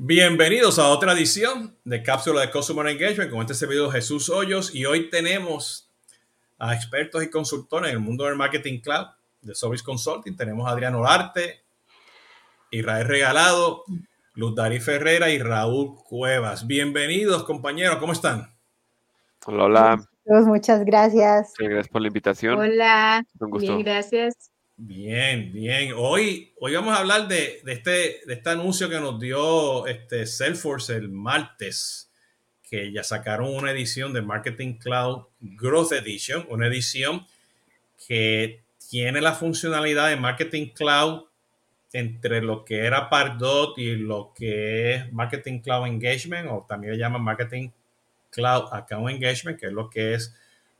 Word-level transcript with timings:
Bienvenidos 0.00 0.78
a 0.78 0.90
otra 0.90 1.12
edición 1.12 1.76
de 1.82 2.04
Cápsula 2.04 2.42
de 2.42 2.52
Customer 2.52 2.86
Engagement 2.86 3.32
con 3.32 3.40
este 3.40 3.54
servidor 3.54 3.90
Jesús 3.90 4.30
Hoyos 4.30 4.72
y 4.72 4.84
hoy 4.84 5.10
tenemos 5.10 5.90
a 6.56 6.72
expertos 6.72 7.20
y 7.24 7.30
consultores 7.30 7.90
en 7.90 7.96
el 7.96 8.00
mundo 8.00 8.24
del 8.24 8.36
marketing 8.36 8.78
cloud 8.78 9.08
de 9.40 9.56
Service 9.56 9.82
Consulting. 9.82 10.36
Tenemos 10.36 10.68
a 10.68 10.70
Adriano 10.70 11.04
Arte, 11.04 11.64
Israel 12.70 13.08
Regalado, 13.08 13.82
Luz 14.34 14.54
Dari 14.54 14.78
Ferrera 14.78 15.30
y 15.30 15.40
Raúl 15.40 15.96
Cuevas. 16.04 16.68
Bienvenidos 16.68 17.42
compañeros, 17.42 17.96
¿cómo 17.96 18.12
están? 18.12 18.54
Hola, 19.46 19.64
hola. 19.64 20.08
Muchas 20.26 20.84
gracias. 20.84 21.54
Gracias 21.58 21.88
por 21.88 22.02
la 22.02 22.06
invitación. 22.06 22.56
Hola, 22.56 23.26
bien, 23.58 23.80
gracias. 23.80 24.52
Bien, 24.80 25.52
bien. 25.52 25.92
Hoy, 25.96 26.52
hoy 26.60 26.72
vamos 26.72 26.94
a 26.94 27.00
hablar 27.00 27.26
de, 27.26 27.60
este, 27.66 28.20
de 28.24 28.34
este 28.34 28.50
anuncio 28.50 28.88
que 28.88 29.00
nos 29.00 29.18
dio 29.18 29.88
este 29.88 30.24
Salesforce 30.24 30.94
el 30.94 31.08
martes, 31.08 32.12
que 32.62 32.92
ya 32.92 33.02
sacaron 33.02 33.52
una 33.56 33.72
edición 33.72 34.12
de 34.12 34.22
Marketing 34.22 34.74
Cloud 34.74 35.24
Growth 35.40 35.90
Edition, 35.90 36.46
una 36.48 36.68
edición 36.68 37.26
que 38.06 38.62
tiene 38.88 39.20
la 39.20 39.32
funcionalidad 39.32 40.10
de 40.10 40.16
Marketing 40.16 40.68
Cloud 40.68 41.24
entre 41.92 42.40
lo 42.40 42.64
que 42.64 42.86
era 42.86 43.10
Pardot 43.10 43.76
y 43.78 43.96
lo 43.96 44.32
que 44.32 44.94
es 44.94 45.12
Marketing 45.12 45.58
Cloud 45.58 45.88
Engagement, 45.88 46.48
o 46.52 46.64
también 46.68 46.92
le 46.92 47.00
llaman 47.00 47.22
Marketing 47.22 47.70
Cloud 48.30 48.68
Account 48.70 49.10
Engagement, 49.10 49.58
que 49.58 49.66
es 49.66 49.72
lo 49.72 49.90
que 49.90 50.14
es 50.14 50.36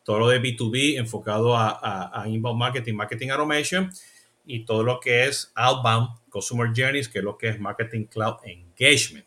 todo 0.09 0.21
lo 0.21 0.29
de 0.29 0.41
B2B 0.41 0.97
enfocado 0.97 1.55
a, 1.55 2.25
inbound 2.27 2.59
marketing, 2.59 2.95
marketing 2.95 3.29
automation 3.29 3.93
y 4.47 4.65
todo 4.65 4.83
lo 4.83 5.01
que 5.01 5.27
es 5.27 5.53
outbound 5.55 6.09
customer 6.31 6.73
journeys, 6.75 7.11
que 7.11 7.19
es 7.19 7.25
lo 7.27 7.37
que 7.37 7.51
es 7.51 7.61
marketing 7.61 8.05
cloud 8.05 8.37
engagement, 8.45 9.27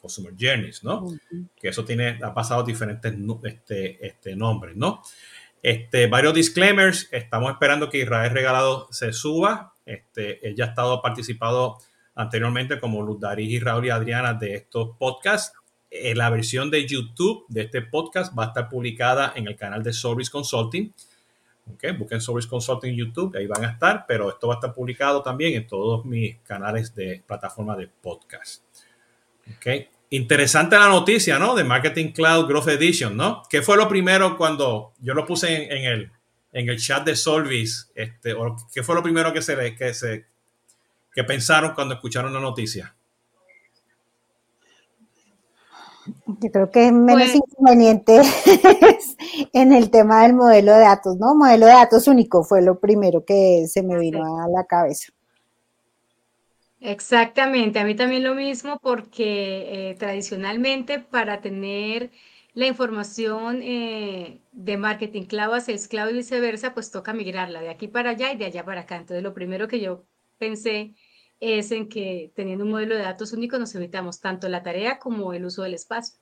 customer 0.00 0.32
journeys, 0.38 0.84
¿no? 0.84 1.08
Que 1.60 1.70
eso 1.70 1.84
tiene, 1.84 2.20
ha 2.22 2.32
pasado 2.32 2.62
diferentes 2.62 3.12
este, 3.42 4.06
este, 4.06 4.36
nombres, 4.36 4.76
¿no? 4.76 5.02
Este, 5.60 6.06
varios 6.06 6.34
disclaimers, 6.34 7.08
estamos 7.10 7.50
esperando 7.50 7.90
que 7.90 7.98
Israel 7.98 8.30
Regalado 8.30 8.86
se 8.92 9.12
suba, 9.12 9.74
este, 9.84 10.48
ella 10.48 10.66
ha 10.66 10.68
estado 10.68 11.02
participado 11.02 11.78
anteriormente 12.14 12.78
como 12.78 13.02
Luz 13.02 13.18
Darí 13.18 13.56
y 13.56 13.58
Raúl 13.58 13.86
y 13.86 13.90
Adriana 13.90 14.34
de 14.34 14.54
estos 14.54 14.96
podcasts 14.96 15.58
eh, 15.94 16.14
la 16.14 16.30
versión 16.30 16.70
de 16.70 16.86
YouTube 16.86 17.44
de 17.48 17.62
este 17.62 17.82
podcast 17.82 18.36
va 18.36 18.44
a 18.44 18.46
estar 18.46 18.66
publicada 18.70 19.34
en 19.36 19.46
el 19.46 19.56
canal 19.56 19.82
de 19.82 19.92
Service 19.92 20.30
Consulting. 20.30 20.90
Okay, 21.74 21.92
busquen 21.92 22.18
Service 22.18 22.48
Consulting 22.48 22.96
YouTube, 22.96 23.36
ahí 23.36 23.46
van 23.46 23.62
a 23.66 23.72
estar, 23.72 24.06
pero 24.08 24.30
esto 24.30 24.48
va 24.48 24.54
a 24.54 24.56
estar 24.56 24.72
publicado 24.72 25.22
también 25.22 25.54
en 25.54 25.66
todos 25.66 26.04
mis 26.06 26.38
canales 26.38 26.94
de 26.94 27.22
plataforma 27.26 27.76
de 27.76 27.88
podcast. 27.88 28.64
Okay. 29.58 29.88
Interesante 30.08 30.76
la 30.76 30.88
noticia, 30.88 31.38
¿no? 31.38 31.54
De 31.54 31.62
Marketing 31.62 32.12
Cloud 32.12 32.46
Growth 32.46 32.68
Edition, 32.68 33.14
¿no? 33.14 33.42
¿Qué 33.50 33.60
fue 33.60 33.76
lo 33.76 33.86
primero 33.86 34.38
cuando 34.38 34.94
yo 34.98 35.12
lo 35.12 35.26
puse 35.26 35.70
en, 35.70 35.84
el, 35.84 36.10
en 36.52 36.70
el 36.70 36.78
chat 36.78 37.04
de 37.04 37.16
Solvis? 37.16 37.92
Este, 37.94 38.34
¿Qué 38.72 38.82
fue 38.82 38.94
lo 38.94 39.02
primero 39.02 39.30
que, 39.32 39.42
se, 39.42 39.74
que, 39.74 39.92
se, 39.92 40.24
que 41.14 41.24
pensaron 41.24 41.74
cuando 41.74 41.94
escucharon 41.94 42.32
la 42.32 42.40
noticia? 42.40 42.94
Yo 46.26 46.50
creo 46.50 46.70
que 46.70 46.86
es 46.86 46.92
menos 46.92 47.30
pues 47.30 47.36
inconveniente 47.36 48.20
en 49.52 49.72
el 49.72 49.90
tema 49.90 50.22
del 50.22 50.34
modelo 50.34 50.72
de 50.72 50.80
datos, 50.80 51.16
¿no? 51.16 51.34
Modelo 51.34 51.66
de 51.66 51.72
datos 51.72 52.08
único 52.08 52.42
fue 52.42 52.62
lo 52.62 52.80
primero 52.80 53.24
que 53.24 53.66
se 53.68 53.82
me 53.82 53.98
vino 53.98 54.24
a 54.40 54.48
la 54.48 54.64
cabeza. 54.64 55.12
Exactamente, 56.80 57.78
a 57.78 57.84
mí 57.84 57.94
también 57.94 58.24
lo 58.24 58.34
mismo 58.34 58.80
porque 58.82 59.90
eh, 59.90 59.94
tradicionalmente 59.94 60.98
para 60.98 61.40
tener 61.40 62.10
la 62.54 62.66
información 62.66 63.60
eh, 63.62 64.40
de 64.50 64.76
marketing 64.76 65.22
cloud 65.26 65.54
hacia 65.54 65.76
cloud 65.88 66.10
y 66.10 66.14
viceversa, 66.14 66.74
pues 66.74 66.90
toca 66.90 67.12
migrarla 67.12 67.60
de 67.60 67.70
aquí 67.70 67.86
para 67.86 68.10
allá 68.10 68.32
y 68.32 68.36
de 68.36 68.46
allá 68.46 68.64
para 68.64 68.80
acá. 68.82 68.96
Entonces 68.96 69.22
lo 69.22 69.32
primero 69.32 69.68
que 69.68 69.80
yo 69.80 70.04
pensé 70.38 70.94
es 71.42 71.72
en 71.72 71.88
que 71.88 72.30
teniendo 72.36 72.64
un 72.64 72.70
modelo 72.70 72.94
de 72.94 73.02
datos 73.02 73.32
único 73.32 73.58
nos 73.58 73.74
evitamos 73.74 74.20
tanto 74.20 74.48
la 74.48 74.62
tarea 74.62 75.00
como 75.00 75.32
el 75.32 75.44
uso 75.44 75.64
del 75.64 75.74
espacio. 75.74 76.16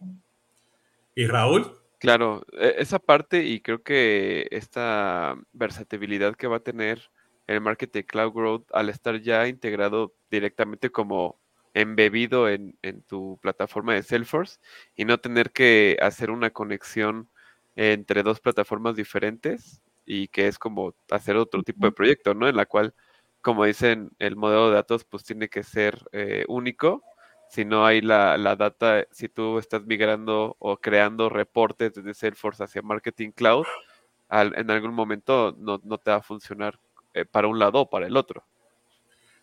¿Y 1.14 1.26
Raúl? 1.26 1.76
Claro, 1.98 2.42
e, 2.52 2.76
esa 2.78 2.98
parte 2.98 3.44
y 3.44 3.60
creo 3.60 3.82
que 3.82 4.48
esta 4.50 5.36
versatilidad 5.52 6.36
que 6.36 6.46
va 6.46 6.56
a 6.56 6.64
tener 6.64 7.10
el 7.46 7.60
Marketing 7.60 8.04
Cloud 8.04 8.32
Growth 8.32 8.66
al 8.72 8.88
estar 8.88 9.20
ya 9.20 9.46
integrado 9.46 10.14
directamente 10.30 10.88
como 10.88 11.38
embebido 11.74 12.48
en, 12.48 12.78
en, 12.80 13.02
tu 13.02 13.38
plataforma 13.42 13.92
de 13.92 14.02
Salesforce 14.02 14.58
y 14.96 15.04
no 15.04 15.18
tener 15.18 15.50
que 15.50 15.98
hacer 16.00 16.30
una 16.30 16.48
conexión 16.50 17.28
entre 17.76 18.22
dos 18.22 18.40
plataformas 18.40 18.96
diferentes 18.96 19.82
y 20.06 20.28
que 20.28 20.48
es 20.48 20.58
como 20.58 20.94
hacer 21.10 21.36
otro 21.36 21.62
tipo 21.62 21.84
de 21.84 21.92
proyecto, 21.92 22.32
¿no? 22.32 22.48
En 22.48 22.56
la 22.56 22.64
cual 22.64 22.94
como 23.40 23.64
dicen, 23.64 24.10
el 24.18 24.36
modelo 24.36 24.68
de 24.68 24.74
datos 24.74 25.04
pues 25.04 25.24
tiene 25.24 25.48
que 25.48 25.62
ser 25.62 25.98
eh, 26.12 26.44
único. 26.48 27.02
Si 27.48 27.64
no 27.64 27.84
hay 27.84 28.00
la, 28.00 28.36
data, 28.56 29.04
si 29.10 29.28
tú 29.28 29.58
estás 29.58 29.84
migrando 29.84 30.56
o 30.58 30.76
creando 30.76 31.28
reportes 31.28 31.94
desde 31.94 32.14
Salesforce 32.14 32.62
hacia 32.62 32.82
Marketing 32.82 33.30
Cloud, 33.30 33.66
en 34.30 34.70
algún 34.70 34.94
momento 34.94 35.56
no, 35.58 35.78
te 35.98 36.10
va 36.10 36.18
a 36.18 36.22
funcionar 36.22 36.78
eh, 37.12 37.24
para 37.24 37.48
un 37.48 37.58
lado 37.58 37.80
o 37.80 37.90
para 37.90 38.06
el 38.06 38.16
otro. 38.16 38.44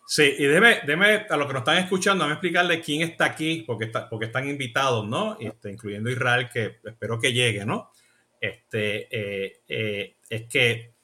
Sí, 0.06 0.36
y 0.38 0.44
debe, 0.46 0.80
debe, 0.86 1.26
a 1.28 1.36
los 1.36 1.46
que 1.46 1.52
nos 1.52 1.60
están 1.60 1.76
escuchando, 1.76 2.24
a 2.24 2.30
explicarle 2.30 2.80
quién 2.80 3.02
está 3.02 3.26
aquí, 3.26 3.64
porque, 3.66 3.84
está, 3.86 4.08
porque 4.08 4.24
están 4.24 4.48
invitados, 4.48 5.06
¿no? 5.06 5.36
Este, 5.38 5.70
incluyendo 5.70 6.08
Israel, 6.08 6.48
que 6.50 6.78
espero 6.82 7.20
que 7.20 7.34
llegue, 7.34 7.66
¿no? 7.66 7.90
Este, 8.40 9.06
eh, 9.10 10.16
es 10.30 10.48
que 10.48 10.94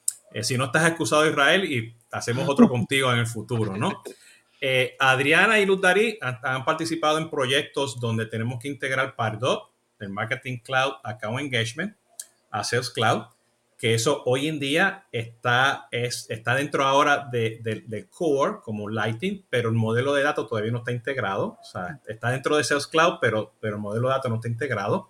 si 0.41 0.57
no 0.57 0.65
estás 0.65 0.87
excusado 0.87 1.29
Israel 1.29 1.71
y 1.71 1.95
hacemos 2.15 2.47
otro 2.47 2.69
contigo 2.69 3.11
en 3.11 3.19
el 3.19 3.27
futuro, 3.27 3.77
¿no? 3.77 4.03
Eh, 4.61 4.95
Adriana 4.99 5.59
y 5.59 5.65
Luz 5.65 5.81
Darí 5.81 6.17
han, 6.21 6.63
participado 6.63 7.19
en 7.19 7.29
proyectos 7.29 7.99
donde 7.99 8.25
tenemos 8.25 8.57
que 8.57 8.69
integrar 8.69 9.15
Pardot, 9.15 9.69
el 9.99 10.09
Marketing 10.09 10.57
Cloud 10.59 10.93
Account 11.03 11.41
Engagement, 11.41 11.95
a 12.49 12.63
Sales 12.63 12.89
Cloud, 12.89 13.25
que 13.77 13.93
eso 13.93 14.23
hoy 14.25 14.47
en 14.47 14.57
día 14.57 15.05
está, 15.11 15.87
es, 15.91 16.27
está 16.29 16.55
dentro 16.55 16.85
ahora 16.85 17.27
del 17.31 17.61
de, 17.61 18.07
core 18.09 18.59
como 18.63 18.89
Lighting, 18.89 19.45
pero 19.49 19.69
el 19.69 19.75
modelo 19.75 20.13
de 20.13 20.23
datos 20.23 20.47
todavía 20.47 20.71
no 20.71 20.79
está 20.79 20.93
integrado. 20.93 21.59
O 21.61 21.63
sea, 21.63 21.99
está 22.07 22.31
dentro 22.31 22.55
de 22.55 22.63
Sales 22.63 22.87
Cloud, 22.87 23.15
pero, 23.21 23.53
pero 23.59 23.75
el 23.75 23.81
modelo 23.81 24.07
de 24.07 24.13
datos 24.15 24.31
no 24.31 24.37
está 24.37 24.47
integrado. 24.47 25.09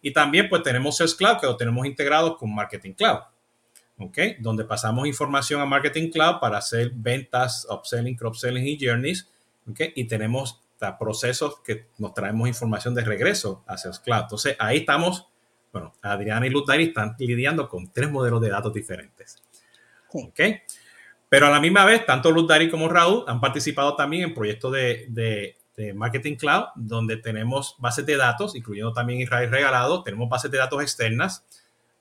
Y 0.00 0.12
también 0.12 0.48
pues 0.48 0.62
tenemos 0.62 0.96
Sales 0.96 1.14
Cloud 1.14 1.38
que 1.38 1.46
lo 1.46 1.56
tenemos 1.56 1.86
integrado 1.86 2.36
con 2.36 2.52
Marketing 2.52 2.94
Cloud. 2.94 3.20
¿Ok? 3.98 4.18
Donde 4.38 4.64
pasamos 4.64 5.06
información 5.06 5.60
a 5.60 5.66
Marketing 5.66 6.10
Cloud 6.10 6.40
para 6.40 6.58
hacer 6.58 6.92
ventas, 6.94 7.66
upselling, 7.70 8.16
cross-selling 8.16 8.66
y 8.66 8.78
journeys, 8.80 9.28
¿ok? 9.68 9.80
Y 9.94 10.04
tenemos 10.04 10.62
procesos 10.98 11.60
que 11.64 11.86
nos 11.98 12.14
traemos 12.14 12.48
información 12.48 12.94
de 12.94 13.04
regreso 13.04 13.64
hacia 13.66 13.90
Cloud. 14.02 14.22
Entonces, 14.22 14.56
ahí 14.58 14.78
estamos, 14.78 15.26
bueno, 15.72 15.92
Adriana 16.02 16.46
y 16.46 16.50
Luz 16.50 16.64
están 16.68 17.16
lidiando 17.18 17.68
con 17.68 17.92
tres 17.92 18.10
modelos 18.10 18.40
de 18.40 18.50
datos 18.50 18.72
diferentes, 18.72 19.42
¿ok? 20.12 20.40
Pero 21.28 21.46
a 21.46 21.50
la 21.50 21.60
misma 21.60 21.84
vez, 21.84 22.06
tanto 22.06 22.30
Luz 22.30 22.50
como 22.70 22.88
Raúl 22.88 23.24
han 23.26 23.40
participado 23.40 23.96
también 23.96 24.22
en 24.22 24.34
proyectos 24.34 24.72
de, 24.72 25.06
de, 25.08 25.56
de, 25.76 25.92
Marketing 25.92 26.36
Cloud, 26.36 26.66
donde 26.74 27.18
tenemos 27.18 27.76
bases 27.78 28.06
de 28.06 28.16
datos, 28.16 28.54
incluyendo 28.54 28.92
también 28.92 29.20
Israel 29.20 29.50
Regalado, 29.50 30.02
tenemos 30.02 30.28
bases 30.28 30.50
de 30.50 30.58
datos 30.58 30.80
externas, 30.80 31.44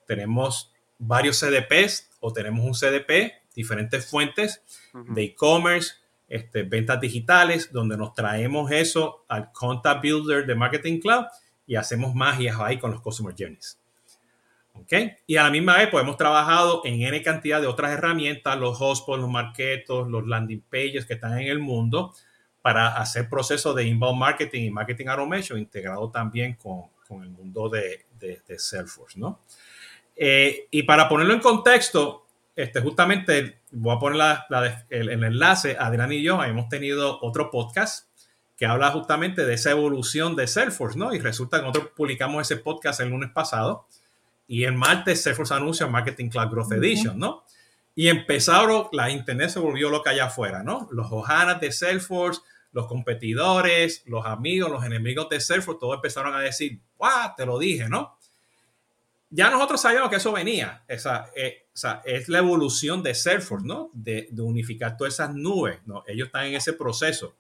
tenemos 0.06 0.72
varios 1.00 1.40
CDPs 1.40 2.09
o 2.19 2.34
tenemos 2.34 2.66
un 2.66 2.74
CDP, 2.74 3.34
diferentes 3.56 4.09
fuentes 4.09 4.62
de 4.94 5.24
e-commerce, 5.24 5.96
este, 6.28 6.63
ventas 6.63 7.00
digitales, 7.00 7.72
donde 7.72 7.97
nos 7.97 8.13
traemos 8.13 8.72
eso 8.72 9.25
al 9.27 9.51
Contact 9.51 10.01
Builder 10.01 10.45
de 10.45 10.56
Marketing 10.56 11.00
Cloud 11.00 11.25
y 11.66 11.75
hacemos 11.75 12.13
magia 12.13 12.56
ahí 12.60 12.77
con 12.77 12.92
los 12.92 13.01
Customer 13.01 13.33
Journeys. 13.38 13.80
¿Ok? 14.74 14.94
Y 15.25 15.38
a 15.38 15.44
la 15.44 15.50
misma 15.50 15.77
vez, 15.77 15.89
pues 15.89 16.04
hemos 16.04 16.18
trabajado 16.18 16.81
en 16.86 17.01
N 17.01 17.21
cantidad 17.24 17.60
de 17.60 17.68
otras 17.68 17.92
herramientas, 17.92 18.57
los 18.60 18.77
hotspots, 18.80 19.19
los 19.19 19.30
marketos, 19.30 20.07
los 20.07 20.27
landing 20.27 20.62
pages 20.69 21.06
que 21.06 21.16
están 21.16 21.39
en 21.39 21.48
el 21.48 21.60
mundo 21.60 22.13
para 22.62 22.98
hacer 22.98 23.27
procesos 23.30 23.75
de 23.75 23.86
inbound 23.86 24.19
marketing 24.19 24.63
y 24.63 24.69
marketing 24.69 25.07
automation 25.07 25.57
integrado 25.57 26.12
también 26.12 26.56
con, 26.56 26.83
con 27.07 27.24
el 27.24 27.30
mundo 27.30 27.69
de, 27.69 28.06
de, 28.19 28.42
de 28.48 28.60
Salesforce, 28.60 29.19
¿no? 29.19 29.39
Eh, 30.18 30.68
y 30.72 30.84
para 30.84 31.08
ponerlo 31.08 31.34
en 31.34 31.40
contexto, 31.40 32.25
este, 32.56 32.81
justamente 32.81 33.62
voy 33.72 33.96
a 33.96 34.00
poner 34.00 34.38
el, 34.90 35.24
enlace, 35.24 35.78
Adrián 35.80 36.12
y 36.12 36.24
yo 36.24 36.44
hemos 36.44 36.69
tenido 36.69 37.19
otro 37.22 37.52
podcast 37.52 38.08
que 38.58 38.66
habla 38.66 38.90
justamente 38.90 39.46
de 39.46 39.54
esa 39.54 39.69
evolución 39.69 40.36
de 40.36 40.48
Salesforce, 40.48 40.98
¿no? 40.98 41.14
Y 41.14 41.19
resulta 41.19 41.58
que 41.60 41.68
nosotros 41.68 41.92
publicamos 41.96 42.42
ese 42.42 42.60
podcast 42.60 43.00
el 43.02 43.10
lunes 43.10 43.30
pasado 43.30 43.86
y 44.48 44.64
el 44.64 44.74
martes 44.74 45.22
Salesforce 45.22 45.54
anuncia 45.54 45.86
Marketing 45.86 46.30
Cloud 46.30 46.50
Growth 46.50 46.72
Edition, 46.72 47.19
¿no? 47.19 47.44
Y 47.94 48.08
empezaron, 48.08 48.88
la 48.94 49.12
internet 49.12 49.52
se 49.52 49.60
volvió 49.60 49.92
loca 49.92 50.10
allá 50.10 50.25
afuera, 50.25 50.64
¿no? 50.64 50.88
Los 50.92 51.12
Ohanas 51.12 51.62
de 51.62 51.72
Salesforce 51.72 52.42
los 52.78 52.88
competidores, 52.88 54.04
los 54.06 54.25
amigos, 54.25 54.69
los 54.72 54.84
enemigos 54.84 55.30
de 55.30 55.40
Salesforce, 55.40 55.80
todos 55.80 55.96
empezaron 55.96 56.36
a 56.36 56.40
decir, 56.40 56.80
¡guau! 56.96 57.34
Te 57.36 57.46
lo 57.46 57.58
dije, 57.58 57.90
¿no? 57.90 58.17
Ya 59.29 59.50
nosotros 59.50 59.81
sabíamos 59.81 60.09
que 60.09 60.15
eso 60.18 60.31
venía. 60.31 60.83
Esa, 60.88 61.29
eh, 61.35 61.68
o 61.74 61.77
sea, 61.77 62.01
es 62.06 62.29
la 62.29 62.39
evolución 62.39 63.03
de 63.03 63.13
Salesforce, 63.13 63.65
¿no? 63.65 63.89
De, 63.94 64.29
de, 64.31 64.41
unificar 64.41 64.95
todas 64.95 65.15
esas 65.15 65.35
nubes, 65.35 65.79
¿no? 65.85 66.03
Ellos 66.07 66.27
están 66.27 66.45
en 66.45 66.56
ese 66.56 66.74
proceso. 66.74 67.35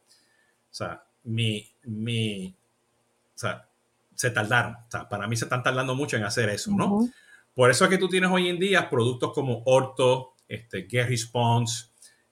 O 0.69 0.73
sea, 0.73 1.03
mi, 1.23 1.69
mi, 1.83 2.53
o 3.35 3.37
sea, 3.37 3.67
se 4.13 4.31
tardaron. 4.31 4.73
O 4.75 4.91
sea, 4.91 5.07
para 5.07 5.27
mí 5.27 5.35
se 5.37 5.45
están 5.45 5.63
tardando 5.63 5.95
mucho 5.95 6.17
en 6.17 6.23
hacer 6.23 6.49
eso, 6.49 6.71
¿no? 6.71 7.09
Por 7.53 7.71
eso 7.71 7.85
es 7.85 7.89
que 7.89 7.97
tú 7.97 8.09
tienes 8.09 8.29
hoy 8.29 8.49
en 8.49 8.59
día 8.59 8.89
productos 8.89 9.33
como 9.33 9.63
Orto, 9.65 10.33
este, 10.47 10.87
GetResponse, 10.89 11.85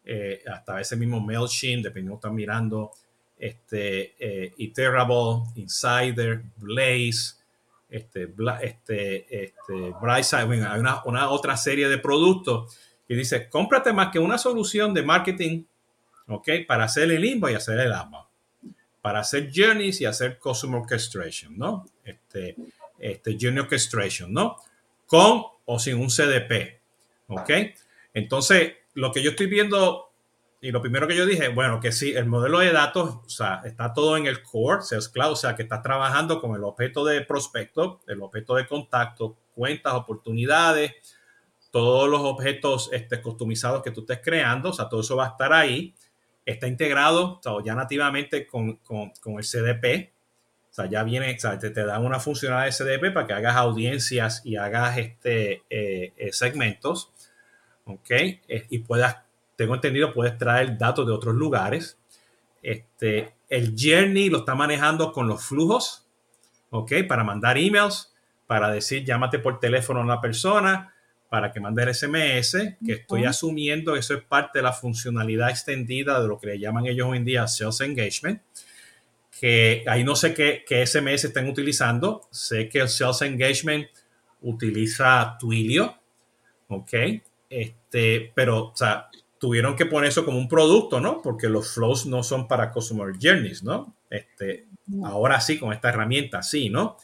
eh, 0.04 0.44
hasta 0.48 0.80
ese 0.80 0.96
mismo 0.96 1.20
MailChimp, 1.20 1.84
dependiendo 1.84 2.12
de 2.12 2.16
están 2.18 2.36
mirando, 2.36 2.92
este, 3.38 4.16
eh, 4.20 4.54
Iterable, 4.58 5.44
Insider, 5.56 6.44
Blaze, 6.58 7.36
este, 7.96 8.34
este, 8.62 9.44
este, 9.46 9.94
Brightside, 10.02 10.42
hay 10.42 10.80
una, 10.80 11.04
una, 11.06 11.30
otra 11.30 11.56
serie 11.56 11.88
de 11.88 11.98
productos 11.98 12.78
que 13.08 13.16
dice, 13.16 13.50
cómprate 13.50 13.94
más 13.94 14.12
que 14.12 14.20
una 14.20 14.38
solución 14.38 14.94
de 14.94 15.04
marketing, 15.04 15.64
¿ok? 16.28 16.50
Para 16.68 16.86
hacer 16.86 17.12
el 17.12 17.24
inbound 17.24 17.54
y 17.54 17.56
hacer 17.56 17.80
el 17.80 17.94
outbound, 17.94 18.28
para 19.02 19.20
hacer 19.20 19.52
journeys 19.54 20.02
y 20.02 20.06
hacer 20.06 20.40
customer 20.40 20.82
orchestration, 20.82 21.58
¿no? 21.58 21.86
Este, 22.04 22.56
este 23.00 23.38
journey 23.40 23.60
orchestration, 23.60 24.34
¿no? 24.34 24.58
Con 25.06 25.44
o 25.66 25.80
sin 25.80 25.96
un 25.96 26.10
CDP, 26.10 26.82
¿ok? 27.28 27.50
Entonces, 28.14 28.74
lo 28.94 29.12
que 29.12 29.22
yo 29.22 29.32
estoy 29.32 29.48
viendo 29.48 30.05
y 30.62 30.72
lo 30.72 30.82
primero 30.82 31.08
que 31.08 31.16
yo 31.16 31.26
dije, 31.26 31.50
bueno, 31.50 31.80
que 31.80 31.92
sí, 31.92 32.14
el 32.16 32.26
modelo 32.26 32.60
de 32.60 32.72
datos, 32.72 33.20
o 33.26 33.30
sea, 33.30 33.62
está 33.66 33.94
todo 33.94 34.18
en 34.18 34.26
el 34.26 34.42
core, 34.42 34.82
Sales 34.82 35.10
Cloud, 35.10 35.34
o 35.34 35.36
sea, 35.36 35.56
que 35.56 35.64
está 35.64 35.82
trabajando 35.82 36.42
con 36.42 36.56
el 36.56 36.64
objeto 36.64 37.06
de 37.06 37.22
prospecto, 37.22 38.02
el 38.08 38.22
objeto 38.22 38.56
de 38.56 38.66
contacto, 38.66 39.38
cuentas, 39.54 39.94
oportunidades, 39.94 40.94
todos 41.76 42.08
los 42.10 42.22
objetos 42.22 42.90
este, 42.94 43.22
customizados 43.22 43.84
que 43.84 43.92
tú 43.92 44.00
estés 44.00 44.22
creando, 44.24 44.70
o 44.70 44.74
sea, 44.74 44.88
todo 44.88 45.02
eso 45.02 45.18
va 45.18 45.26
a 45.26 45.30
estar 45.32 45.52
ahí. 45.52 45.94
Está 46.46 46.68
integrado 46.68 47.34
o 47.34 47.40
sea, 47.44 47.52
ya 47.66 47.76
nativamente 47.76 48.48
con, 48.48 48.78
con, 48.78 49.12
con, 49.22 49.34
el 49.40 49.44
CDP. 49.44 50.14
O 50.72 50.74
sea, 50.74 50.86
ya 50.86 51.04
viene, 51.04 51.36
o 51.36 51.38
sea, 51.38 51.60
te, 51.60 51.72
te 51.72 51.84
dan 51.84 52.06
una 52.06 52.22
funcionalidad 52.22 52.78
de 52.78 52.98
CDP 52.98 53.14
para 53.14 53.28
que 53.28 53.34
hagas 53.34 53.58
audiencias 53.58 54.42
y 54.46 54.56
hagas 54.56 54.98
este, 54.98 55.64
eh, 55.70 56.14
eh, 56.16 56.32
segmentos. 56.32 57.12
¿Ok? 57.84 58.10
Eh, 58.10 58.68
y 58.70 58.80
puedas 58.80 59.25
tengo 59.56 59.76
entendido, 59.76 60.14
puedes 60.14 60.38
traer 60.38 60.78
datos 60.78 61.06
de 61.06 61.14
otros 61.14 61.36
lugares. 61.36 61.98
Este, 62.62 63.36
el 63.50 63.76
Journey 63.78 64.30
lo 64.30 64.40
está 64.40 64.56
manejando 64.56 65.12
con 65.12 65.28
los 65.28 65.46
flujos, 65.46 66.06
¿ok? 66.70 66.92
Para 67.08 67.24
mandar 67.24 67.58
emails, 67.58 68.14
para 68.48 68.70
decir 68.72 69.04
llámate 69.04 69.40
por 69.40 69.60
teléfono 69.60 70.00
a 70.00 70.04
una 70.04 70.22
persona, 70.22 70.94
para 71.30 71.52
que 71.52 71.60
mande 71.60 71.84
el 71.84 71.94
SMS, 71.94 72.78
que 72.86 72.94
estoy 72.94 73.26
asumiendo 73.26 73.94
que 73.94 74.00
eso 74.00 74.14
es 74.14 74.24
parte 74.24 74.60
de 74.60 74.64
la 74.64 74.74
funcionalidad 74.74 75.50
extendida 75.50 76.22
de 76.22 76.28
lo 76.28 76.40
que 76.40 76.48
le 76.48 76.60
llaman 76.60 76.86
ellos 76.86 77.08
hoy 77.10 77.18
en 77.18 77.26
día 77.26 77.48
Sales 77.48 77.82
Engagement, 77.82 78.42
que 79.40 79.84
ahí 79.88 80.04
no 80.04 80.16
sé 80.16 80.34
qué, 80.34 80.64
qué 80.68 80.86
SMS 80.86 81.26
están 81.26 81.50
utilizando, 81.50 82.22
sé 82.32 82.70
que 82.70 82.80
el 82.80 82.90
Sales 82.90 83.22
Engagement 83.24 83.88
utiliza 84.42 85.36
Twilio, 85.40 85.98
¿ok? 86.68 86.94
Este, 87.50 88.32
pero, 88.34 88.68
o 88.68 88.76
sea, 88.76 89.10
tuvieron 89.46 89.76
que 89.76 89.86
poner 89.86 90.10
eso 90.10 90.26
como 90.26 90.40
un 90.40 90.48
producto, 90.48 91.00
¿no? 91.00 91.22
Porque 91.22 91.50
los 91.50 91.72
flows 91.72 92.08
no 92.08 92.24
son 92.24 92.48
para 92.48 92.72
Customer 92.72 93.14
Journeys, 93.22 93.62
¿no? 93.62 93.96
Este, 94.10 94.66
ahora 95.04 95.40
sí, 95.40 95.60
con 95.60 95.72
esta 95.72 95.90
herramienta, 95.90 96.42
sí, 96.42 96.72
¿no? 96.72 96.98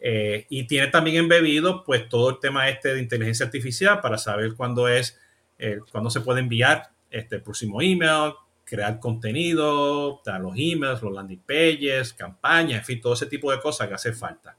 Eh, 0.00 0.44
y 0.48 0.66
tiene 0.66 0.88
también 0.88 1.18
embebido, 1.18 1.84
pues, 1.84 2.08
todo 2.08 2.30
el 2.30 2.40
tema 2.40 2.68
este 2.68 2.94
de 2.94 3.00
inteligencia 3.00 3.46
artificial 3.46 4.00
para 4.00 4.18
saber 4.18 4.54
cuándo 4.56 4.88
es, 4.88 5.20
eh, 5.56 5.78
cuándo 5.92 6.10
se 6.10 6.20
puede 6.20 6.40
enviar 6.40 6.90
este, 7.10 7.36
el 7.36 7.42
próximo 7.42 7.80
email, 7.80 8.32
crear 8.64 8.98
contenido, 8.98 10.20
los 10.40 10.54
emails, 10.56 11.00
los 11.00 11.12
landing 11.12 11.44
pages, 11.46 12.12
campañas, 12.12 12.80
en 12.80 12.84
fin, 12.86 13.00
todo 13.00 13.12
ese 13.12 13.26
tipo 13.26 13.52
de 13.52 13.60
cosas 13.60 13.86
que 13.86 13.94
hace 13.94 14.12
falta. 14.12 14.56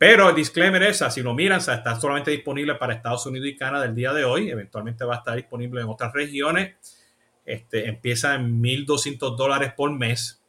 Pero 0.00 0.30
el 0.30 0.34
disclaimer 0.34 0.82
es, 0.84 1.04
si 1.10 1.20
lo 1.20 1.34
miran, 1.34 1.58
está 1.58 2.00
solamente 2.00 2.30
disponible 2.30 2.74
para 2.76 2.94
Estados 2.94 3.26
Unidos 3.26 3.48
y 3.48 3.54
Canadá 3.54 3.84
el 3.84 3.94
día 3.94 4.14
de 4.14 4.24
hoy. 4.24 4.48
Eventualmente 4.48 5.04
va 5.04 5.16
a 5.16 5.18
estar 5.18 5.36
disponible 5.36 5.82
en 5.82 5.88
otras 5.88 6.10
regiones. 6.14 6.74
Este, 7.44 7.86
empieza 7.86 8.34
en 8.34 8.62
1.200 8.62 9.36
dólares 9.36 9.74
por 9.76 9.92
mes. 9.92 10.42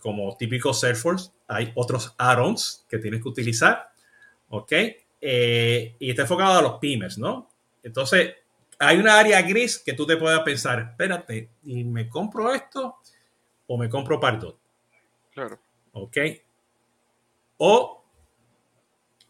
Como 0.00 0.36
típico 0.36 0.74
Salesforce, 0.74 1.30
hay 1.46 1.70
otros 1.76 2.16
add-ons 2.18 2.84
que 2.88 2.98
tienes 2.98 3.22
que 3.22 3.28
utilizar. 3.28 3.92
¿Ok? 4.48 4.72
Eh, 5.20 5.94
y 5.96 6.10
está 6.10 6.22
enfocado 6.22 6.58
a 6.58 6.62
los 6.62 6.78
pymes, 6.80 7.16
¿no? 7.16 7.48
Entonces, 7.84 8.34
hay 8.80 8.96
una 8.96 9.20
área 9.20 9.40
gris 9.42 9.78
que 9.78 9.92
tú 9.92 10.04
te 10.04 10.16
puedas 10.16 10.40
pensar, 10.40 10.80
espérate, 10.80 11.50
¿y 11.62 11.84
me 11.84 12.08
compro 12.08 12.52
esto 12.52 12.96
o 13.68 13.78
me 13.78 13.88
compro 13.88 14.18
Pardot? 14.18 14.58
Claro. 15.32 15.60
¿Ok? 15.92 16.16
O 17.58 17.97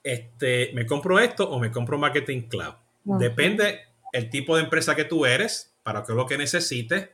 este, 0.08 0.70
me 0.72 0.86
compro 0.86 1.18
esto 1.18 1.50
o 1.50 1.58
me 1.60 1.70
compro 1.70 1.98
Marketing 1.98 2.48
Cloud. 2.48 2.74
Depende 3.04 3.80
el 4.14 4.30
tipo 4.30 4.56
de 4.56 4.62
empresa 4.62 4.96
que 4.96 5.04
tú 5.04 5.26
eres, 5.26 5.74
para 5.82 6.02
qué 6.02 6.12
es 6.12 6.16
lo 6.16 6.26
que 6.26 6.38
necesites. 6.38 7.10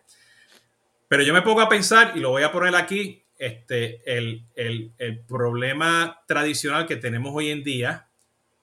Pero 1.09 1.25
yo 1.25 1.35
me 1.35 1.43
pongo 1.43 1.61
a 1.61 1.69
pensar, 1.69 2.13
y 2.15 2.21
lo 2.21 2.31
voy 2.31 2.45
a 2.45 2.53
poner 2.53 2.77
aquí, 2.77 3.25
este, 3.37 4.01
el, 4.07 4.45
el, 4.55 4.93
el 4.99 5.19
problema 5.19 6.23
tradicional 6.29 6.87
que 6.87 6.95
tenemos 6.95 7.33
hoy 7.35 7.51
en 7.51 7.65
día, 7.65 8.07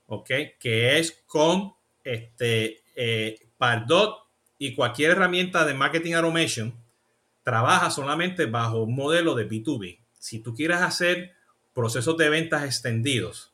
¿ok? 0.08 0.30
Que 0.58 0.98
es 0.98 1.24
con 1.28 1.74
este, 2.06 2.84
eh, 2.96 3.38
Pardot 3.58 4.28
y 4.58 4.76
cualquier 4.76 5.12
herramienta 5.12 5.66
de 5.66 5.74
marketing 5.74 6.14
automation, 6.14 6.74
trabaja 7.44 7.92
solamente 7.92 8.46
bajo 8.46 8.84
un 8.84 8.96
modelo 8.96 9.36
de 9.36 9.50
B2B. 9.50 10.00
Si 10.18 10.40
tú 10.40 10.56
quieres 10.56 10.78
hacer 10.78 11.34
procesos 11.74 12.16
de 12.16 12.30
ventas 12.30 12.64
extendidos, 12.64 13.51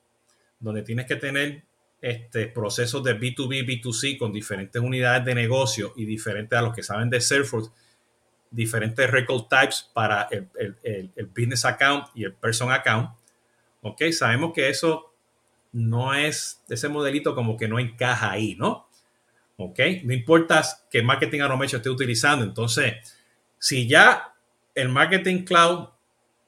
donde 0.60 0.84
tienes 0.84 1.06
que 1.06 1.16
tener 1.16 1.64
este, 2.02 2.48
procesos 2.48 3.04
de 3.04 3.20
B2B, 3.20 3.66
B2C 3.66 4.18
con 4.18 4.32
diferentes 4.32 4.82
unidades 4.82 5.26
de 5.26 5.36
negocio 5.36 5.94
y 5.96 6.06
diferentes 6.06 6.58
a 6.58 6.62
los 6.62 6.76
que 6.76 6.84
saben 6.84 7.10
de 7.10 7.22
Salesforce, 7.22 7.72
diferentes 8.52 9.10
record 9.10 9.48
types 9.48 9.90
para 9.94 10.28
el, 10.32 10.48
el, 10.84 11.12
el, 11.16 11.26
business 11.26 11.66
account 11.66 12.08
y 12.16 12.24
el 12.24 12.34
person 12.34 12.72
account. 12.72 13.10
Ok, 13.82 14.04
sabemos 14.12 14.54
que 14.54 14.70
eso 14.70 15.14
no 15.72 16.14
es, 16.14 16.64
ese 16.70 16.88
modelito 16.88 17.36
como 17.36 17.58
que 17.58 17.68
no 17.68 17.80
encaja 17.80 18.32
ahí, 18.32 18.56
¿no? 18.56 18.88
Ok, 19.58 19.80
no 20.04 20.14
importa 20.14 20.64
que 20.90 21.02
Marketing 21.02 21.42
Automation 21.42 21.80
esté 21.80 21.90
utilizando. 21.90 22.46
Entonces, 22.46 22.94
si 23.58 23.88
ya 23.88 24.36
el 24.76 24.90
Marketing 24.90 25.44
Cloud, 25.44 25.90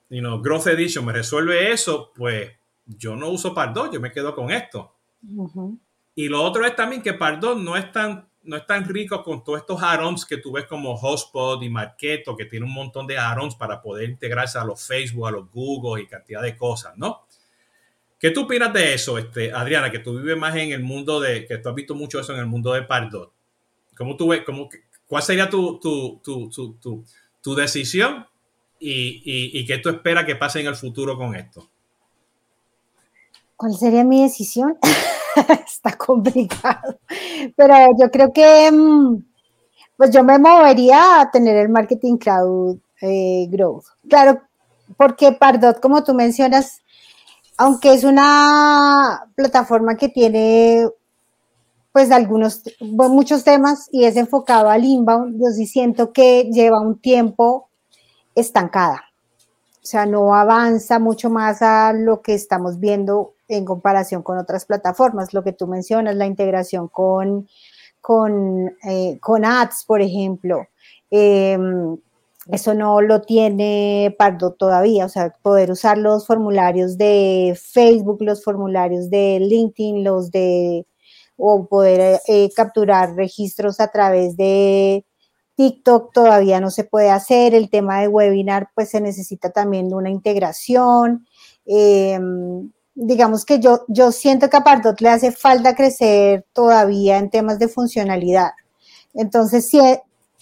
you 0.09 0.19
know, 0.19 0.41
Growth 0.41 0.67
Edition 0.67 1.05
me 1.05 1.13
resuelve 1.13 1.71
eso, 1.71 2.11
pues 2.15 2.51
yo 2.97 3.15
no 3.15 3.29
uso 3.29 3.53
Pardot, 3.53 3.93
yo 3.93 3.99
me 3.99 4.11
quedo 4.11 4.33
con 4.33 4.51
esto. 4.51 4.95
Y 6.15 6.27
lo 6.27 6.43
otro 6.43 6.65
es 6.65 6.75
también 6.75 7.01
que 7.01 7.13
Pardot 7.13 7.57
no 7.57 7.77
es 7.77 7.91
tan, 7.91 8.27
no 8.43 8.57
es 8.57 8.65
tan 8.65 8.85
rico 8.85 9.21
con 9.23 9.43
todos 9.43 9.59
estos 9.59 9.81
add 9.81 10.01
que 10.27 10.37
tú 10.37 10.51
ves 10.51 10.65
como 10.65 10.95
Hotspot 10.95 11.61
y 11.61 11.69
Marketo, 11.69 12.35
que 12.35 12.45
tiene 12.45 12.65
un 12.65 12.73
montón 12.73 13.05
de 13.05 13.17
add 13.17 13.37
para 13.57 13.81
poder 13.81 14.09
integrarse 14.09 14.57
a 14.57 14.63
los 14.63 14.81
Facebook, 14.81 15.27
a 15.27 15.31
los 15.31 15.51
Google 15.51 16.01
y 16.01 16.07
cantidad 16.07 16.41
de 16.41 16.57
cosas, 16.57 16.97
¿no? 16.97 17.25
¿Qué 18.19 18.31
tú 18.31 18.41
opinas 18.41 18.73
de 18.73 18.95
eso, 18.95 19.17
este, 19.17 19.53
Adriana, 19.53 19.89
que 19.91 19.99
tú 19.99 20.17
vives 20.17 20.37
más 20.37 20.55
en 20.55 20.73
el 20.73 20.83
mundo 20.83 21.21
de, 21.21 21.45
que 21.45 21.57
tú 21.57 21.69
has 21.69 21.75
visto 21.75 21.95
mucho 21.95 22.19
eso 22.19 22.33
en 22.33 22.39
el 22.39 22.47
mundo 22.47 22.73
de 22.73 22.83
Pardot? 22.83 23.31
¿Cómo 23.95 24.17
tú 24.17 24.29
ves, 24.29 24.41
cómo, 24.45 24.67
cuál 25.05 25.23
sería 25.23 25.49
tu, 25.49 25.79
tu, 25.79 26.19
tu, 26.23 26.49
tu, 26.49 27.05
tu 27.41 27.55
decisión 27.55 28.25
y, 28.77 29.21
y, 29.23 29.59
y 29.59 29.65
qué 29.65 29.77
tú 29.77 29.89
esperas 29.89 30.25
que 30.25 30.35
pase 30.35 30.59
en 30.59 30.67
el 30.67 30.75
futuro 30.75 31.17
con 31.17 31.35
esto? 31.35 31.69
¿Cuál 33.59 33.75
sería 33.75 34.05
mi 34.05 34.23
decisión? 34.23 34.77
Está 35.67 35.97
complicado. 35.97 36.97
Pero 37.57 37.75
yo 37.99 38.09
creo 38.09 38.31
que 38.31 38.71
mm, 38.71 39.17
pues 39.97 40.11
yo 40.11 40.23
me 40.23 40.39
movería 40.39 41.19
a 41.19 41.29
tener 41.29 41.57
el 41.57 41.67
Marketing 41.67 42.15
Cloud 42.15 42.77
eh, 43.01 43.47
Growth. 43.49 43.83
Claro, 44.07 44.41
porque 44.95 45.33
Pardot, 45.33 45.81
como 45.81 46.05
tú 46.05 46.13
mencionas, 46.13 46.79
aunque 47.57 47.93
es 47.93 48.05
una 48.05 49.29
plataforma 49.35 49.97
que 49.97 50.07
tiene 50.07 50.87
pues 51.91 52.11
algunos, 52.11 52.61
muchos 52.79 53.43
temas 53.43 53.89
y 53.91 54.05
es 54.05 54.15
enfocado 54.15 54.69
al 54.69 54.85
inbound, 54.85 55.37
yo 55.37 55.47
sí 55.53 55.67
siento 55.67 56.13
que 56.13 56.49
lleva 56.49 56.79
un 56.79 56.97
tiempo 56.97 57.67
estancada. 58.35 59.03
O 59.83 59.85
sea, 59.85 60.05
no 60.05 60.33
avanza 60.33 60.97
mucho 60.97 61.29
más 61.29 61.61
a 61.61 61.91
lo 61.91 62.21
que 62.21 62.35
estamos 62.35 62.79
viendo 62.79 63.33
en 63.49 63.65
comparación 63.65 64.23
con 64.23 64.37
otras 64.37 64.65
plataformas. 64.65 65.33
Lo 65.33 65.43
que 65.43 65.53
tú 65.53 65.67
mencionas, 65.67 66.15
la 66.15 66.25
integración 66.25 66.87
con, 66.87 67.47
con, 67.99 68.71
eh, 68.83 69.17
con 69.19 69.43
ads, 69.43 69.83
por 69.85 70.01
ejemplo. 70.01 70.67
Em, 71.11 71.97
eso 72.51 72.73
no 72.73 73.01
lo 73.01 73.21
tiene 73.21 74.15
Pardo 74.17 74.53
todavía, 74.53 75.05
o 75.05 75.09
sea, 75.09 75.35
poder 75.41 75.71
usar 75.71 75.97
los 75.97 76.25
formularios 76.25 76.97
de 76.97 77.57
Facebook, 77.61 78.21
los 78.21 78.43
formularios 78.43 79.09
de 79.09 79.39
LinkedIn, 79.39 80.03
los 80.03 80.31
de, 80.31 80.87
o 81.37 81.67
poder 81.67 82.19
eh, 82.27 82.49
capturar 82.55 83.15
registros 83.15 83.79
a 83.79 83.89
través 83.89 84.35
de 84.37 85.05
TikTok 85.59 86.13
todavía 86.13 86.61
no 86.61 86.71
se 86.71 86.85
puede 86.85 87.09
hacer, 87.11 87.53
el 87.53 87.69
tema 87.69 87.99
de 88.01 88.07
webinar 88.07 88.69
pues 88.73 88.89
se 88.89 89.01
necesita 89.01 89.49
también 89.51 89.93
una 89.93 90.09
integración. 90.09 91.27
Em, 91.65 92.71
digamos 93.01 93.45
que 93.45 93.59
yo, 93.59 93.85
yo 93.87 94.11
siento 94.11 94.49
que 94.49 94.57
a 94.57 94.63
Pardot 94.63 94.99
le 94.99 95.09
hace 95.09 95.31
falta 95.31 95.73
crecer 95.73 96.45
todavía 96.51 97.17
en 97.17 97.29
temas 97.29 97.57
de 97.57 97.69
funcionalidad. 97.69 98.51
Entonces, 99.13 99.69
sí, 99.69 99.79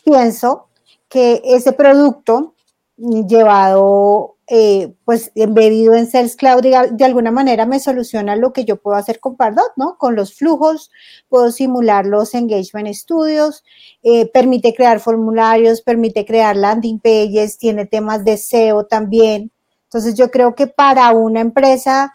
pienso 0.04 0.68
que 1.08 1.42
ese 1.46 1.72
producto 1.72 2.56
llevado, 2.98 4.38
eh, 4.48 4.92
pues 5.06 5.32
embebido 5.36 5.94
en 5.94 6.10
Sales 6.10 6.36
Cloud, 6.36 6.64
de, 6.64 7.06
alguna 7.06 7.30
manera 7.30 7.68
me 7.68 7.80
soluciona 7.80 8.36
lo 8.36 8.54
que 8.54 8.66
yo 8.66 8.78
puedo 8.78 8.98
hacer 8.98 9.20
con 9.20 9.36
Pardot, 9.36 9.74
¿no? 9.76 9.96
Con 10.00 10.16
los 10.16 10.34
flujos, 10.34 10.90
puedo 11.30 11.52
simular 11.52 12.08
los 12.08 12.34
engagement 12.34 12.92
studios, 12.96 13.64
eh, 14.02 14.26
permite 14.32 14.74
crear 14.74 15.00
formularios, 15.00 15.84
permite 15.84 16.26
crear 16.26 16.56
landing 16.56 17.00
pages, 17.00 17.60
tiene 17.60 17.86
temas 17.86 18.26
de 18.26 18.38
SEO 18.38 18.88
también. 18.88 19.52
Entonces 19.84 20.16
yo 20.16 20.32
creo 20.32 20.56
que 20.56 20.66
para 20.66 21.12
una 21.12 21.40
empresa 21.40 22.12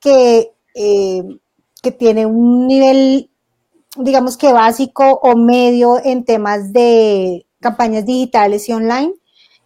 que, 0.00 0.52
eh, 0.74 1.22
que 1.82 1.92
tiene 1.92 2.26
un 2.26 2.66
nivel, 2.66 3.30
digamos 3.96 4.36
que 4.36 4.52
básico 4.52 5.20
o 5.22 5.36
medio 5.36 6.00
en 6.04 6.24
temas 6.24 6.72
de 6.72 7.46
campañas 7.60 8.06
digitales 8.06 8.68
y 8.68 8.72
online, 8.72 9.14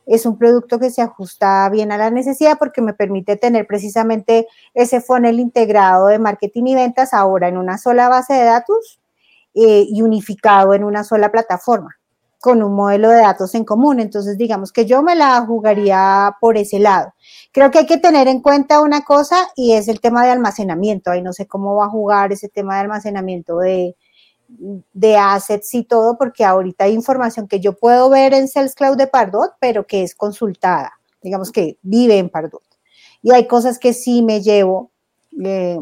es 0.06 0.26
un 0.26 0.38
producto 0.38 0.78
que 0.78 0.90
se 0.90 1.02
ajusta 1.02 1.68
bien 1.68 1.92
a 1.92 1.98
la 1.98 2.10
necesidad 2.10 2.58
porque 2.58 2.82
me 2.82 2.94
permite 2.94 3.36
tener 3.36 3.66
precisamente 3.66 4.48
ese 4.74 5.00
funnel 5.00 5.38
integrado 5.38 6.08
de 6.08 6.18
marketing 6.18 6.64
y 6.66 6.74
ventas 6.74 7.14
ahora 7.14 7.48
en 7.48 7.56
una 7.56 7.78
sola 7.78 8.08
base 8.08 8.34
de 8.34 8.44
datos 8.44 9.00
eh, 9.54 9.84
y 9.88 10.02
unificado 10.02 10.74
en 10.74 10.84
una 10.84 11.04
sola 11.04 11.30
plataforma 11.30 11.99
con 12.40 12.62
un 12.62 12.74
modelo 12.74 13.10
de 13.10 13.20
datos 13.20 13.54
en 13.54 13.64
común. 13.64 14.00
Entonces, 14.00 14.38
digamos 14.38 14.72
que 14.72 14.86
yo 14.86 15.02
me 15.02 15.14
la 15.14 15.40
jugaría 15.42 16.36
por 16.40 16.56
ese 16.56 16.78
lado. 16.78 17.12
Creo 17.52 17.70
que 17.70 17.80
hay 17.80 17.86
que 17.86 17.98
tener 17.98 18.28
en 18.28 18.40
cuenta 18.40 18.80
una 18.80 19.02
cosa 19.02 19.48
y 19.56 19.72
es 19.72 19.88
el 19.88 20.00
tema 20.00 20.24
de 20.24 20.30
almacenamiento. 20.30 21.10
Ahí 21.10 21.22
no 21.22 21.32
sé 21.32 21.46
cómo 21.46 21.76
va 21.76 21.86
a 21.86 21.90
jugar 21.90 22.32
ese 22.32 22.48
tema 22.48 22.74
de 22.74 22.80
almacenamiento 22.80 23.58
de, 23.58 23.96
de 24.92 25.16
assets 25.16 25.74
y 25.74 25.84
todo, 25.84 26.16
porque 26.16 26.44
ahorita 26.44 26.84
hay 26.84 26.94
información 26.94 27.46
que 27.46 27.60
yo 27.60 27.74
puedo 27.74 28.08
ver 28.10 28.32
en 28.34 28.48
Sales 28.48 28.74
Cloud 28.74 28.96
de 28.96 29.06
Pardot, 29.06 29.52
pero 29.60 29.86
que 29.86 30.02
es 30.02 30.14
consultada, 30.14 30.92
digamos 31.22 31.52
que 31.52 31.78
vive 31.82 32.18
en 32.18 32.30
Pardot. 32.30 32.62
Y 33.22 33.32
hay 33.32 33.46
cosas 33.46 33.78
que 33.78 33.92
sí 33.92 34.22
me 34.22 34.40
llevo. 34.40 34.90
Eh, 35.44 35.78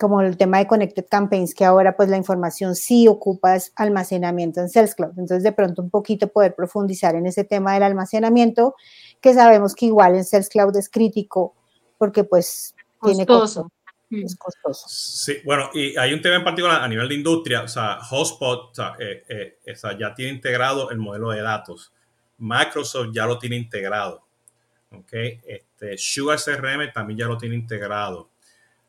como 0.00 0.22
el 0.22 0.38
tema 0.38 0.58
de 0.58 0.66
Connected 0.66 1.04
Campaigns, 1.10 1.54
que 1.54 1.66
ahora 1.66 1.94
pues 1.94 2.08
la 2.08 2.16
información 2.16 2.74
sí 2.74 3.06
ocupa 3.06 3.58
almacenamiento 3.76 4.60
en 4.60 4.70
Sales 4.70 4.94
Cloud. 4.94 5.10
Entonces, 5.10 5.42
de 5.42 5.52
pronto 5.52 5.82
un 5.82 5.90
poquito 5.90 6.28
poder 6.28 6.54
profundizar 6.54 7.14
en 7.16 7.26
ese 7.26 7.44
tema 7.44 7.74
del 7.74 7.82
almacenamiento, 7.82 8.74
que 9.20 9.34
sabemos 9.34 9.74
que 9.74 9.86
igual 9.86 10.14
en 10.14 10.24
Sales 10.24 10.48
Cloud 10.48 10.74
es 10.78 10.88
crítico, 10.88 11.54
porque 11.98 12.24
pues 12.24 12.74
tiene 13.02 13.26
costo. 13.26 13.70
Mm. 14.08 14.24
Es 14.24 14.36
costoso. 14.36 14.86
Sí, 14.88 15.36
bueno, 15.44 15.68
y 15.74 15.96
hay 15.98 16.14
un 16.14 16.22
tema 16.22 16.36
en 16.36 16.44
particular 16.44 16.80
a 16.80 16.88
nivel 16.88 17.06
de 17.06 17.16
industria, 17.16 17.62
o 17.62 17.68
sea, 17.68 17.98
Hotspot 18.00 18.76
eh, 18.98 19.22
eh, 19.28 19.74
ya 19.98 20.14
tiene 20.14 20.32
integrado 20.32 20.90
el 20.90 20.96
modelo 20.96 21.30
de 21.30 21.42
datos. 21.42 21.92
Microsoft 22.38 23.10
ya 23.12 23.26
lo 23.26 23.38
tiene 23.38 23.56
integrado. 23.56 24.24
¿ok? 24.92 25.12
Este, 25.12 25.98
Sugar 25.98 26.38
CRM 26.42 26.90
también 26.92 27.18
ya 27.18 27.26
lo 27.26 27.36
tiene 27.36 27.54
integrado. 27.54 28.29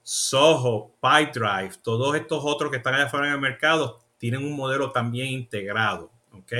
Soho, 0.03 0.95
PyDrive, 1.01 1.71
todos 1.83 2.15
estos 2.15 2.41
otros 2.43 2.71
que 2.71 2.77
están 2.77 2.95
allá 2.95 3.05
afuera 3.05 3.27
en 3.27 3.33
el 3.33 3.39
mercado 3.39 3.99
tienen 4.17 4.43
un 4.43 4.55
modelo 4.55 4.91
también 4.91 5.27
integrado, 5.27 6.11
¿ok? 6.31 6.53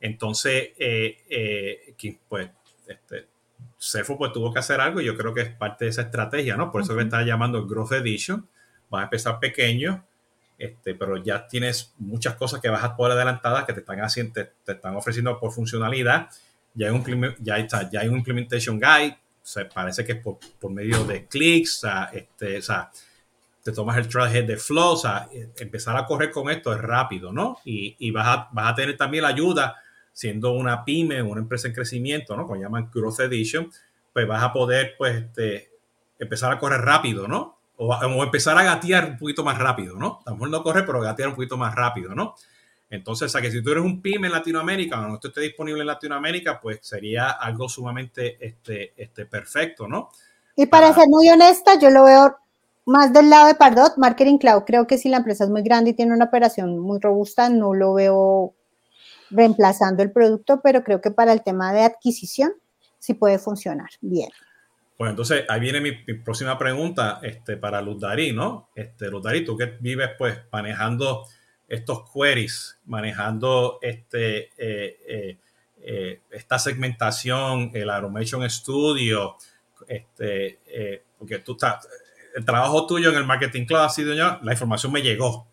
Entonces, 0.00 0.70
eh, 0.78 1.18
eh, 1.28 1.94
pues, 2.28 2.50
este, 2.86 3.26
pues 4.16 4.32
tuvo 4.32 4.52
que 4.52 4.58
hacer 4.58 4.80
algo 4.80 5.00
y 5.00 5.04
yo 5.04 5.16
creo 5.16 5.34
que 5.34 5.42
es 5.42 5.50
parte 5.50 5.84
de 5.84 5.90
esa 5.90 6.02
estrategia, 6.02 6.56
¿no? 6.56 6.70
Por 6.70 6.82
eso 6.82 6.96
que 6.96 7.02
está 7.02 7.22
llamando 7.22 7.66
Growth 7.66 7.92
Edition. 7.92 8.48
Va 8.92 9.00
a 9.00 9.04
empezar 9.04 9.38
pequeño, 9.38 10.04
este, 10.58 10.94
pero 10.94 11.16
ya 11.16 11.46
tienes 11.46 11.94
muchas 11.98 12.34
cosas 12.34 12.60
que 12.60 12.68
vas 12.68 12.82
a 12.82 12.96
poder 12.96 13.12
adelantadas 13.12 13.64
que 13.64 13.72
te 13.72 13.80
están 13.80 14.00
haciendo, 14.00 14.32
te, 14.32 14.72
están 14.72 14.96
ofreciendo 14.96 15.38
por 15.38 15.52
funcionalidad. 15.52 16.28
Ya 16.74 16.88
hay 16.88 16.92
un, 16.92 17.36
ya, 17.38 17.58
está, 17.58 17.88
ya 17.90 18.00
hay 18.00 18.08
un 18.08 18.16
implementation 18.16 18.80
guide, 18.80 19.18
se 19.50 19.64
parece 19.64 20.04
que 20.04 20.12
es 20.12 20.18
por, 20.18 20.38
medio 20.70 21.04
de 21.04 21.26
clics, 21.26 21.80
sea, 21.80 22.10
este, 22.12 22.58
o 22.58 22.62
sea, 22.62 22.90
te 23.64 23.72
tomas 23.72 23.96
el 23.98 24.08
trailhead 24.08 24.44
de 24.44 24.56
flow, 24.56 24.92
o 24.92 24.96
sea, 24.96 25.28
empezar 25.58 25.96
a 25.96 26.06
correr 26.06 26.30
con 26.30 26.50
esto 26.50 26.72
es 26.72 26.80
rápido, 26.80 27.32
¿no? 27.32 27.58
Y, 27.64 27.96
y 27.98 28.12
vas, 28.12 28.28
a, 28.28 28.48
vas, 28.52 28.72
a, 28.72 28.74
tener 28.76 28.96
también 28.96 29.22
la 29.22 29.30
ayuda, 29.30 29.76
siendo 30.12 30.52
una 30.52 30.84
pyme, 30.84 31.20
una 31.20 31.40
empresa 31.40 31.66
en 31.66 31.74
crecimiento, 31.74 32.36
¿no? 32.36 32.46
Como 32.46 32.60
llaman 32.60 32.90
Growth 32.94 33.20
Edition, 33.20 33.70
pues 34.12 34.26
vas 34.26 34.42
a 34.42 34.52
poder, 34.52 34.94
pues, 34.96 35.16
este, 35.16 35.72
empezar 36.18 36.52
a 36.52 36.58
correr 36.58 36.80
rápido, 36.80 37.26
¿no? 37.26 37.58
O, 37.76 37.92
o, 37.92 38.22
empezar 38.22 38.56
a 38.56 38.62
gatear 38.62 39.06
un 39.06 39.18
poquito 39.18 39.42
más 39.42 39.58
rápido, 39.58 39.96
¿no? 39.96 40.20
A 40.26 40.30
lo 40.30 40.36
mejor 40.36 40.50
no 40.50 40.62
correr, 40.62 40.86
pero 40.86 41.00
gatear 41.00 41.30
un 41.30 41.34
poquito 41.34 41.56
más 41.56 41.74
rápido, 41.74 42.14
¿no? 42.14 42.36
Entonces, 42.90 43.30
sea, 43.30 43.40
que 43.40 43.52
si 43.52 43.62
tú 43.62 43.70
eres 43.70 43.84
un 43.84 44.02
pyme 44.02 44.26
en 44.26 44.32
Latinoamérica 44.32 45.00
o 45.00 45.08
no 45.08 45.20
esté 45.22 45.40
disponible 45.40 45.80
en 45.80 45.86
Latinoamérica, 45.86 46.60
pues 46.60 46.80
sería 46.82 47.30
algo 47.30 47.68
sumamente 47.68 48.36
este, 48.44 48.92
este, 48.96 49.26
perfecto, 49.26 49.86
¿no? 49.86 50.10
Y 50.56 50.66
para, 50.66 50.92
ser 50.92 51.06
muy 51.08 51.28
honesta, 51.28 51.78
yo 51.78 51.90
lo 51.90 52.04
veo 52.04 52.36
más 52.86 53.12
del 53.12 53.30
lado 53.30 53.46
de 53.46 53.54
Pardot, 53.54 53.96
Marketing 53.96 54.38
Cloud. 54.38 54.64
Creo 54.66 54.88
que 54.88 54.98
si 54.98 55.08
la 55.08 55.18
empresa 55.18 55.44
es 55.44 55.50
muy 55.50 55.62
grande 55.62 55.90
y 55.90 55.94
tiene 55.94 56.12
una 56.12 56.24
operación 56.24 56.80
muy 56.80 56.98
robusta, 57.00 57.48
no 57.48 57.72
lo 57.74 57.94
veo 57.94 58.54
reemplazando 59.30 60.02
el 60.02 60.10
producto, 60.10 60.60
pero 60.60 60.82
creo 60.82 61.00
que 61.00 61.12
para 61.12 61.32
el 61.32 61.42
tema 61.44 61.72
de 61.72 61.82
adquisición 61.82 62.52
sí 62.98 63.14
puede 63.14 63.38
funcionar 63.38 63.90
bien. 64.00 64.30
Pues 64.96 65.10
entonces 65.10 65.44
ahí 65.48 65.60
viene 65.60 65.80
mi, 65.80 65.92
próxima 66.24 66.58
pregunta 66.58 67.20
este, 67.22 67.56
para 67.56 67.80
Luz 67.80 68.00
Darí, 68.00 68.32
¿no? 68.32 68.68
Este, 68.74 69.08
Luz 69.08 69.22
Darí, 69.22 69.44
tú 69.44 69.56
que 69.56 69.76
vives 69.80 70.10
pues 70.18 70.36
manejando 70.52 71.24
estos 71.70 72.02
queries, 72.12 72.78
manejando 72.86 73.78
este, 73.80 74.50
eh, 74.58 74.98
eh, 75.06 75.38
eh, 75.82 76.20
esta 76.32 76.58
segmentación, 76.58 77.70
el 77.72 77.88
Automation 77.88 78.48
Studio, 78.50 79.36
este, 79.86 80.58
porque 81.16 81.38
tú 81.38 81.52
estás, 81.52 81.88
el 82.34 82.44
trabajo 82.44 82.86
tuyo 82.86 83.10
en 83.10 83.16
el 83.16 83.24
Marketing 83.24 83.66
Cloud 83.66 83.84
ha 83.84 83.88
sido 83.88 84.12
ya, 84.14 84.40
la 84.42 84.52
información 84.52 84.92
me 84.92 85.00
llegó, 85.00 85.46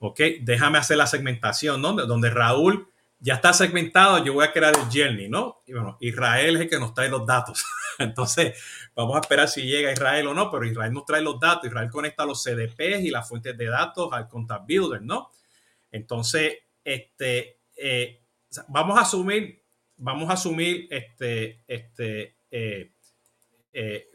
¿ok? 0.00 0.20
Déjame 0.40 0.78
hacer 0.78 0.96
la 0.96 1.06
segmentación, 1.06 1.80
¿no? 1.80 1.92
Donde 1.92 2.28
Raúl 2.28 2.88
ya 3.20 3.34
está 3.34 3.52
segmentado, 3.52 4.24
yo 4.24 4.34
voy 4.34 4.44
a 4.44 4.52
crear 4.52 4.74
el 4.76 4.86
journey, 4.92 5.28
¿no? 5.28 5.62
Y 5.64 5.74
bueno, 5.74 5.96
Israel 6.00 6.56
es 6.56 6.62
el 6.62 6.68
que 6.68 6.80
nos 6.80 6.92
trae 6.92 7.08
los 7.08 7.24
datos. 7.24 7.64
Entonces, 8.00 8.60
vamos 8.96 9.14
a 9.14 9.20
esperar 9.20 9.48
si 9.48 9.62
llega 9.62 9.92
Israel 9.92 10.26
o 10.26 10.34
no, 10.34 10.50
pero 10.50 10.66
Israel 10.66 10.92
nos 10.92 11.04
trae 11.04 11.22
los 11.22 11.38
datos, 11.38 11.66
Israel 11.66 11.88
conecta 11.88 12.26
los 12.26 12.42
CDPs 12.42 13.04
y 13.04 13.10
las 13.10 13.28
fuentes 13.28 13.56
de 13.56 13.66
datos 13.66 14.12
al 14.12 14.28
Contact 14.28 14.66
Builder, 14.66 15.00
¿no? 15.02 15.30
Entonces, 15.92 16.54
este, 16.82 17.58
eh, 17.76 18.20
vamos 18.68 18.98
a 18.98 19.02
asumir, 19.02 19.62
vamos 19.98 20.28
a 20.30 20.32
asumir, 20.32 20.88
este, 20.90 21.60
este, 21.68 22.36
eh, 22.50 22.90
eh 23.72 24.10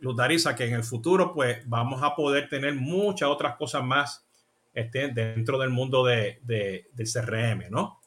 que 0.57 0.63
en 0.65 0.73
el 0.73 0.83
futuro, 0.83 1.33
pues, 1.33 1.67
vamos 1.69 2.01
a 2.03 2.15
poder 2.15 2.49
tener 2.49 2.73
muchas 2.73 3.29
otras 3.29 3.55
cosas 3.55 3.83
más 3.83 4.25
este, 4.73 5.07
dentro 5.09 5.57
del 5.57 5.69
mundo 5.69 6.03
de, 6.05 6.39
de, 6.43 6.85
CRM, 7.03 7.69
¿no? 7.69 7.99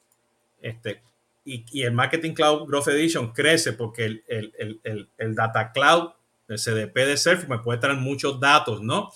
Este, 0.60 1.02
y, 1.44 1.82
el 1.82 1.92
Marketing 1.92 2.32
Cloud 2.32 2.68
Growth 2.68 2.88
Edition 2.88 3.32
crece 3.32 3.72
porque 3.72 4.04
el, 4.04 4.24
el, 4.28 5.10
el, 5.16 5.34
Data 5.34 5.72
Cloud, 5.72 6.10
el 6.48 6.58
CDP 6.58 6.94
de 6.94 7.16
Surf, 7.16 7.48
me 7.48 7.58
puede 7.58 7.78
traer 7.80 7.96
muchos 7.96 8.38
datos, 8.38 8.82
¿no? 8.82 9.10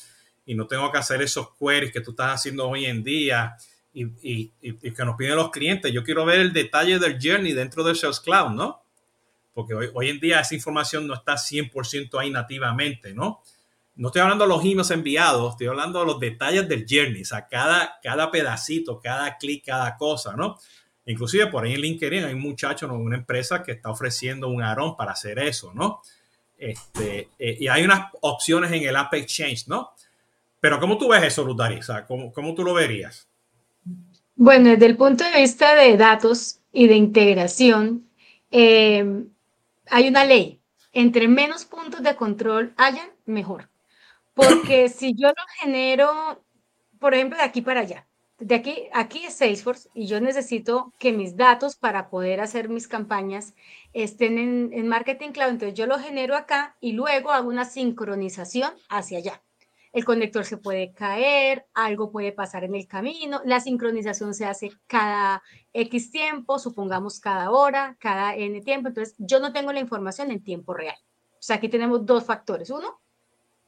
Y 0.46 0.54
no 0.54 0.66
tengo 0.66 0.90
que 0.90 0.98
hacer 0.98 1.22
esos 1.22 1.48
queries 1.56 1.92
que 1.92 2.00
tú 2.00 2.10
estás 2.10 2.34
haciendo 2.34 2.68
hoy 2.68 2.86
en 2.86 3.04
día 3.04 3.56
y, 3.94 4.48
que 4.90 5.04
nos 5.04 5.16
piden 5.16 5.36
los 5.36 5.50
clientes. 5.50 5.92
Yo 5.92 6.02
quiero 6.02 6.24
ver 6.24 6.40
el 6.40 6.52
detalle 6.52 6.98
del 6.98 7.18
journey 7.22 7.52
dentro 7.52 7.84
del 7.84 7.96
Sales 7.96 8.20
Cloud, 8.20 8.50
¿no? 8.50 8.82
Porque 9.54 9.74
hoy, 9.74 9.88
hoy 9.94 10.10
en 10.10 10.20
día 10.20 10.40
esa 10.40 10.54
información 10.54 11.06
no 11.06 11.14
está 11.14 11.34
100% 11.34 12.20
ahí 12.20 12.30
nativamente, 12.30 13.14
¿no? 13.14 13.40
No 13.96 14.08
estoy 14.08 14.22
hablando 14.22 14.44
de 14.44 14.48
los 14.48 14.64
emails 14.64 14.90
enviados, 14.90 15.52
estoy 15.52 15.68
hablando 15.68 16.00
de 16.00 16.06
los 16.06 16.18
detalles 16.18 16.68
del 16.68 16.84
journey, 16.88 17.22
o 17.22 17.24
sea, 17.24 17.46
cada, 17.46 18.00
cada 18.02 18.30
pedacito, 18.30 19.00
cada 19.00 19.36
clic, 19.38 19.64
cada 19.66 19.96
cosa, 19.96 20.34
¿no? 20.34 20.58
Inclusive 21.06 21.46
por 21.48 21.64
ahí 21.64 21.74
en 21.74 21.80
LinkedIn 21.80 22.24
hay 22.24 22.34
un 22.34 22.40
muchacho, 22.40 22.88
¿no? 22.88 22.94
una 22.94 23.16
empresa 23.16 23.62
que 23.62 23.72
está 23.72 23.90
ofreciendo 23.90 24.48
un 24.48 24.62
ARON 24.62 24.96
para 24.96 25.12
hacer 25.12 25.38
eso, 25.38 25.72
¿no? 25.74 26.02
Este, 26.56 27.28
eh, 27.38 27.56
y 27.60 27.68
hay 27.68 27.84
unas 27.84 28.10
opciones 28.22 28.72
en 28.72 28.82
el 28.82 28.96
App 28.96 29.12
Exchange, 29.14 29.68
¿no? 29.68 29.92
Pero 30.60 30.80
¿cómo 30.80 30.96
tú 30.96 31.08
ves 31.08 31.22
eso, 31.24 31.44
Lutari? 31.44 31.76
O 31.76 31.82
sea, 31.82 32.06
¿cómo, 32.06 32.32
¿cómo, 32.32 32.54
tú 32.54 32.64
lo 32.64 32.72
verías? 32.72 33.28
Bueno, 34.36 34.70
desde 34.70 34.86
el 34.86 34.96
punto 34.96 35.22
de 35.24 35.40
vista 35.40 35.76
de 35.76 35.96
datos 35.96 36.60
y 36.72 36.88
de 36.88 36.96
integración, 36.96 38.10
eh, 38.50 39.24
hay 39.90 40.08
una 40.08 40.24
ley. 40.24 40.60
Entre 40.92 41.28
menos 41.28 41.64
puntos 41.64 42.02
de 42.02 42.16
control 42.16 42.74
hayan, 42.76 43.08
mejor. 43.26 43.70
Porque 44.34 44.88
si 44.88 45.14
yo 45.14 45.28
lo 45.28 45.44
genero, 45.60 46.42
por 46.98 47.14
ejemplo, 47.14 47.38
de 47.38 47.44
aquí 47.44 47.62
para 47.62 47.80
allá, 47.80 48.08
de 48.40 48.56
aquí, 48.56 48.88
aquí 48.92 49.24
es 49.24 49.34
Salesforce 49.34 49.88
y 49.94 50.06
yo 50.08 50.20
necesito 50.20 50.92
que 50.98 51.12
mis 51.12 51.36
datos 51.36 51.76
para 51.76 52.10
poder 52.10 52.40
hacer 52.40 52.68
mis 52.68 52.88
campañas 52.88 53.54
estén 53.92 54.38
en, 54.38 54.70
en 54.72 54.88
Marketing 54.88 55.30
Cloud. 55.30 55.50
Entonces 55.50 55.78
yo 55.78 55.86
lo 55.86 55.98
genero 56.00 56.36
acá 56.36 56.76
y 56.80 56.92
luego 56.92 57.30
hago 57.30 57.48
una 57.48 57.64
sincronización 57.64 58.74
hacia 58.88 59.18
allá 59.18 59.42
el 59.94 60.04
conector 60.04 60.44
se 60.44 60.56
puede 60.56 60.92
caer, 60.92 61.66
algo 61.72 62.10
puede 62.10 62.32
pasar 62.32 62.64
en 62.64 62.74
el 62.74 62.88
camino, 62.88 63.40
la 63.44 63.60
sincronización 63.60 64.34
se 64.34 64.44
hace 64.44 64.72
cada 64.88 65.40
X 65.72 66.10
tiempo, 66.10 66.58
supongamos 66.58 67.20
cada 67.20 67.52
hora, 67.52 67.96
cada 68.00 68.34
N 68.34 68.60
tiempo, 68.62 68.88
entonces 68.88 69.14
yo 69.18 69.38
no 69.38 69.52
tengo 69.52 69.72
la 69.72 69.78
información 69.78 70.32
en 70.32 70.42
tiempo 70.42 70.74
real. 70.74 70.96
O 71.34 71.46
sea, 71.46 71.56
aquí 71.56 71.68
tenemos 71.68 72.04
dos 72.04 72.24
factores. 72.24 72.70
Uno, 72.70 73.00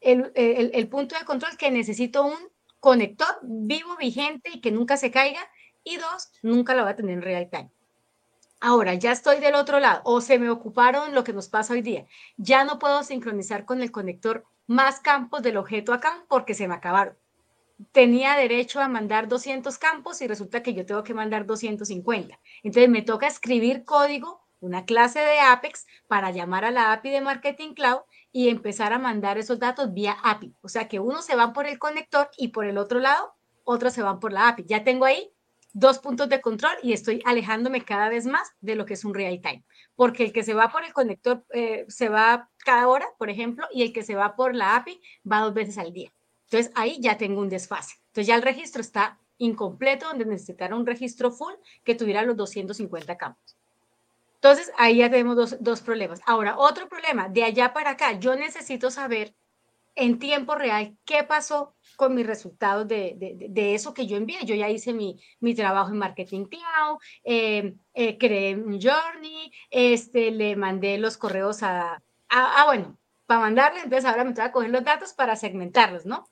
el, 0.01 0.89
punto 0.89 1.17
de 1.17 1.25
control 1.25 1.57
que 1.57 1.71
necesito 1.71 2.25
un 2.25 2.39
conector 2.81 3.39
vivo, 3.43 3.97
vigente 3.97 4.51
y 4.53 4.61
que 4.61 4.73
nunca 4.73 4.97
se 4.97 5.13
caiga. 5.13 5.41
Y 5.85 5.97
dos, 5.97 6.33
nunca 6.43 6.75
lo 6.75 6.83
va 6.83 6.91
a 6.91 6.97
tener 6.97 7.13
en 7.13 7.23
real 7.23 7.49
time. 7.49 7.71
Ahora, 8.59 8.95
ya 8.95 9.13
estoy 9.13 9.39
del 9.39 9.55
otro 9.55 9.79
lado 9.79 10.01
o 10.05 10.21
se 10.21 10.41
me 10.41 10.51
ocuparon 10.51 11.15
lo 11.15 11.23
que 11.23 11.33
nos 11.33 11.49
pasa 11.49 11.75
hoy 11.75 11.83
día. 11.83 12.07
Ya 12.37 12.65
no 12.65 12.81
puedo 12.81 13.05
sincronizar 13.05 13.65
con 13.65 13.81
el 13.81 13.93
conector 13.93 14.45
más 14.67 15.01
campos 15.01 15.43
del 15.43 15.57
objeto 15.57 15.93
acá 15.93 16.25
porque 16.29 16.55
se 16.55 16.69
me 16.69 16.75
acabaron. 16.75 17.17
Tenía 17.93 18.35
derecho 18.37 18.81
a 18.81 18.89
mandar 18.89 19.29
200 19.29 19.77
campos 19.79 20.23
y 20.23 20.27
resulta 20.27 20.63
que 20.63 20.75
yo 20.75 20.87
tengo 20.87 21.05
que 21.05 21.15
mandar 21.15 21.47
250. 21.47 22.39
Entonces 22.63 22.89
me 22.89 23.03
toca 23.03 23.27
escribir 23.27 23.85
código, 23.85 24.47
una 24.61 24.87
clase 24.87 25.21
de 25.21 25.41
Apex 25.41 25.87
para 26.07 26.31
llamar 26.31 26.65
a 26.65 26.71
la 26.71 26.93
API 26.93 27.11
de 27.11 27.21
Marketing 27.21 27.75
Cloud 27.75 28.01
y 28.33 28.49
empezar 28.49 28.93
a 28.93 28.99
mandar 28.99 29.37
esos 29.39 29.59
datos 29.59 29.93
vía 29.93 30.17
API. 30.23 30.55
O 30.63 30.69
sea 30.69 30.89
que 30.89 31.01
uno 31.01 31.21
se 31.21 31.37
va 31.37 31.53
por 31.53 31.67
el 31.67 31.79
conector 31.79 32.31
y 32.39 32.49
por 32.49 32.65
el 32.65 32.79
otro 32.79 32.99
lado, 32.99 33.35
otros 33.65 33.93
se 33.93 34.03
van 34.03 34.21
por 34.21 34.33
la 34.33 34.49
API. 34.49 34.65
Ya 34.67 34.83
tengo 34.83 35.05
ahí 35.05 35.31
dos 35.79 35.99
puntos 35.99 36.31
de 36.31 36.41
control 36.41 36.73
y 36.83 36.95
estoy 36.95 37.23
alejándome 37.27 37.85
cada 37.85 38.09
vez 38.09 38.25
más 38.25 38.55
de 38.63 38.77
lo 38.77 38.87
que 38.87 38.95
es 38.95 39.05
un 39.05 39.13
real 39.13 39.43
time. 39.43 39.63
Porque 39.95 40.25
el 40.25 40.33
que 40.33 40.43
se 40.43 40.55
va 40.55 40.73
por 40.73 40.85
el 40.85 40.95
conector 40.95 41.45
eh, 41.53 41.85
se 41.89 42.09
va 42.09 42.49
cada 42.65 42.89
hora, 42.89 43.07
por 43.19 43.29
ejemplo, 43.29 43.67
y 43.71 43.83
el 43.83 43.93
que 43.93 44.03
se 44.03 44.15
va 44.15 44.37
por 44.37 44.55
la 44.55 44.75
API 44.75 44.99
va 45.31 45.41
dos 45.41 45.53
veces 45.53 45.77
al 45.77 45.93
día. 45.93 46.11
Entonces 46.45 46.73
ahí 46.75 46.99
ya 46.99 47.19
tengo 47.19 47.43
un 47.43 47.51
desfase. 47.51 47.97
Entonces 48.07 48.27
ya 48.27 48.37
el 48.37 48.43
registro 48.43 48.81
está 48.81 49.21
incompleto, 49.37 50.07
donde 50.07 50.25
necesitara 50.25 50.75
un 50.75 50.87
registro 50.87 51.31
full 51.31 51.53
que 51.85 51.95
tuviera 51.95 52.23
los 52.23 52.39
250 52.39 53.19
campos. 53.19 53.59
Entonces 54.37 54.73
ahí 54.79 54.97
ya 54.97 55.11
tenemos 55.11 55.37
dos, 55.37 55.57
dos 55.61 55.83
problemas. 55.83 56.23
Ahora, 56.25 56.57
otro 56.57 56.89
problema, 56.89 57.29
de 57.29 57.45
allá 57.45 57.75
para 57.75 57.91
acá, 57.91 58.13
yo 58.13 58.35
necesito 58.35 58.91
saber 58.91 59.35
en 59.95 60.19
tiempo 60.19 60.55
real 60.55 60.97
qué 61.05 61.23
pasó 61.23 61.76
con 61.97 62.15
mis 62.15 62.27
resultados 62.27 62.87
de, 62.87 63.15
de, 63.17 63.49
de, 63.49 63.75
eso 63.75 63.95
que 63.95 64.07
yo 64.07 64.17
envié. 64.17 64.45
Yo 64.45 64.55
ya 64.55 64.69
hice 64.69 64.93
mi, 64.93 65.21
mi 65.41 65.55
trabajo 65.55 65.91
en 65.91 65.99
Marketing 65.99 66.45
Cloud, 66.45 66.99
eh, 67.25 67.75
eh, 67.95 68.19
creé 68.19 68.55
un 68.55 68.81
journey, 68.81 69.51
este, 69.71 70.31
le 70.31 70.57
mandé 70.57 70.99
los 70.99 71.17
correos 71.17 71.63
a, 71.63 72.03
ah, 72.29 72.65
bueno, 72.67 72.99
para 73.27 73.41
mandarle, 73.41 73.81
entonces 73.81 74.05
ahora 74.05 74.25
me 74.25 74.35
que 74.35 74.53
coger 74.53 74.71
los 74.71 74.85
datos 74.85 75.13
para 75.13 75.37
segmentarlos, 75.37 76.07
¿no? 76.07 76.29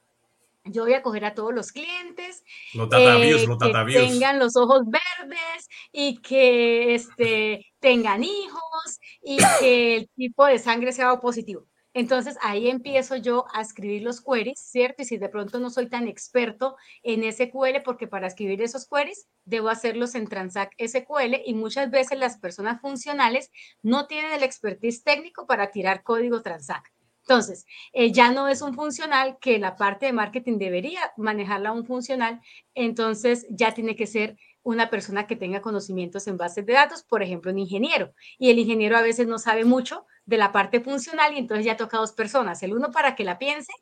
Yo 0.66 0.84
voy 0.84 0.94
a 0.94 1.02
coger 1.02 1.26
a 1.26 1.34
todos 1.34 1.52
los 1.52 1.72
clientes, 1.72 2.42
los 2.72 2.88
eh, 2.92 3.46
los 3.46 3.58
que 3.58 3.92
tengan 3.92 4.38
los 4.38 4.56
ojos 4.56 4.84
verdes 4.86 5.68
y 5.92 6.22
que 6.22 6.94
este, 6.94 7.66
tengan 7.80 8.24
hijos 8.24 9.00
y 9.22 9.36
que 9.60 9.96
el 9.96 10.08
tipo 10.16 10.46
de 10.46 10.58
sangre 10.58 10.92
sea 10.92 11.20
positivo. 11.20 11.66
Entonces 11.94 12.36
ahí 12.42 12.68
empiezo 12.68 13.16
yo 13.16 13.46
a 13.54 13.62
escribir 13.62 14.02
los 14.02 14.20
queries, 14.20 14.58
¿cierto? 14.58 15.02
Y 15.02 15.04
si 15.06 15.16
de 15.16 15.28
pronto 15.28 15.60
no 15.60 15.70
soy 15.70 15.88
tan 15.88 16.08
experto 16.08 16.76
en 17.04 17.22
SQL, 17.32 17.82
porque 17.84 18.08
para 18.08 18.26
escribir 18.26 18.60
esos 18.62 18.88
queries 18.88 19.28
debo 19.44 19.68
hacerlos 19.68 20.16
en 20.16 20.26
Transact 20.26 20.72
SQL 20.78 21.36
y 21.46 21.54
muchas 21.54 21.90
veces 21.90 22.18
las 22.18 22.36
personas 22.36 22.80
funcionales 22.80 23.50
no 23.82 24.06
tienen 24.08 24.32
el 24.32 24.42
expertise 24.42 25.04
técnico 25.04 25.46
para 25.46 25.70
tirar 25.70 26.02
código 26.02 26.42
Transact. 26.42 26.88
Entonces, 27.22 27.64
eh, 27.92 28.12
ya 28.12 28.32
no 28.32 28.48
es 28.48 28.60
un 28.60 28.74
funcional 28.74 29.38
que 29.40 29.58
la 29.58 29.76
parte 29.76 30.06
de 30.06 30.12
marketing 30.12 30.58
debería 30.58 31.00
manejarla 31.16 31.72
un 31.72 31.86
funcional, 31.86 32.40
entonces 32.74 33.46
ya 33.48 33.72
tiene 33.72 33.96
que 33.96 34.06
ser 34.06 34.36
una 34.62 34.90
persona 34.90 35.26
que 35.26 35.36
tenga 35.36 35.62
conocimientos 35.62 36.26
en 36.26 36.36
bases 36.36 36.66
de 36.66 36.72
datos, 36.72 37.02
por 37.02 37.22
ejemplo, 37.22 37.52
un 37.52 37.58
ingeniero. 37.58 38.12
Y 38.38 38.50
el 38.50 38.58
ingeniero 38.58 38.96
a 38.96 39.02
veces 39.02 39.26
no 39.26 39.38
sabe 39.38 39.64
mucho 39.64 40.06
de 40.26 40.38
la 40.38 40.52
parte 40.52 40.80
funcional 40.80 41.34
y 41.34 41.38
entonces 41.38 41.66
ya 41.66 41.76
toca 41.76 41.98
dos 41.98 42.12
personas, 42.12 42.62
el 42.62 42.74
uno 42.74 42.90
para 42.90 43.14
que 43.14 43.24
la 43.24 43.38
piense, 43.38 43.72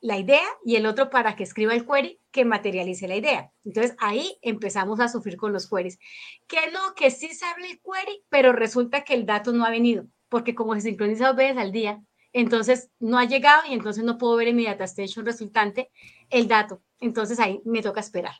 la 0.00 0.18
idea, 0.18 0.46
y 0.64 0.76
el 0.76 0.86
otro 0.86 1.10
para 1.10 1.36
que 1.36 1.42
escriba 1.42 1.74
el 1.74 1.86
query 1.86 2.18
que 2.30 2.44
materialice 2.44 3.06
la 3.06 3.16
idea. 3.16 3.52
Entonces 3.64 3.94
ahí 3.98 4.38
empezamos 4.40 4.98
a 5.00 5.08
sufrir 5.08 5.36
con 5.36 5.52
los 5.52 5.68
queries. 5.68 5.98
Que 6.46 6.70
no, 6.72 6.94
que 6.94 7.10
sí 7.10 7.34
sabe 7.34 7.70
el 7.70 7.80
query, 7.80 8.24
pero 8.30 8.52
resulta 8.52 9.04
que 9.04 9.14
el 9.14 9.26
dato 9.26 9.52
no 9.52 9.64
ha 9.64 9.70
venido, 9.70 10.06
porque 10.28 10.54
como 10.54 10.74
se 10.74 10.80
sincroniza 10.82 11.28
dos 11.28 11.36
veces 11.36 11.58
al 11.58 11.72
día, 11.72 12.02
entonces 12.32 12.90
no 12.98 13.18
ha 13.18 13.24
llegado 13.24 13.62
y 13.68 13.74
entonces 13.74 14.04
no 14.04 14.16
puedo 14.16 14.36
ver 14.36 14.48
en 14.48 14.56
mi 14.56 14.64
data 14.64 14.84
station 14.84 15.26
resultante 15.26 15.90
el 16.30 16.48
dato. 16.48 16.82
Entonces 17.00 17.38
ahí 17.40 17.60
me 17.64 17.82
toca 17.82 18.00
esperar. 18.00 18.34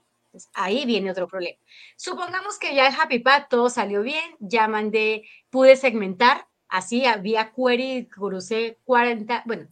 ahí 0.54 0.86
viene 0.86 1.10
otro 1.10 1.26
problema. 1.26 1.58
Supongamos 1.96 2.58
que 2.58 2.74
ya 2.74 2.86
el 2.86 2.94
Happy 2.94 3.18
Path 3.18 3.48
todo 3.50 3.68
salió 3.68 4.02
bien, 4.02 4.36
ya 4.38 4.68
mandé, 4.68 5.24
pude 5.50 5.76
segmentar 5.76 6.46
Así 6.70 7.04
había 7.04 7.52
query, 7.52 8.06
crucé 8.06 8.78
40, 8.84 9.42
bueno, 9.44 9.68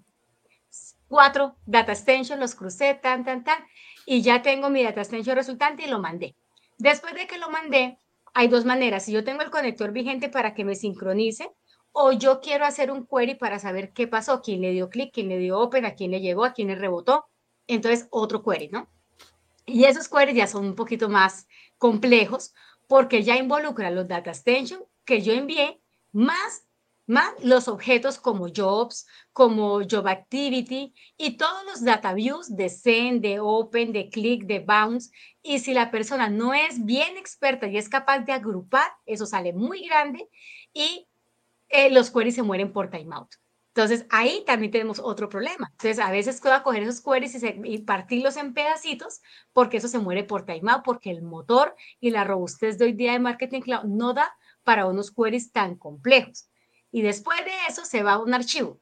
cuatro 1.07 1.57
data 1.65 1.93
extensions, 1.93 2.41
los 2.41 2.55
crucé, 2.55 2.95
tan, 2.95 3.25
tan, 3.25 3.45
tan, 3.45 3.59
y 4.05 4.23
ya 4.23 4.43
tengo 4.43 4.69
mi 4.69 4.83
data 4.83 5.01
extension 5.01 5.37
resultante 5.37 5.85
y 5.85 5.89
lo 5.89 6.01
mandé. 6.01 6.35
Después 6.77 7.15
de 7.15 7.27
que 7.27 7.39
lo 7.39 7.51
mandé, 7.51 7.99
hay 8.35 8.49
dos 8.49 8.65
maneras. 8.65 9.05
Si 9.05 9.13
yo 9.13 9.25
tengo 9.25 9.43
el 9.43 9.51
conector 9.51 9.93
vigente 9.93 10.29
para 10.29 10.55
que 10.55 10.65
me 10.65 10.75
sincronice, 10.75 11.51
o 11.93 12.13
yo 12.13 12.41
quiero 12.41 12.65
hacer 12.65 12.91
un 12.91 13.07
query 13.07 13.35
para 13.37 13.59
saber 13.59 13.93
qué 13.93 14.07
pasó, 14.07 14.43
quién 14.43 14.61
le 14.61 14.73
dio 14.73 14.91
clic, 14.91 15.13
quién 15.13 15.29
le 15.29 15.39
dio 15.39 15.59
open, 15.59 15.85
a 15.85 15.95
quién 15.95 16.11
le 16.11 16.21
llegó, 16.21 16.45
a 16.45 16.53
quién 16.53 16.69
le 16.69 16.75
rebotó. 16.75 17.27
Entonces, 17.67 18.09
otro 18.11 18.43
query, 18.43 18.69
¿no? 18.69 18.89
Y 19.67 19.85
esos 19.85 20.09
queries 20.09 20.37
ya 20.37 20.47
son 20.47 20.65
un 20.65 20.75
poquito 20.75 21.09
más 21.09 21.47
complejos 21.77 22.55
porque 22.87 23.23
ya 23.23 23.37
involucran 23.37 23.95
los 23.95 24.09
data 24.09 24.31
extension 24.31 24.83
que 25.05 25.21
yo 25.21 25.33
envié 25.33 25.81
más 26.13 26.68
más 27.09 27.33
los 27.43 27.69
objetos 27.69 28.19
como 28.19 28.49
jobs, 28.55 29.07
como 29.33 29.81
job 29.81 30.07
activity 30.07 30.95
y 31.17 31.37
todos 31.37 31.65
los 31.65 31.83
data 31.83 32.13
views 32.13 32.55
de 32.55 32.69
send, 32.69 33.23
de 33.23 33.41
open, 33.41 33.93
de 33.93 34.11
click, 34.11 34.45
de 34.45 34.61
bounce. 34.61 35.11
Y 35.43 35.59
si 35.61 35.73
la 35.73 35.91
persona 35.91 36.29
no 36.29 36.53
es 36.53 36.85
bien 36.85 37.17
experta 37.17 37.67
y 37.67 37.79
es 37.79 37.89
capaz 37.89 38.21
de 38.21 38.33
agrupar, 38.33 38.93
eso 39.07 39.25
sale 39.25 39.55
muy 39.55 39.87
grande 39.87 40.29
y 40.73 41.09
eh, 41.71 41.91
los 41.91 42.11
queries 42.11 42.35
se 42.35 42.43
mueren 42.43 42.73
por 42.73 42.91
timeout. 42.91 43.35
Entonces, 43.69 44.07
ahí 44.11 44.43
también 44.45 44.73
tenemos 44.73 44.99
otro 44.99 45.29
problema. 45.29 45.69
Entonces, 45.71 45.99
a 46.01 46.11
veces 46.11 46.41
puedo 46.41 46.63
coger 46.63 46.83
esos 46.83 47.01
queries 47.01 47.43
y, 47.43 47.75
y, 47.75 47.79
partirlos 47.79 48.37
en 48.37 48.53
pedacitos 48.53 49.21
porque 49.53 49.77
eso 49.77 49.89
se 49.89 49.99
muere 49.99 50.25
por 50.25 50.45
timeout, 50.45 50.83
porque 50.85 51.11
el 51.11 51.23
motor 51.23 51.75
y 52.01 52.11
la 52.11 52.25
robustez 52.25 52.77
de 52.77 52.87
hoy 52.87 52.93
día 52.93 53.13
de 53.13 53.21
Marketing 53.21 53.61
Cloud 53.61 53.85
no 53.85 54.13
da 54.13 54.37
para 54.65 54.87
unos 54.87 55.11
queries 55.11 55.53
tan 55.53 55.77
complejos. 55.77 56.51
Y 56.91 57.03
después 57.03 57.39
de 57.45 57.53
eso 57.69 57.85
se 57.85 58.03
va 58.03 58.15
a 58.15 58.19
un 58.19 58.35
archivo. 58.35 58.81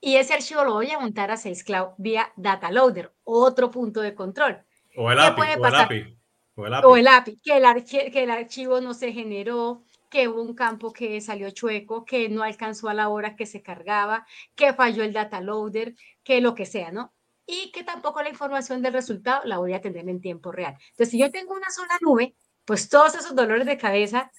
Y 0.00 0.16
ese 0.16 0.34
archivo 0.34 0.64
lo 0.64 0.74
voy 0.74 0.90
a 0.90 0.98
montar 0.98 1.30
a 1.30 1.36
Sales 1.36 1.62
Cloud 1.62 1.90
vía 1.96 2.32
Data 2.36 2.72
Loader, 2.72 3.12
otro 3.24 3.70
punto 3.70 4.00
de 4.00 4.14
control. 4.14 4.64
O 4.96 5.10
el 5.10 5.18
API. 5.20 5.40
O 5.40 5.66
el 5.66 5.74
API. 5.74 6.18
O 6.56 6.66
el 6.66 6.74
API. 6.74 6.86
O 6.86 6.96
el 6.96 7.08
API 7.08 7.36
que, 7.36 7.56
el 7.56 8.10
que 8.10 8.22
el 8.24 8.30
archivo 8.30 8.80
no 8.80 8.94
se 8.94 9.12
generó, 9.12 9.82
que 10.12 10.28
hubo 10.28 10.42
un 10.42 10.54
campo 10.54 10.92
que 10.92 11.20
salió 11.20 11.50
chueco, 11.50 12.04
que 12.04 12.28
no 12.28 12.42
alcanzó 12.42 12.88
a 12.88 12.94
la 12.94 13.08
hora 13.08 13.36
que 13.36 13.46
se 13.46 13.62
cargaba, 13.62 14.26
que 14.54 14.74
falló 14.74 15.04
el 15.04 15.12
data 15.12 15.40
loader, 15.40 15.94
que 16.22 16.40
lo 16.40 16.54
que 16.54 16.66
sea, 16.66 16.92
¿no? 16.92 17.14
Y 17.46 17.72
que 17.72 17.82
tampoco 17.82 18.22
la 18.22 18.28
información 18.28 18.82
del 18.82 18.92
resultado 18.92 19.42
la 19.44 19.58
voy 19.58 19.72
a 19.72 19.80
tener 19.80 20.08
en 20.08 20.20
tiempo 20.20 20.52
real. 20.52 20.76
Entonces, 20.90 21.10
si 21.10 21.18
yo 21.18 21.30
tengo 21.30 21.54
una 21.54 21.70
sola 21.70 21.96
nube, 22.00 22.34
pues 22.64 22.88
todos 22.88 23.14
esos 23.14 23.34
dolores 23.34 23.66
de 23.66 23.78
cabeza 23.78 24.30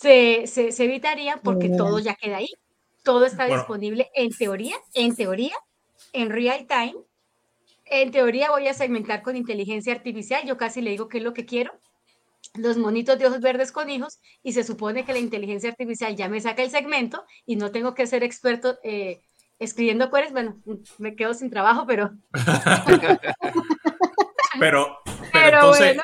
se, 0.00 0.46
se, 0.46 0.72
se 0.72 0.84
evitarían 0.84 1.40
porque 1.42 1.68
todo 1.68 1.98
ya 1.98 2.14
queda 2.14 2.38
ahí 2.38 2.48
todo 3.02 3.26
está 3.26 3.46
disponible 3.46 4.10
en 4.14 4.30
teoría, 4.30 4.76
en 4.94 5.14
teoría, 5.14 5.54
en 6.12 6.30
real 6.30 6.66
time. 6.66 6.94
En 7.84 8.10
teoría 8.10 8.50
voy 8.50 8.68
a 8.68 8.74
segmentar 8.74 9.22
con 9.22 9.36
inteligencia 9.36 9.92
artificial. 9.92 10.46
Yo 10.46 10.56
casi 10.56 10.80
le 10.80 10.90
digo 10.90 11.08
qué 11.08 11.18
es 11.18 11.24
lo 11.24 11.34
que 11.34 11.44
quiero. 11.44 11.72
Los 12.54 12.76
monitos 12.76 13.18
de 13.18 13.26
ojos 13.26 13.40
verdes 13.40 13.72
con 13.72 13.90
hijos 13.90 14.20
y 14.42 14.52
se 14.52 14.64
supone 14.64 15.04
que 15.04 15.12
la 15.12 15.18
inteligencia 15.18 15.70
artificial 15.70 16.14
ya 16.16 16.28
me 16.28 16.40
saca 16.40 16.62
el 16.62 16.70
segmento 16.70 17.24
y 17.46 17.56
no 17.56 17.70
tengo 17.70 17.94
que 17.94 18.06
ser 18.06 18.22
experto 18.22 18.78
eh, 18.82 19.22
escribiendo 19.58 20.10
queries. 20.10 20.32
Bueno, 20.32 20.60
me 20.98 21.14
quedo 21.14 21.34
sin 21.34 21.50
trabajo, 21.50 21.84
pero... 21.86 22.10
pero, 24.60 24.98
pero, 25.32 25.58
entonces, 25.58 25.98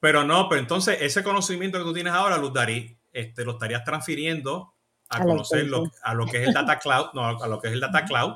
pero 0.00 0.24
no, 0.24 0.48
pero 0.48 0.60
entonces 0.60 0.98
ese 1.00 1.22
conocimiento 1.22 1.78
que 1.78 1.84
tú 1.84 1.94
tienes 1.94 2.12
ahora, 2.12 2.38
Luz 2.38 2.52
Darí, 2.52 2.98
este, 3.14 3.44
lo 3.44 3.52
estarías 3.52 3.84
transfiriendo 3.84 4.74
a 5.08 5.22
conocer 5.22 5.66
lo, 5.66 5.90
a 6.02 6.14
lo 6.14 6.26
que 6.26 6.42
es 6.42 6.48
el 6.48 6.54
Data 6.54 6.78
Cloud, 6.78 7.06
no, 7.14 7.24
a 7.26 7.46
lo 7.46 7.60
que 7.60 7.68
es 7.68 7.74
el 7.74 7.80
Data 7.80 8.04
Cloud, 8.04 8.34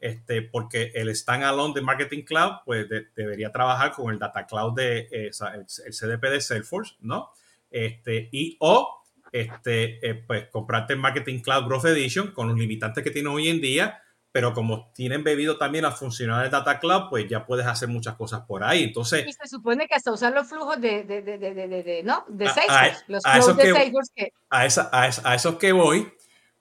este, 0.00 0.42
porque 0.42 0.92
el 0.94 1.14
standalone 1.14 1.74
de 1.74 1.82
Marketing 1.82 2.22
Cloud, 2.22 2.56
pues 2.64 2.86
debería 3.14 3.52
trabajar 3.52 3.92
con 3.92 4.12
el 4.12 4.18
Data 4.18 4.46
Cloud 4.46 4.74
de 4.74 5.08
eh, 5.10 5.30
el, 5.54 5.92
CDP 5.92 6.22
de 6.30 6.40
Salesforce, 6.40 6.96
¿no? 7.00 7.30
Este, 7.70 8.28
y 8.32 8.56
o 8.60 9.02
este, 9.30 10.04
eh, 10.08 10.14
pues 10.26 10.48
comprarte 10.48 10.94
el 10.94 10.98
Marketing 10.98 11.40
Cloud 11.40 11.66
Growth 11.66 11.84
Edition 11.84 12.32
con 12.32 12.48
los 12.48 12.58
limitantes 12.58 13.04
que 13.04 13.10
tiene 13.10 13.28
hoy 13.28 13.48
en 13.48 13.60
día, 13.60 14.02
pero 14.32 14.54
como 14.54 14.92
tienen 14.94 15.24
bebido 15.24 15.58
también 15.58 15.84
las 15.84 15.98
funcionalidades 15.98 16.52
de 16.52 16.56
Data 16.58 16.78
Cloud, 16.78 17.08
pues 17.10 17.26
ya 17.28 17.44
puedes 17.44 17.66
hacer 17.66 17.88
muchas 17.88 18.14
cosas 18.14 18.42
por 18.42 18.62
ahí. 18.62 18.84
Entonces, 18.84 19.26
y 19.26 19.32
se 19.32 19.48
supone 19.48 19.88
que 19.88 19.94
hasta 19.94 20.12
usar 20.12 20.32
los 20.32 20.48
flujos 20.48 20.80
de, 20.80 21.02
de, 21.02 21.22
de, 21.22 21.38
de 21.38 22.02
¿no? 22.04 22.24
de 22.28 22.48
Salesforce, 22.48 23.04
los 23.08 23.22
flujos 23.24 23.56
de 23.56 23.72
Salesforce 23.72 24.12
que... 24.14 24.32
A, 24.50 24.66
esa, 24.66 24.88
a, 24.92 25.10
a, 25.24 25.34
esos 25.34 25.56
que 25.56 25.72
voy, 25.72 26.12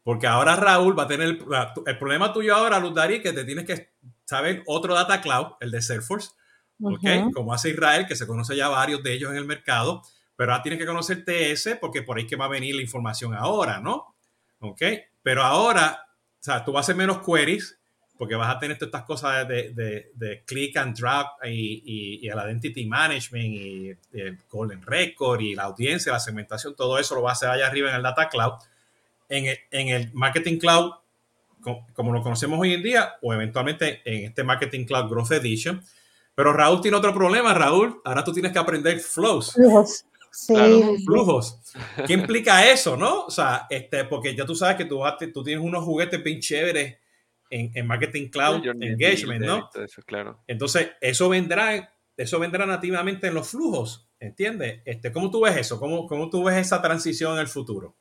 porque 0.03 0.25
ahora 0.25 0.55
Raúl 0.55 0.97
va 0.97 1.03
a 1.03 1.07
tener 1.07 1.27
el, 1.27 1.45
el 1.85 1.97
problema 1.99 2.33
tuyo 2.33 2.55
ahora, 2.55 2.79
Luz 2.79 2.95
Dari, 2.95 3.21
que 3.21 3.33
te 3.33 3.45
tienes 3.45 3.65
que 3.65 3.93
saber 4.25 4.63
otro 4.65 4.95
Data 4.95 5.21
Cloud, 5.21 5.53
el 5.59 5.69
de 5.69 5.81
Salesforce, 5.81 6.31
¿ok? 6.81 7.33
Como 7.33 7.53
hace 7.53 7.69
Israel, 7.69 8.07
que 8.07 8.15
se 8.15 8.25
conoce 8.25 8.55
ya 8.55 8.67
varios 8.69 9.03
de 9.03 9.13
ellos 9.13 9.29
en 9.29 9.37
el 9.37 9.45
mercado, 9.45 10.01
pero 10.35 10.53
ahora 10.53 10.63
tienes 10.63 10.79
que 10.79 10.87
conocer 10.87 11.23
TS 11.23 11.77
porque 11.79 12.01
por 12.01 12.17
ahí 12.17 12.25
que 12.25 12.35
va 12.35 12.45
a 12.45 12.49
venir 12.49 12.73
la 12.73 12.81
información 12.81 13.35
ahora, 13.35 13.79
¿no? 13.79 14.15
¿Ok? 14.59 14.81
Pero 15.21 15.43
ahora 15.43 16.08
o 16.39 16.43
sea, 16.43 16.63
tú 16.63 16.71
vas 16.71 16.83
a 16.83 16.85
hacer 16.85 16.95
menos 16.95 17.19
queries 17.25 17.79
porque 18.19 18.35
vas 18.35 18.53
a 18.53 18.59
tener 18.59 18.77
todas 18.77 18.89
estas 18.89 19.03
cosas 19.03 19.47
de, 19.47 19.73
de, 19.73 20.11
de 20.13 20.43
click 20.43 20.75
and 20.75 20.93
drag 20.97 21.25
y, 21.45 22.19
y, 22.21 22.27
el 22.27 22.37
identity 22.37 22.85
management 22.85 23.45
y 23.45 23.97
el 24.11 24.37
golden 24.49 24.81
record 24.81 25.39
y 25.39 25.55
la 25.55 25.63
audiencia, 25.63 26.11
la 26.11 26.19
segmentación, 26.19 26.75
todo 26.75 26.99
eso 26.99 27.15
lo 27.15 27.21
vas 27.21 27.31
a 27.31 27.33
hacer 27.33 27.49
allá 27.49 27.67
arriba 27.67 27.89
en 27.89 27.95
el 27.95 28.03
data 28.03 28.27
cloud. 28.27 28.55
En 29.29 29.45
el, 29.45 29.57
en 29.71 29.87
el 29.87 30.13
marketing 30.13 30.57
cloud, 30.59 30.91
como, 31.95 32.11
lo 32.11 32.21
conocemos 32.21 32.59
hoy 32.59 32.73
en 32.73 32.83
día, 32.83 33.15
o 33.21 33.33
eventualmente 33.33 34.01
en 34.03 34.25
este 34.25 34.43
marketing 34.43 34.85
cloud 34.85 35.09
growth 35.09 35.31
edition. 35.31 35.81
Pero 36.35 36.51
Raúl 36.51 36.81
tiene 36.81 36.97
otro 36.97 37.13
problema, 37.13 37.53
Raúl. 37.53 38.01
Ahora 38.03 38.25
tú 38.25 38.33
tienes 38.33 38.51
que 38.51 38.59
aprender 38.59 38.99
flows. 38.99 39.55
Sí. 40.31 40.53
flujos. 41.05 41.61
¿Qué 42.05 42.13
implica 42.13 42.69
eso, 42.69 42.95
no? 42.95 43.25
O 43.25 43.31
sea, 43.31 43.67
este, 43.69 44.05
porque 44.05 44.35
ya 44.35 44.45
tú 44.45 44.55
sabes 44.55 44.75
que 44.77 44.85
tú, 44.85 45.01
tú 45.33 45.43
tienes 45.43 45.63
unos 45.63 45.83
juguetes 45.83 46.23
bien 46.23 46.39
chéveres 46.39 46.97
en, 47.49 47.71
en 47.73 47.87
Marketing 47.87 48.29
Cloud 48.29 48.65
Engagement, 48.81 49.45
¿no? 49.45 49.69
Eso, 49.73 50.01
claro. 50.03 50.43
Entonces, 50.47 50.91
eso 51.01 51.29
vendrá, 51.29 51.93
eso 52.15 52.39
vendrá 52.39 52.65
nativamente 52.65 53.27
en 53.27 53.33
los 53.33 53.49
flujos, 53.49 54.09
¿entiendes? 54.19 54.81
Este, 54.85 55.11
¿Cómo 55.11 55.31
tú 55.31 55.41
ves 55.41 55.57
eso? 55.57 55.79
¿Cómo, 55.79 56.07
¿Cómo 56.07 56.29
tú 56.29 56.43
ves 56.43 56.57
esa 56.57 56.81
transición 56.81 57.33
en 57.33 57.39
el 57.39 57.47
futuro? 57.47 57.95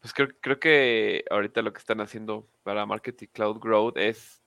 Pues 0.00 0.14
creo, 0.14 0.28
creo 0.40 0.58
que 0.58 1.24
ahorita 1.30 1.60
lo 1.60 1.72
que 1.72 1.78
están 1.78 2.00
haciendo 2.00 2.48
para 2.62 2.86
Marketing 2.86 3.28
Cloud 3.32 3.58
Growth 3.58 3.98
es 3.98 4.40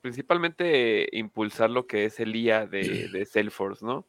principalmente 0.00 1.08
impulsar 1.12 1.70
lo 1.70 1.86
que 1.86 2.06
es 2.06 2.20
el 2.20 2.34
IA 2.34 2.66
de, 2.66 3.08
de 3.08 3.24
Salesforce, 3.24 3.84
¿no? 3.84 4.06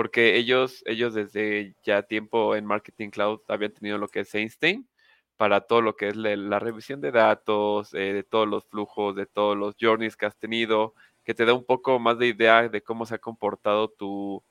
Porque 0.00 0.36
ellos, 0.36 0.82
ellos 0.86 1.12
desde 1.12 1.74
ya 1.82 2.02
tiempo 2.02 2.56
en 2.56 2.64
Marketing 2.64 3.10
Cloud 3.10 3.40
habían 3.48 3.74
tenido 3.74 3.98
lo 3.98 4.08
que 4.08 4.20
es 4.20 4.34
Einstein 4.34 4.88
para 5.36 5.60
todo 5.60 5.82
lo 5.82 5.94
que 5.94 6.08
es 6.08 6.16
la, 6.16 6.58
revisión 6.58 7.02
de 7.02 7.10
datos, 7.12 7.92
eh, 7.92 8.14
de 8.14 8.22
todos 8.22 8.48
los 8.48 8.64
flujos, 8.64 9.14
de 9.14 9.26
todos 9.26 9.58
los 9.58 9.76
journeys 9.78 10.16
que 10.16 10.24
has 10.24 10.38
tenido, 10.38 10.94
que 11.22 11.34
te 11.34 11.44
da 11.44 11.52
un 11.52 11.66
poco 11.66 11.98
más 11.98 12.18
de 12.18 12.28
idea 12.28 12.66
de 12.70 12.80
cómo 12.82 13.04
se 13.04 13.16
ha 13.16 13.18
comportado 13.18 13.90
tu, 13.90 14.42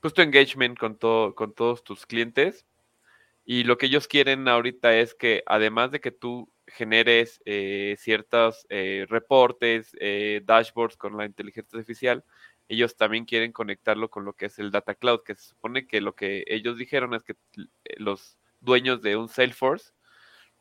pues, 0.00 0.14
tu 0.14 0.22
engagement 0.22 0.78
con, 0.78 0.96
todo, 0.96 1.34
con 1.34 1.52
todos 1.52 1.82
tus 1.82 2.06
clientes. 2.06 2.64
Y 3.44 3.64
lo 3.64 3.76
que 3.78 3.86
ellos 3.86 4.06
quieren 4.06 4.46
ahorita 4.46 4.96
es 4.96 5.12
que 5.16 5.42
además 5.46 5.90
de 5.90 5.98
que 5.98 6.12
tú 6.12 6.48
generes 6.68 7.42
eh, 7.46 7.96
ciertos 7.98 8.64
eh, 8.68 9.06
reportes, 9.08 9.90
dashboards 10.44 10.96
con 10.96 11.16
la 11.16 11.26
inteligencia 11.26 11.80
artificial, 11.80 12.22
ellos 12.68 12.96
también 12.96 13.24
quieren 13.24 13.52
conectarlo 13.52 14.10
con 14.10 14.24
lo 14.24 14.34
que 14.34 14.46
es 14.46 14.58
el 14.58 14.70
Data 14.70 14.94
Cloud, 14.94 15.22
que 15.24 15.34
se 15.34 15.50
supone 15.50 15.86
que 15.86 16.00
lo 16.00 16.14
que 16.14 16.44
ellos 16.48 16.76
dijeron 16.78 17.14
es 17.14 17.22
que 17.22 17.32
eh, 17.32 17.94
los 17.98 18.38
dueños 18.60 19.02
de 19.02 19.16
un 19.16 19.28
Salesforce 19.28 19.92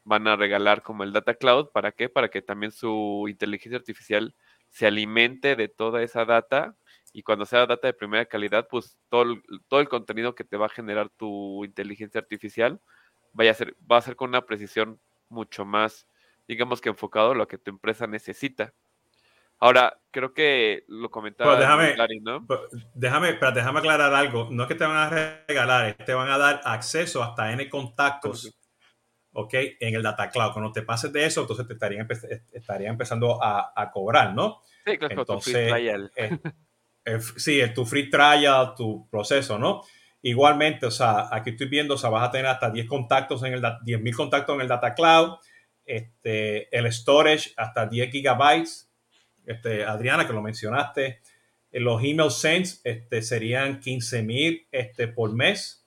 van 0.04 0.28
a 0.28 0.36
regalar 0.36 0.84
como 0.84 1.04
el 1.04 1.14
Data 1.14 1.34
Cloud, 1.36 1.70
¿para 1.72 1.92
qué? 1.92 2.10
Para 2.10 2.30
que 2.30 2.42
también 2.42 2.72
su 2.72 3.26
inteligencia 3.28 3.78
artificial 3.78 4.36
se 4.70 4.88
alimente 4.88 5.56
de 5.56 5.68
toda 5.68 6.04
esa 6.04 6.26
data 6.26 6.76
y 7.14 7.24
cuando 7.24 7.46
sea 7.46 7.66
data 7.66 7.88
de 7.88 7.94
primera 7.94 8.26
calidad, 8.26 8.68
pues 8.70 8.98
todo 9.10 9.22
el, 9.24 9.44
todo 9.68 9.80
el 9.80 9.90
contenido 9.90 10.36
que 10.36 10.44
te 10.44 10.58
va 10.58 10.66
a 10.68 10.70
generar 10.70 11.10
tu 11.10 11.64
inteligencia 11.64 12.20
artificial 12.20 12.82
vaya 13.34 13.52
a 13.52 13.54
ser, 13.54 13.76
va 13.90 13.98
a 13.98 14.02
ser 14.02 14.16
con 14.16 14.30
una 14.30 14.46
precisión 14.46 15.00
mucho 15.30 15.66
más, 15.66 16.08
digamos 16.48 16.82
que 16.82 16.90
enfocado 16.90 17.32
a 17.32 17.36
lo 17.36 17.48
que 17.48 17.58
tu 17.58 17.72
empresa 17.72 18.06
necesita. 18.06 18.74
Ahora, 19.60 19.98
creo 20.12 20.34
que 20.34 20.84
lo 20.88 21.10
comentaba 21.10 21.58
déjame, 21.58 21.96
¿no? 22.22 22.46
déjame, 22.94 23.34
pero 23.34 23.52
déjame 23.52 23.80
aclarar 23.80 24.14
algo. 24.14 24.50
No 24.52 24.64
es 24.64 24.70
que 24.70 24.76
te 24.76 24.86
van 24.86 24.98
a 24.98 25.10
regalar, 25.48 25.94
te 26.06 26.14
van 26.14 26.30
a 26.30 26.38
dar 26.38 26.62
acceso 26.64 27.24
hasta 27.24 27.52
N 27.52 27.70
contactos, 27.70 28.56
¿ok? 29.34 29.54
En 29.80 29.96
el 29.96 30.04
Data 30.04 30.30
Cloud. 30.30 30.54
Cuando 30.54 30.72
te 30.72 30.84
pases 30.84 31.12
de 31.12 31.26
eso, 31.26 31.42
entonces 31.42 31.68
te 31.68 31.74
estarían, 31.74 32.08
estaría 32.52 32.90
empezando 32.90 33.42
a, 33.42 33.74
a, 33.76 33.92
cobrar, 33.92 34.34
¿no? 34.34 34.62
Sí, 34.86 34.98
claro, 34.98 35.20
entonces, 35.20 35.54
tu 35.54 35.60
free 35.60 35.72
trial. 35.72 36.12
Eh, 37.08 37.20
sí, 37.38 37.62
tu 37.74 37.86
free 37.86 38.10
trial, 38.10 38.74
tu 38.76 39.08
proceso, 39.10 39.60
¿no? 39.60 39.84
Igualmente, 40.24 40.88
o 40.88 40.92
sea, 40.92 41.28
aquí 41.32 41.52
estoy 41.52 41.68
viendo, 41.68 41.94
o 41.94 41.98
sea, 41.98 42.10
vas 42.10 42.28
a 42.28 42.32
tener 42.32 42.48
hasta 42.48 42.72
10 42.72 42.88
contactos 42.88 43.44
en 43.44 43.54
el 43.54 43.62
10.000 43.62 44.16
contactos 44.16 44.56
en 44.56 44.62
el 44.62 44.68
Data 44.68 44.96
Cloud, 44.96 45.38
este, 45.86 46.76
el 46.76 46.92
storage 46.92 47.54
hasta 47.58 47.86
10 47.86 48.12
gigabytes, 48.12 48.85
este, 49.46 49.86
Adriana, 49.86 50.28
que 50.28 50.34
lo 50.34 50.42
mencionaste. 50.42 51.22
Eh, 51.72 51.80
los 51.80 52.04
email 52.04 52.32
sends 52.32 52.82
este, 52.84 53.22
serían 53.22 53.80
15 53.80 54.24
mil 54.24 54.68
este, 54.72 55.08
por 55.08 55.34
mes. 55.34 55.82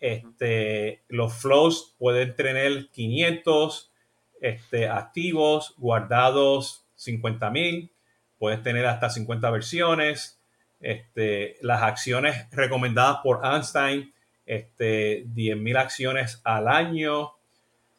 Este, 0.00 1.02
los 1.08 1.34
flows 1.34 1.94
pueden 1.98 2.36
tener 2.36 2.88
500 2.90 3.92
este, 4.40 4.88
activos, 4.88 5.74
guardados 5.78 6.86
50 6.96 7.50
mil. 7.50 7.90
Puedes 8.38 8.62
tener 8.62 8.86
hasta 8.86 9.10
50 9.10 9.50
versiones. 9.50 10.40
Este, 10.80 11.56
las 11.62 11.82
acciones 11.82 12.46
recomendadas 12.50 13.18
por 13.22 13.40
Einstein, 13.44 14.12
este, 14.44 15.24
10 15.28 15.56
mil 15.56 15.76
acciones 15.76 16.40
al 16.44 16.68
año. 16.68 17.32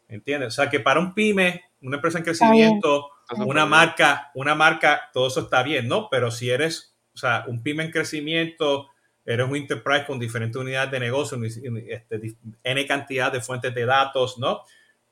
¿Entiendes? 0.08 0.50
O 0.50 0.52
sea 0.52 0.70
que 0.70 0.80
para 0.80 1.00
un 1.00 1.14
pyme, 1.14 1.64
una 1.82 1.96
empresa 1.96 2.20
en 2.20 2.24
crecimiento, 2.24 3.10
una 3.38 3.66
marca, 3.66 4.32
una 4.36 4.56
marca, 4.56 5.10
todo 5.14 5.28
eso 5.28 5.42
está 5.42 5.64
bien, 5.64 5.88
¿no? 5.88 6.10
Pero 6.10 6.32
si 6.32 6.50
eres, 6.50 6.96
o 7.14 7.18
sea, 7.18 7.46
un 7.48 7.64
pyme 7.64 7.84
en 7.84 7.92
crecimiento, 7.92 8.90
eres 9.26 9.48
un 9.48 9.56
enterprise 9.56 10.06
con 10.06 10.20
diferentes 10.20 10.60
unidades 10.60 10.92
de 10.92 11.00
negocio, 11.00 11.38
este, 11.44 12.38
N 12.64 12.88
cantidad 12.88 13.32
de 13.32 13.42
fuentes 13.42 13.74
de 13.74 13.86
datos, 13.86 14.38
¿no? 14.38 14.62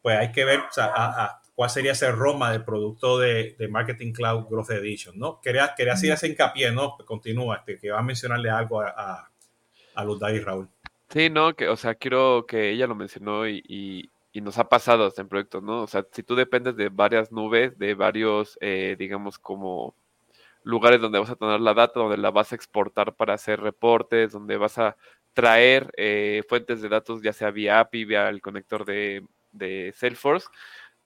Pues 0.02 0.17
hay 0.17 0.32
que 0.32 0.45
ver 0.45 0.60
o 0.60 0.71
sea, 0.71 1.39
cuál 1.56 1.69
sería 1.69 1.93
ese 1.93 2.12
Roma 2.12 2.52
del 2.52 2.63
producto 2.63 3.17
de, 3.19 3.56
Marketing 3.69 4.12
Cloud 4.12 4.47
Growth 4.49 4.71
Edition, 4.71 5.17
¿no? 5.17 5.39
Quería, 5.41 5.73
quería 5.76 5.93
hacer 5.93 6.12
ese 6.12 6.28
hincapié, 6.28 6.71
¿no? 6.71 6.97
Continúa, 7.06 7.58
este, 7.58 7.80
que 7.80 7.91
va 7.91 7.99
a 7.99 8.04
mencionarle 8.04 8.49
algo 8.49 8.82
a, 8.82 8.89
a, 8.89 9.32
a 9.95 10.04
Luz 10.04 10.19
y 10.32 10.39
Raúl. 10.39 10.69
Sí, 11.10 11.30
no, 11.30 11.56
que, 11.56 11.67
o 11.67 11.76
sea, 11.76 11.95
quiero 11.95 12.45
que 12.47 12.71
ella 12.71 12.88
lo 12.88 12.95
mencionó 12.95 13.47
y, 13.47 13.63
y 13.67 14.10
nos 14.41 14.58
ha 14.58 14.69
pasado 14.69 15.06
hasta 15.06 15.22
en 15.22 15.30
proyectos, 15.30 15.63
¿no? 15.63 15.84
O 15.84 15.88
sea, 15.88 16.06
si 16.12 16.24
tú 16.24 16.36
dependes 16.36 16.76
de 16.76 16.89
varias 16.89 17.32
nubes, 17.32 17.78
de 17.78 17.93
varios, 17.93 18.58
eh, 18.62 18.96
digamos, 18.98 19.38
como 19.39 19.96
lugares 20.63 21.02
donde 21.02 21.19
vas 21.19 21.30
a 21.30 21.36
tener 21.36 21.60
la 21.60 21.74
data, 21.74 22.00
donde 22.00 22.17
la 22.17 22.32
vas 22.32 22.52
a 22.52 22.56
exportar 22.56 23.15
para 23.15 23.34
hacer 23.36 23.62
reportes, 23.62 24.32
donde 24.32 24.58
vas 24.58 24.78
a 24.80 24.98
traer 25.34 25.91
eh, 25.98 26.43
fuentes 26.48 26.82
de 26.82 26.89
datos, 26.89 27.22
ya 27.22 27.34
sea 27.34 27.52
vía 27.52 27.80
API, 27.80 28.06
vía 28.06 28.30
el 28.30 28.41
conector 28.41 28.86
de, 28.86 29.26
de, 29.52 29.93
Salesforce, 29.96 30.48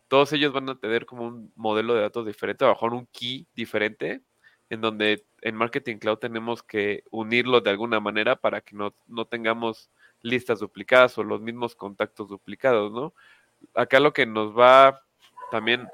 todos 0.08 0.32
ellos 0.34 0.54
van 0.54 0.70
a 0.70 0.80
tener 0.80 1.06
como 1.06 1.28
un 1.28 1.52
modelo 1.56 1.94
de 1.96 2.02
datos 2.02 2.26
diferente, 2.26 2.66
a 2.66 2.70
lo 2.70 2.96
un 2.98 3.08
key 3.08 3.48
diferente, 3.56 4.22
en 4.70 4.82
donde 4.82 5.26
en 5.42 5.56
Marketing 5.56 5.98
Cloud 5.98 6.18
tenemos 6.18 6.64
que 6.64 7.04
unirlo 7.12 7.62
de 7.62 7.70
alguna 7.70 8.00
manera 8.00 8.36
para 8.36 8.62
que 8.62 8.76
no, 8.76 8.94
no 9.08 9.26
tengamos 9.26 9.90
listas 10.22 10.60
duplicadas 10.60 11.18
o 11.18 11.24
los 11.24 11.42
mismos 11.42 11.76
contactos 11.76 12.28
duplicados, 12.28 12.92
¿no? 12.92 13.14
Acá 13.74 14.00
lo 14.00 14.14
que 14.14 14.26
nos 14.26 14.58
va 14.58 15.02
también, 15.52 15.88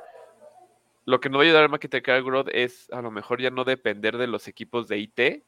lo 1.06 1.20
que 1.20 1.30
nos 1.30 1.40
va 1.40 1.44
a 1.44 1.46
ayudar 1.46 1.64
al 1.64 1.70
Marketing 1.70 2.02
Growth 2.02 2.50
es 2.52 2.90
a 2.92 3.02
lo 3.02 3.12
mejor 3.12 3.42
ya 3.42 3.50
no 3.50 3.64
depender 3.64 4.18
de 4.18 4.28
los 4.28 4.48
equipos 4.48 4.88
de 4.88 4.98
IT, 5.00 5.44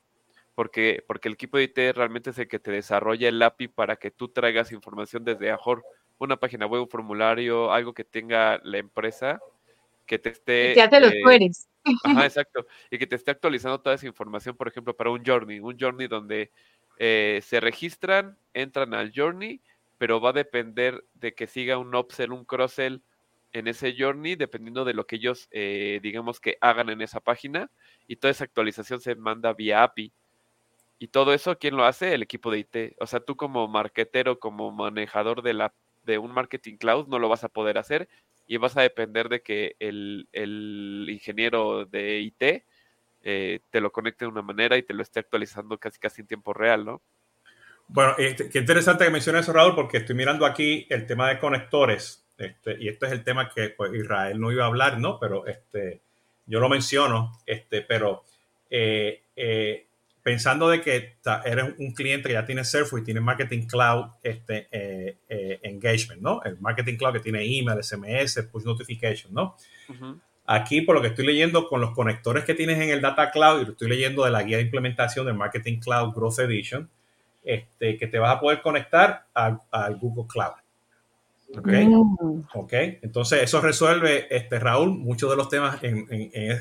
porque, 0.53 1.03
porque 1.07 1.27
el 1.27 1.33
equipo 1.33 1.57
de 1.57 1.63
IT 1.65 1.95
realmente 1.95 2.29
es 2.29 2.39
el 2.39 2.47
que 2.47 2.59
te 2.59 2.71
desarrolla 2.71 3.27
el 3.27 3.41
API 3.41 3.67
para 3.67 3.97
que 3.97 4.11
tú 4.11 4.29
traigas 4.29 4.71
información 4.71 5.25
desde 5.25 5.51
mejor 5.51 5.83
una 6.17 6.38
página 6.38 6.65
web, 6.65 6.83
un 6.83 6.89
formulario, 6.89 7.71
algo 7.73 7.93
que 7.93 8.05
tenga 8.05 8.59
la 8.63 8.77
empresa, 8.77 9.39
que 10.05 10.17
te 10.17 10.29
esté... 10.29 10.73
Que 10.73 10.88
te 10.88 10.99
los 10.99 11.11
eh, 11.11 11.49
Ajá, 12.03 12.25
exacto. 12.25 12.65
Y 12.89 12.97
que 12.97 13.07
te 13.07 13.15
esté 13.15 13.31
actualizando 13.31 13.81
toda 13.81 13.95
esa 13.95 14.07
información, 14.07 14.55
por 14.55 14.67
ejemplo, 14.67 14.95
para 14.95 15.09
un 15.09 15.23
journey, 15.25 15.59
un 15.59 15.77
journey 15.77 16.07
donde 16.07 16.51
eh, 16.97 17.41
se 17.43 17.60
registran, 17.60 18.38
entran 18.53 18.93
al 18.93 19.12
Journey, 19.15 19.62
pero 19.97 20.19
va 20.19 20.29
a 20.29 20.34
depender 20.34 21.03
de 21.13 21.34
que 21.34 21.47
siga 21.47 21.77
un 21.77 21.95
upsell, 21.95 22.31
un 22.31 22.45
cross-sell 22.45 23.01
en 23.53 23.67
ese 23.67 23.95
journey, 23.97 24.36
dependiendo 24.36 24.84
de 24.84 24.93
lo 24.93 25.08
que 25.08 25.15
ellos, 25.15 25.47
eh, 25.51 25.99
digamos 26.03 26.41
que 26.41 26.58
hagan 26.60 26.89
en 26.89 27.01
esa 27.01 27.21
página, 27.21 27.71
y 28.05 28.17
toda 28.17 28.31
esa 28.31 28.43
actualización 28.43 28.99
se 28.99 29.15
manda 29.15 29.53
vía 29.53 29.84
API. 29.84 30.12
Y 30.99 31.08
todo 31.08 31.34
eso, 31.34 31.58
¿quién 31.58 31.77
lo 31.77 31.86
hace? 31.86 32.13
El 32.13 32.23
equipo 32.23 32.51
de 32.51 32.60
IT. 32.60 32.95
O 32.99 33.08
sea, 33.08 33.21
tú 33.21 33.38
como 33.38 33.67
marketero, 33.67 34.39
como 34.39 34.71
manejador 34.71 35.41
de, 35.41 35.53
la, 35.53 35.73
de 36.03 36.17
un 36.17 36.31
marketing 36.31 36.77
cloud, 36.77 37.08
no 37.08 37.19
lo 37.19 37.29
vas 37.29 37.43
a 37.45 37.49
poder 37.49 37.77
hacer 37.77 38.10
y 38.47 38.58
vas 38.58 38.77
a 38.77 38.81
depender 38.81 39.29
de 39.29 39.41
que 39.41 39.75
el, 39.79 40.27
el 40.31 41.08
ingeniero 41.10 41.86
de 41.86 42.19
IT 42.19 42.63
eh, 43.27 43.59
te 43.71 43.81
lo 43.81 43.91
conecte 43.91 44.23
de 44.23 44.29
una 44.29 44.43
manera 44.43 44.77
y 44.77 44.83
te 44.83 44.93
lo 44.93 45.01
esté 45.01 45.19
actualizando 45.19 45.79
casi 45.79 45.99
casi 45.99 46.21
en 46.21 46.27
tiempo 46.27 46.53
real, 46.53 46.85
¿no? 46.85 47.01
Bueno, 47.88 48.15
este, 48.19 48.49
qué 48.49 48.59
interesante 48.59 49.03
que 49.03 49.09
menciones 49.09 49.41
eso, 49.41 49.53
Raúl, 49.53 49.75
porque 49.75 49.97
estoy 49.97 50.15
mirando 50.15 50.45
aquí 50.45 50.85
el 50.89 51.07
tema 51.07 51.27
de 51.29 51.39
conectores, 51.39 52.23
este, 52.38 52.77
y 52.79 52.88
este 52.88 53.07
es 53.07 53.11
el 53.11 53.23
tema 53.23 53.49
que 53.49 53.69
pues, 53.69 53.93
Israel 53.93 54.39
no 54.39 54.51
iba 54.51 54.63
a 54.63 54.67
hablar, 54.67 54.99
¿no? 54.99 55.19
Pero 55.19 55.45
este, 55.47 56.01
yo 56.45 56.59
lo 56.59 56.69
menciono, 56.69 57.39
este, 57.47 57.81
pero 57.81 58.23
eh, 58.69 59.23
eh, 59.35 59.88
pensando 60.21 60.69
de 60.69 60.81
que 60.81 61.17
eres 61.45 61.73
un 61.79 61.93
cliente 61.93 62.29
que 62.29 62.33
ya 62.33 62.45
tiene 62.45 62.63
Salesforce 62.63 63.01
y 63.01 63.05
tiene 63.05 63.21
Marketing 63.21 63.65
Cloud 63.65 64.05
este, 64.21 64.67
eh, 64.71 65.59
Engagement, 65.63 66.21
¿no? 66.21 66.43
El 66.43 66.59
Marketing 66.59 66.95
Cloud 66.95 67.13
que 67.13 67.19
tiene 67.21 67.43
email, 67.43 67.83
SMS, 67.83 68.43
push 68.51 68.65
notification, 68.65 69.33
¿no? 69.33 69.55
Aquí, 70.47 70.81
por 70.81 70.95
lo 70.95 71.01
que 71.01 71.08
estoy 71.08 71.25
leyendo, 71.25 71.67
con 71.67 71.81
los 71.81 71.91
conectores 71.91 72.43
que 72.45 72.53
tienes 72.53 72.79
en 72.79 72.89
el 72.89 73.01
Data 73.01 73.31
Cloud, 73.31 73.62
y 73.62 73.65
lo 73.65 73.71
estoy 73.71 73.89
leyendo 73.89 74.25
de 74.25 74.31
la 74.31 74.43
guía 74.43 74.58
de 74.58 74.63
implementación 74.63 75.25
del 75.25 75.36
Marketing 75.36 75.79
Cloud 75.79 76.13
Growth 76.13 76.39
Edition, 76.39 76.89
este, 77.43 77.97
que 77.97 78.08
te 78.08 78.19
vas 78.19 78.36
a 78.36 78.39
poder 78.39 78.62
conectar 78.62 79.25
al 79.34 79.95
Google 79.99 80.25
Cloud. 80.27 80.53
¿Ok? 81.58 81.67
Mm. 81.67 82.41
Ok. 82.53 82.73
Entonces, 83.01 83.43
eso 83.43 83.62
resuelve, 83.62 84.27
este, 84.36 84.60
Raúl, 84.60 84.89
muchos 84.89 85.29
de 85.29 85.36
los 85.36 85.49
temas 85.49 85.84
en, 85.84 86.08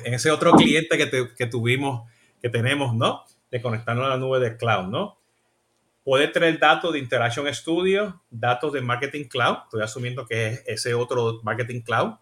ese 0.05 0.31
otro 0.31 0.53
cliente 0.53 0.97
que, 0.97 1.29
que, 1.37 1.47
tuvimos, 1.47 2.09
que 2.41 2.49
tenemos, 2.49 2.95
¿no? 2.95 3.25
De 3.51 3.61
conectarnos 3.61 4.07
a 4.07 4.11
la 4.11 4.17
nube 4.17 4.41
de 4.41 4.57
cloud, 4.57 4.89
¿no? 4.89 5.19
Puede 6.05 6.29
tener 6.29 6.59
datos 6.59 6.93
de 6.93 6.99
Interaction 6.99 7.53
Studio, 7.55 8.23
datos 8.31 8.73
de 8.75 8.83
Marketing 8.83 9.25
Cloud. 9.25 9.57
Estoy 9.65 9.83
asumiendo 9.83 10.27
que 10.27 10.49
es 10.49 10.65
ese 10.67 10.95
otro 10.95 11.41
Marketing 11.43 11.81
Cloud, 11.81 12.15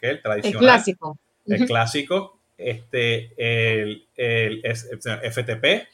El 0.00 0.22
tradicional. 0.22 0.54
El 0.54 0.58
clásico. 0.58 1.18
El 1.46 1.66
clásico. 1.66 2.38
Este, 2.56 3.32
el, 3.36 4.08
el, 4.16 4.62
FTP, 4.64 5.86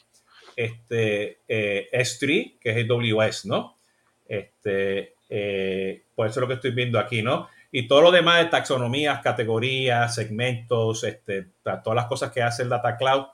este, 0.55 1.39
eh, 1.47 1.87
S3, 1.93 2.57
que 2.59 2.71
es 2.71 2.77
el 2.77 2.87
WS, 2.87 3.45
¿no? 3.45 3.77
Este, 4.27 5.13
eh, 5.29 6.03
por 6.15 6.27
eso 6.27 6.39
es 6.39 6.41
lo 6.41 6.47
que 6.47 6.55
estoy 6.55 6.71
viendo 6.71 6.97
aquí, 6.97 7.21
¿no? 7.21 7.47
Y 7.71 7.87
todo 7.87 8.01
lo 8.01 8.11
demás 8.11 8.43
de 8.43 8.49
taxonomías, 8.49 9.21
categorías, 9.21 10.15
segmentos, 10.15 11.03
este, 11.03 11.49
todas 11.61 11.95
las 11.95 12.05
cosas 12.05 12.31
que 12.31 12.41
hace 12.41 12.63
el 12.63 12.69
Data 12.69 12.97
Cloud, 12.97 13.25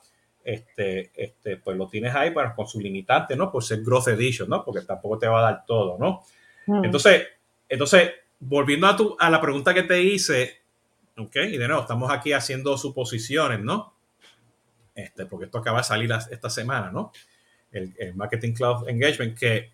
este, 0.43 1.12
este, 1.15 1.58
pues 1.58 1.78
lo 1.78 1.88
tienes 1.88 2.15
ahí 2.15 2.32
para, 2.32 2.56
con 2.56 2.67
su 2.67 2.80
limitante, 2.80 3.36
¿no? 3.36 3.52
Por 3.52 3.63
ser 3.63 3.82
Growth 3.82 4.08
Edition, 4.08 4.50
¿no? 4.50 4.65
Porque 4.65 4.82
tampoco 4.82 5.19
te 5.19 5.28
va 5.28 5.39
a 5.39 5.52
dar 5.52 5.65
todo, 5.65 5.97
¿no? 5.97 6.24
Mm. 6.65 6.86
Entonces, 6.86 7.28
entonces, 7.69 8.12
volviendo 8.41 8.88
a, 8.88 8.97
tu, 8.97 9.15
a 9.19 9.30
la 9.30 9.39
pregunta 9.39 9.73
que 9.73 9.84
te 9.84 10.01
hice, 10.01 10.62
¿ok? 11.17 11.36
Y 11.36 11.58
de 11.58 11.67
nuevo, 11.67 11.82
estamos 11.82 12.12
aquí 12.12 12.34
haciendo 12.34 12.77
suposiciones, 12.77 13.60
¿no? 13.60 13.93
Este, 14.95 15.25
porque 15.25 15.45
esto 15.45 15.60
acaba 15.60 15.77
de 15.77 15.84
salir 15.84 16.12
esta 16.32 16.49
semana, 16.49 16.91
¿no? 16.91 17.12
El, 17.71 17.93
Marketing 18.15 18.54
Cloud 18.54 18.89
Engagement, 18.89 19.38
que 19.38 19.71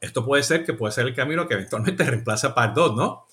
esto 0.00 0.24
puede 0.24 0.42
ser 0.42 0.64
que 0.64 0.74
puede 0.74 0.92
ser 0.92 1.06
el 1.06 1.14
camino 1.14 1.48
que 1.48 1.54
eventualmente 1.54 2.04
reemplaza 2.08 2.54
Pardot, 2.54 2.94
¿no? 2.94 3.26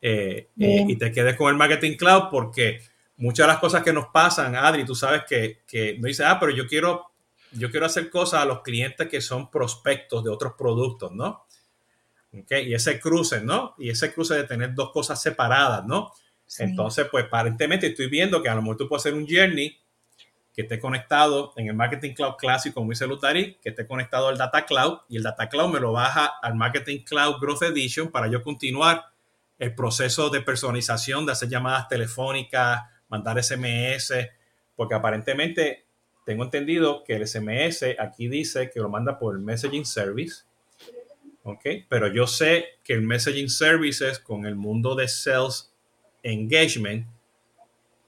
Eh, 0.00 0.48
eh, 0.58 0.84
y 0.88 0.96
te 0.96 1.12
quedes 1.12 1.36
con 1.36 1.48
el 1.50 1.56
Marketing 1.56 1.96
Cloud 1.96 2.24
porque 2.30 2.80
muchas 3.18 3.46
de 3.46 3.52
las 3.52 3.60
cosas 3.60 3.82
que 3.82 3.92
nos 3.92 4.06
pasan, 4.06 4.56
Adri, 4.56 4.84
tú 4.84 4.94
sabes 4.94 5.22
que, 5.28 5.60
que 5.66 5.98
no 5.98 6.08
dice, 6.08 6.24
ah, 6.24 6.38
pero 6.40 6.52
yo 6.52 6.66
quiero, 6.66 7.10
yo 7.52 7.70
quiero 7.70 7.86
hacer 7.86 8.10
cosas 8.10 8.42
a 8.42 8.44
los 8.44 8.62
clientes 8.62 9.08
que 9.08 9.20
son 9.20 9.50
prospectos 9.50 10.24
de 10.24 10.30
otros 10.30 10.54
productos, 10.56 11.12
¿no? 11.12 11.44
Okay, 12.34 12.68
y 12.68 12.74
ese 12.74 12.98
cruce, 12.98 13.42
¿no? 13.42 13.74
Y 13.76 13.90
ese 13.90 14.12
cruce 14.12 14.34
de 14.34 14.44
tener 14.44 14.74
dos 14.74 14.90
cosas 14.90 15.20
separadas, 15.20 15.84
¿no? 15.84 16.12
Entonces, 16.58 17.06
pues 17.10 17.26
aparentemente 17.26 17.86
estoy 17.86 18.08
viendo 18.08 18.42
que 18.42 18.48
a 18.48 18.54
lo 18.54 18.62
mejor 18.62 18.76
tú 18.76 18.88
puedes 18.88 19.02
hacer 19.02 19.14
un 19.14 19.26
journey 19.26 19.78
que 20.54 20.62
esté 20.62 20.78
conectado 20.78 21.52
en 21.56 21.68
el 21.68 21.74
Marketing 21.74 22.12
Cloud 22.12 22.34
Clásico, 22.36 22.74
como 22.74 22.90
dice 22.90 23.06
Lutari, 23.06 23.58
que 23.62 23.70
esté 23.70 23.86
conectado 23.86 24.28
al 24.28 24.36
Data 24.36 24.66
Cloud 24.66 25.00
y 25.08 25.16
el 25.16 25.22
Data 25.22 25.48
Cloud 25.48 25.72
me 25.72 25.80
lo 25.80 25.92
baja 25.92 26.26
al 26.42 26.54
Marketing 26.54 27.04
Cloud 27.04 27.40
Growth 27.40 27.62
Edition 27.62 28.10
para 28.10 28.28
yo 28.28 28.42
continuar 28.42 29.06
el 29.58 29.74
proceso 29.74 30.28
de 30.28 30.42
personalización, 30.42 31.24
de 31.24 31.32
hacer 31.32 31.48
llamadas 31.48 31.88
telefónicas, 31.88 32.82
mandar 33.08 33.42
SMS, 33.42 34.12
porque 34.76 34.94
aparentemente 34.94 35.86
tengo 36.26 36.44
entendido 36.44 37.02
que 37.04 37.14
el 37.14 37.26
SMS 37.26 37.96
aquí 37.98 38.28
dice 38.28 38.70
que 38.70 38.80
lo 38.80 38.88
manda 38.88 39.18
por 39.18 39.34
el 39.34 39.40
Messaging 39.40 39.86
Service, 39.86 40.44
¿ok? 41.44 41.66
Pero 41.88 42.08
yo 42.08 42.26
sé 42.26 42.78
que 42.84 42.94
el 42.94 43.02
Messaging 43.02 43.50
Services 43.50 44.18
con 44.18 44.46
el 44.46 44.56
mundo 44.56 44.94
de 44.94 45.08
Sales 45.08 45.72
Engagement, 46.22 47.06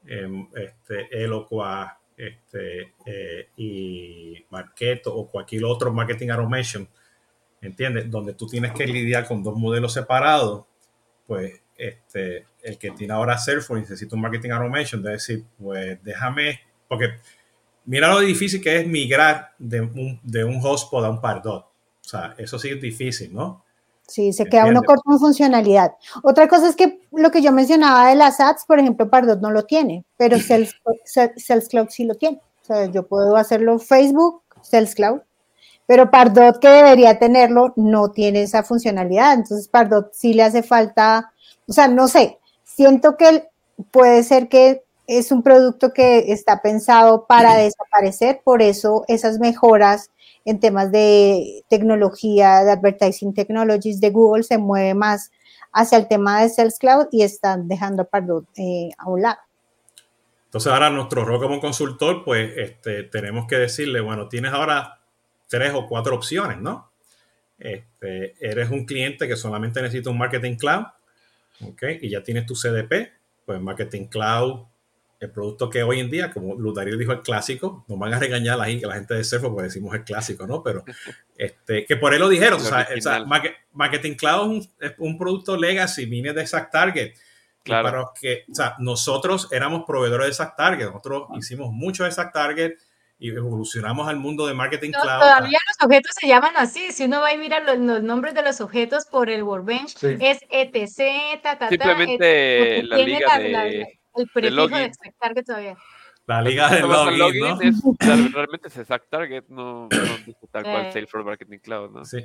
em, 0.05 0.47
este, 0.55 1.25
Eloqua 1.25 2.02
este, 2.23 2.93
eh, 3.05 3.49
y 3.57 4.45
Marketo 4.51 5.15
o 5.15 5.29
cualquier 5.29 5.65
otro 5.65 5.93
marketing 5.93 6.29
automation, 6.29 6.89
¿entiendes? 7.61 8.09
Donde 8.09 8.35
tú 8.35 8.47
tienes 8.47 8.73
que 8.73 8.87
lidiar 8.87 9.27
con 9.27 9.43
dos 9.43 9.57
modelos 9.57 9.93
separados, 9.93 10.65
pues 11.27 11.61
este, 11.77 12.47
el 12.63 12.79
que 12.79 12.93
tiene 12.93 13.13
ahora 13.13 13.39
Salesforce 13.39 13.81
necesita 13.81 14.15
un 14.15 14.23
marketing 14.23 14.51
automation, 14.51 15.03
de 15.03 15.11
decir, 15.11 15.45
pues 15.59 15.99
déjame, 16.05 16.61
porque 16.87 17.15
mira 17.87 18.09
lo 18.09 18.21
difícil 18.21 18.63
que 18.63 18.77
es 18.77 18.87
migrar 18.87 19.55
de 19.59 19.81
un, 19.81 20.21
de 20.23 20.45
un 20.45 20.61
hotspot 20.61 21.05
a 21.05 21.11
un 21.11 21.21
Pardot. 21.21 21.65
O 21.65 22.09
sea, 22.09 22.35
eso 22.39 22.59
sí 22.59 22.69
es 22.69 22.81
difícil, 22.81 23.35
¿no? 23.35 23.65
Sí, 24.07 24.33
se 24.33 24.47
queda 24.47 24.67
uno 24.67 24.83
corto 24.83 25.03
en 25.11 25.19
funcionalidad. 25.19 25.93
Otra 26.23 26.47
cosa 26.47 26.69
es 26.69 26.77
que 26.77 27.01
lo 27.13 27.31
que 27.31 27.43
yo 27.43 27.53
mencionaba 27.53 28.09
de 28.09 28.17
las 28.17 28.41
ads, 28.41 28.65
por 28.67 28.79
ejemplo, 28.79 29.09
Pardot 29.09 29.41
no 29.41 29.51
lo 29.51 29.65
tiene, 29.65 30.05
pero 30.17 30.39
Sales, 30.39 30.75
Sales 31.05 31.69
Cloud 31.69 31.89
sí 31.91 32.05
lo 32.05 32.15
tiene. 32.15 32.41
O 32.63 32.65
sea, 32.65 32.87
yo 32.87 33.07
puedo 33.07 33.37
hacerlo 33.37 33.79
Facebook, 33.79 34.43
Sales 34.63 34.95
Cloud, 34.95 35.21
pero 35.87 36.11
Pardot 36.11 36.59
que 36.59 36.69
debería 36.69 37.19
tenerlo 37.19 37.73
no 37.77 38.11
tiene 38.11 38.43
esa 38.43 38.63
funcionalidad. 38.63 39.35
Entonces, 39.35 39.69
Pardot 39.69 40.13
sí 40.13 40.33
le 40.35 40.45
hace 40.45 40.63
falta, 40.63 41.33
o 41.67 41.73
sea, 41.73 41.89
no 41.89 42.09
sé, 42.09 42.39
siento 42.65 43.17
que 43.17 43.49
puede 43.91 44.23
ser 44.23 44.49
que 44.49 44.83
es 45.07 45.33
un 45.33 45.43
producto 45.43 45.93
que 45.93 46.33
está 46.33 46.63
pensado 46.63 47.27
para 47.27 47.57
desaparecer, 47.57 48.41
por 48.45 48.63
eso 48.63 49.05
esas 49.09 49.39
mejoras 49.39 50.11
en 50.45 50.61
temas 50.61 50.91
de 50.91 51.65
tecnología, 51.69 52.65
de 52.65 52.73
advertising 52.73 53.35
technologies 53.35 54.01
de 54.01 54.11
Google 54.11 54.43
se 54.43 54.59
mueve 54.59 54.95
más 54.95 55.31
hacia 55.73 55.99
el 55.99 56.09
tema 56.09 56.43
de 56.43 56.49
Sales 56.49 56.79
Cloud 56.79 57.07
y 57.11 57.23
están 57.23 57.69
dejando 57.69 58.03
a 58.03 58.05
Pardot 58.07 58.47
eh, 58.57 58.91
a 58.99 59.09
un 59.09 59.23
lado. 59.23 59.39
Entonces 60.45 60.71
ahora 60.71 60.91
nuestro 60.91 61.25
rol 61.25 61.41
como 61.41 61.61
consultor, 61.61 62.25
pues 62.25 62.53
este, 62.57 63.05
tenemos 63.05 63.47
que 63.47 63.57
decirle, 63.57 64.01
bueno, 64.01 64.29
tienes 64.29 64.53
ahora 64.53 65.01
tres 65.49 65.73
o 65.75 65.87
cuatro 65.87 66.15
opciones, 66.15 66.59
¿no? 66.59 66.91
Este, 67.59 68.35
eres 68.41 68.71
un 68.71 68.85
cliente 68.85 69.27
que 69.27 69.37
solamente 69.37 69.81
necesita 69.81 70.11
un 70.11 70.19
marketing 70.19 70.57
cloud, 70.57 70.85
¿ok? 71.63 71.83
Y 72.03 72.11
ya 72.11 72.23
tienes 72.23 72.45
tu 72.45 72.55
CDP, 72.55 73.13
pues 73.47 73.61
marketing 73.61 74.07
cloud 74.07 74.67
el 75.23 75.31
producto 75.31 75.71
que 75.71 75.85
hoy 75.85 76.01
en 76.01 76.11
día, 76.11 76.31
como 76.33 76.57
Lutario 76.57 76.97
dijo, 76.97 77.13
el 77.13 77.23
clásico, 77.23 77.85
nos 77.89 77.99
van 77.99 78.13
a 78.13 78.19
regañar 78.19 78.59
la, 78.59 78.67
la 78.67 78.95
gente 78.95 79.15
de 79.15 79.23
Surfo 79.23 79.51
porque 79.51 79.69
decimos 79.69 79.95
el 79.95 80.03
clásico, 80.03 80.47
¿no? 80.47 80.63
Pero 80.63 80.85
este, 81.39 81.85
que 81.87 81.97
por 81.97 82.13
él 82.13 82.21
lo 82.21 82.29
dijeron, 82.29 82.61
o 82.61 82.65
sea, 82.65 83.25
Marketing 83.73 84.15
Cloud 84.15 84.67
es 84.81 84.95
un, 84.99 85.17
producto 85.19 85.57
legacy, 85.57 86.07
viene 86.07 86.33
de 86.33 86.43
Exact 86.43 86.73
Target. 86.73 87.15
Claro. 87.63 87.91
Para 87.91 88.05
que, 88.21 88.45
o 88.51 88.55
sea, 88.55 88.75
nosotros 88.81 89.49
éramos 89.53 89.85
proveedores 89.87 90.27
de 90.27 90.31
Exact 90.31 90.57
Target, 90.57 90.87
nosotros 90.87 91.29
hicimos 91.39 91.71
mucho 91.71 92.03
de 92.03 92.09
Exact 92.09 92.35
Target 92.35 92.73
y 93.21 93.29
evolucionamos 93.29 94.09
al 94.09 94.17
mundo 94.17 94.49
de 94.49 94.55
Marketing 94.55 94.91
Cloud. 94.91 95.21
Todavía 95.21 95.59
los 95.69 95.87
objetos 95.87 96.11
se 96.21 96.27
llaman 96.27 96.55
así, 96.57 96.91
si 96.91 97.05
uno 97.05 97.21
va 97.21 97.31
a 97.31 97.37
mirar 97.37 97.63
los, 97.63 98.03
nombres 98.03 98.35
de 98.35 98.43
los 98.43 98.61
objetos 98.61 99.07
por 99.07 99.31
el 99.31 99.45
Workbench, 99.45 100.03
es 100.03 100.41
etc, 100.51 101.41
ta, 101.41 101.57
ta, 101.57 101.69
Simplemente 101.69 102.83
la 102.83 102.97
liga 102.97 103.39
de 103.39 104.02
el 104.17 104.29
prefijo 104.29 104.69
de 104.69 104.85
Exact 104.85 105.17
Target 105.19 105.45
todavía. 105.45 105.77
La 106.27 106.41
liga 106.41 106.69
de 106.69 106.81
login, 106.83 107.41
¿no? 107.41 107.61
Es, 107.61 107.77
realmente 108.33 108.69
es 108.69 108.79
Exact 108.79 109.09
Target, 109.11 109.45
no, 109.49 109.89
no 109.89 109.89
tal 110.51 110.63
cual 110.63 110.87
eh. 110.87 110.93
Salesforce 110.93 111.27
Marketing 111.27 111.59
Cloud, 111.59 111.91
¿no? 111.91 112.05
Sí. 112.05 112.25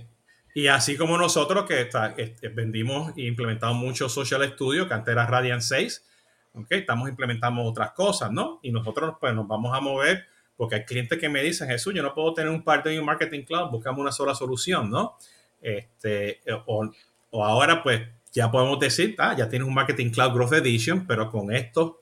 Y 0.54 0.67
así 0.67 0.97
como 0.97 1.17
nosotros 1.17 1.65
que 1.65 1.82
está, 1.82 2.15
vendimos 2.54 3.12
e 3.17 3.23
implementamos 3.28 3.78
mucho 3.78 4.10
Social 4.10 4.43
Studio, 4.54 4.88
que 4.88 4.93
antes 4.93 5.12
era 5.12 5.26
Radiant 5.26 5.62
6, 5.62 6.06
¿okay? 6.54 6.80
estamos 6.80 7.10
implementando 7.10 7.63
otras 7.63 7.91
cosas, 7.91 8.32
¿no? 8.32 8.60
Y 8.63 8.71
nosotros 8.71 9.15
pues, 9.19 9.34
nos 9.34 9.47
vamos 9.47 9.76
a 9.76 9.82
mover 9.82 10.26
porque 10.56 10.76
hay 10.76 10.86
clientes 10.86 11.19
que 11.19 11.30
me 11.30 11.43
dicen, 11.43 11.69
Jesús, 11.69 11.93
yo 11.93 12.02
no 12.02 12.15
puedo 12.15 12.34
tener 12.34 12.52
un 12.52 12.63
part 12.63 12.84
de 12.86 13.00
un 13.00 13.06
marketing 13.06 13.43
cloud, 13.43 13.69
buscamos 13.69 14.00
una 14.00 14.12
sola 14.12 14.34
solución, 14.34 14.89
¿no? 14.89 15.17
Este, 15.62 16.41
o, 16.65 16.89
o 17.30 17.45
ahora, 17.45 17.84
pues, 17.84 18.02
ya 18.33 18.51
podemos 18.51 18.79
decir, 18.79 19.15
ah, 19.17 19.35
ya 19.35 19.49
tienes 19.49 19.67
un 19.67 19.73
Marketing 19.73 20.09
Cloud 20.09 20.33
Growth 20.33 20.53
Edition, 20.53 21.05
pero 21.07 21.29
con 21.29 21.53
estos 21.53 21.93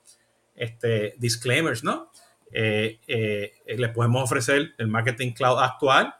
este, 0.54 1.14
disclaimers, 1.18 1.84
¿no? 1.84 2.10
Eh, 2.52 3.00
eh, 3.06 3.52
le 3.76 3.88
podemos 3.90 4.24
ofrecer 4.24 4.74
el 4.78 4.88
Marketing 4.88 5.32
Cloud 5.32 5.58
actual, 5.60 6.14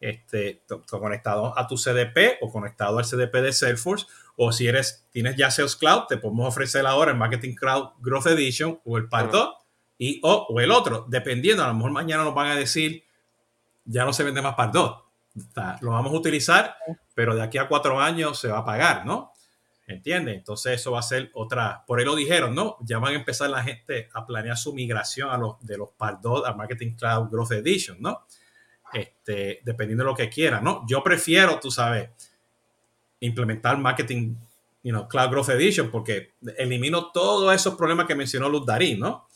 este, 0.00 0.62
conectado 0.88 1.58
a 1.58 1.66
tu 1.66 1.76
CDP 1.76 2.38
o 2.40 2.50
conectado 2.50 2.98
al 2.98 3.04
CDP 3.04 3.34
de 3.42 3.52
Salesforce, 3.52 4.06
o 4.36 4.52
si 4.52 4.66
eres, 4.66 5.06
tienes 5.10 5.36
ya 5.36 5.50
Sales 5.50 5.76
Cloud, 5.76 6.04
te 6.08 6.16
podemos 6.16 6.48
ofrecer 6.48 6.86
ahora 6.86 7.10
el 7.10 7.18
Marketing 7.18 7.54
Cloud 7.54 7.90
Growth 8.00 8.26
Edition 8.26 8.80
o 8.84 8.96
el 8.96 9.08
Part 9.08 9.34
y, 9.98 10.20
o, 10.22 10.46
o, 10.48 10.60
el 10.60 10.70
otro, 10.70 11.04
dependiendo, 11.08 11.62
a 11.62 11.68
lo 11.68 11.74
mejor 11.74 11.90
mañana 11.90 12.24
nos 12.24 12.34
van 12.34 12.48
a 12.48 12.56
decir, 12.56 13.04
ya 13.84 14.04
no 14.06 14.14
se 14.14 14.24
vende 14.24 14.40
más 14.40 14.54
Part 14.54 14.74
lo 15.80 15.90
vamos 15.92 16.12
a 16.12 16.16
utilizar, 16.16 16.76
pero 17.14 17.34
de 17.34 17.42
aquí 17.42 17.58
a 17.58 17.68
cuatro 17.68 18.00
años 18.00 18.38
se 18.38 18.48
va 18.48 18.58
a 18.58 18.64
pagar, 18.64 19.06
¿no? 19.06 19.29
¿Entiendes? 19.90 20.36
Entonces 20.36 20.80
eso 20.80 20.92
va 20.92 21.00
a 21.00 21.02
ser 21.02 21.30
otra, 21.34 21.82
por 21.84 21.98
ahí 21.98 22.04
lo 22.04 22.14
dijeron, 22.14 22.54
¿no? 22.54 22.76
Ya 22.80 23.00
van 23.00 23.12
a 23.12 23.16
empezar 23.16 23.50
la 23.50 23.60
gente 23.60 24.08
a 24.14 24.24
planear 24.24 24.56
su 24.56 24.72
migración 24.72 25.30
a 25.30 25.36
los, 25.36 25.56
de 25.66 25.76
los 25.76 25.88
Pardot 25.90 26.46
a 26.46 26.52
Marketing 26.54 26.92
Cloud 26.92 27.28
Growth 27.28 27.50
Edition, 27.50 27.96
¿no? 28.00 28.24
Este, 28.92 29.60
dependiendo 29.64 30.04
de 30.04 30.10
lo 30.10 30.16
que 30.16 30.28
quieran, 30.28 30.62
¿no? 30.62 30.86
Yo 30.88 31.02
prefiero, 31.02 31.58
tú 31.58 31.72
sabes, 31.72 32.08
implementar 33.18 33.78
Marketing 33.78 34.36
you 34.84 34.92
know, 34.92 35.08
Cloud 35.08 35.30
Growth 35.30 35.48
Edition 35.48 35.90
porque 35.90 36.34
elimino 36.56 37.10
todos 37.10 37.52
esos 37.52 37.74
problemas 37.74 38.06
que 38.06 38.14
mencionó 38.14 38.48
Luz 38.48 38.64
Darín, 38.64 39.00
¿no? 39.00 39.26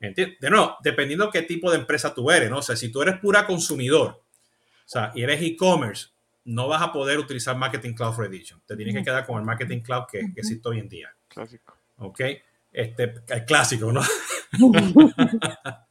¿Entiendes? 0.00 0.40
De 0.40 0.50
nuevo, 0.50 0.78
dependiendo 0.82 1.30
qué 1.30 1.42
tipo 1.42 1.70
de 1.70 1.78
empresa 1.78 2.12
tú 2.12 2.28
eres, 2.28 2.50
¿no? 2.50 2.58
O 2.58 2.62
sea, 2.62 2.74
si 2.74 2.90
tú 2.90 3.02
eres 3.02 3.20
pura 3.20 3.46
consumidor, 3.46 4.08
o 4.08 4.88
sea, 4.88 5.12
y 5.14 5.22
eres 5.22 5.40
e-commerce, 5.42 6.08
no 6.44 6.68
vas 6.68 6.82
a 6.82 6.92
poder 6.92 7.18
utilizar 7.18 7.56
Marketing 7.56 7.94
Cloud 7.94 8.14
for 8.14 8.26
Edition. 8.26 8.60
Te 8.66 8.76
tienes 8.76 8.94
que 8.94 9.02
quedar 9.02 9.26
con 9.26 9.38
el 9.38 9.44
Marketing 9.44 9.80
Cloud 9.80 10.04
que, 10.10 10.20
existe 10.36 10.68
hoy 10.68 10.80
en 10.80 10.88
día. 10.88 11.14
Clásico. 11.28 11.76
¿Ok? 11.96 12.20
Este, 12.72 13.14
el 13.28 13.44
clásico, 13.44 13.92
¿no? 13.92 14.02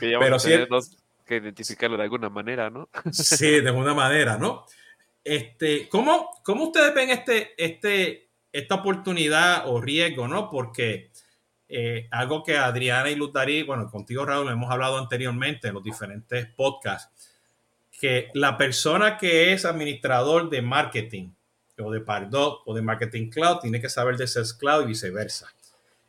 que 0.00 0.10
ya 0.10 0.18
Pero 0.18 0.38
sí, 0.38 0.50
que 1.24 1.36
identificarlo 1.36 1.96
de 1.96 2.02
alguna 2.02 2.28
manera, 2.28 2.70
¿no? 2.70 2.88
sí, 3.12 3.60
de 3.60 3.68
alguna 3.68 3.94
manera, 3.94 4.36
¿no? 4.36 4.66
Este, 5.22 5.88
¿cómo, 5.88 6.30
¿Cómo 6.42 6.64
ustedes 6.64 6.94
ven 6.94 7.10
este, 7.10 7.54
este, 7.56 8.28
esta 8.52 8.74
oportunidad 8.74 9.68
o 9.68 9.80
riesgo, 9.80 10.28
¿no? 10.28 10.50
Porque 10.50 11.10
eh, 11.66 12.08
algo 12.10 12.42
que 12.42 12.58
Adriana 12.58 13.10
y 13.10 13.16
Lutarí, 13.16 13.62
bueno, 13.62 13.90
contigo 13.90 14.26
Raúl, 14.26 14.50
hemos 14.50 14.70
hablado 14.70 14.98
anteriormente 14.98 15.68
en 15.68 15.74
los 15.74 15.82
diferentes 15.82 16.46
podcasts, 16.54 17.33
que 18.04 18.28
la 18.34 18.58
persona 18.58 19.16
que 19.16 19.54
es 19.54 19.64
administrador 19.64 20.50
de 20.50 20.60
marketing 20.60 21.30
o 21.78 21.90
de 21.90 22.02
Pardot 22.02 22.60
o 22.66 22.74
de 22.74 22.82
Marketing 22.82 23.30
Cloud 23.30 23.60
tiene 23.60 23.80
que 23.80 23.88
saber 23.88 24.18
de 24.18 24.26
Sales 24.26 24.52
Cloud 24.52 24.82
y 24.82 24.88
viceversa. 24.88 25.54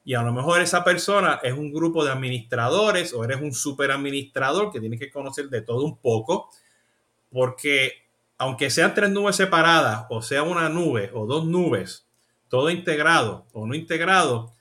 Y 0.03 0.13
a 0.13 0.21
lo 0.21 0.33
mejor 0.33 0.59
esa 0.59 0.83
persona 0.83 1.39
es 1.41 1.53
un 1.53 1.71
grupo 1.71 2.03
de 2.03 2.11
administradores 2.11 3.13
o 3.13 3.23
eres 3.23 3.39
un 3.39 3.53
super 3.53 3.91
administrador 3.91 4.73
que 4.73 4.81
tiene 4.81 4.99
que 4.99 5.09
conocer 5.09 5.47
de 5.47 5.61
todo 5.61 5.85
un 5.85 5.97
poco, 5.97 6.49
porque 7.31 7.93
aunque 8.37 8.69
sean 8.69 8.93
tres 8.93 9.09
nubes 9.11 9.37
separadas 9.37 10.05
o 10.09 10.21
sea 10.21 10.43
una 10.43 10.67
nube 10.67 11.11
o 11.13 11.25
dos 11.25 11.45
nubes, 11.45 12.05
todo 12.49 12.69
integrado 12.71 13.45
o 13.53 13.65
no 13.65 13.73
integrado, 13.73 14.51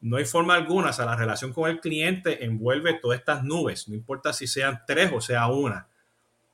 no 0.00 0.16
hay 0.16 0.26
forma 0.26 0.54
alguna, 0.54 0.90
o 0.90 0.92
sea, 0.92 1.06
la 1.06 1.16
relación 1.16 1.52
con 1.52 1.68
el 1.68 1.80
cliente 1.80 2.44
envuelve 2.44 2.94
todas 2.94 3.18
estas 3.18 3.42
nubes, 3.42 3.88
no 3.88 3.96
importa 3.96 4.32
si 4.32 4.46
sean 4.46 4.82
tres 4.86 5.10
o 5.12 5.20
sea 5.20 5.48
una. 5.48 5.88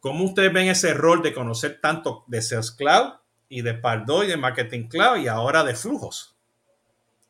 ¿Cómo 0.04 0.24
ustedes 0.26 0.52
ven 0.52 0.68
ese 0.68 0.92
rol 0.92 1.22
de 1.22 1.32
conocer 1.32 1.80
tanto 1.80 2.24
de 2.26 2.42
Sales 2.42 2.72
Cloud 2.72 3.14
y 3.48 3.62
de 3.62 3.72
Pardot 3.72 4.24
y 4.24 4.26
de 4.26 4.36
Marketing 4.36 4.86
Cloud 4.86 5.16
y 5.16 5.28
ahora 5.28 5.64
de 5.64 5.74
flujos? 5.74 6.36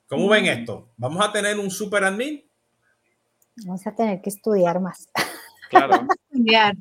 ¿Cómo 0.09 0.29
ven 0.29 0.47
mm. 0.47 0.49
esto? 0.49 0.89
¿Vamos 0.97 1.25
a 1.25 1.31
tener 1.31 1.57
un 1.57 1.71
super 1.71 2.03
admin? 2.03 2.45
Vamos 3.65 3.87
a 3.87 3.95
tener 3.95 4.21
que 4.21 4.31
estudiar 4.31 4.81
más. 4.81 5.09
Claro. 5.71 6.07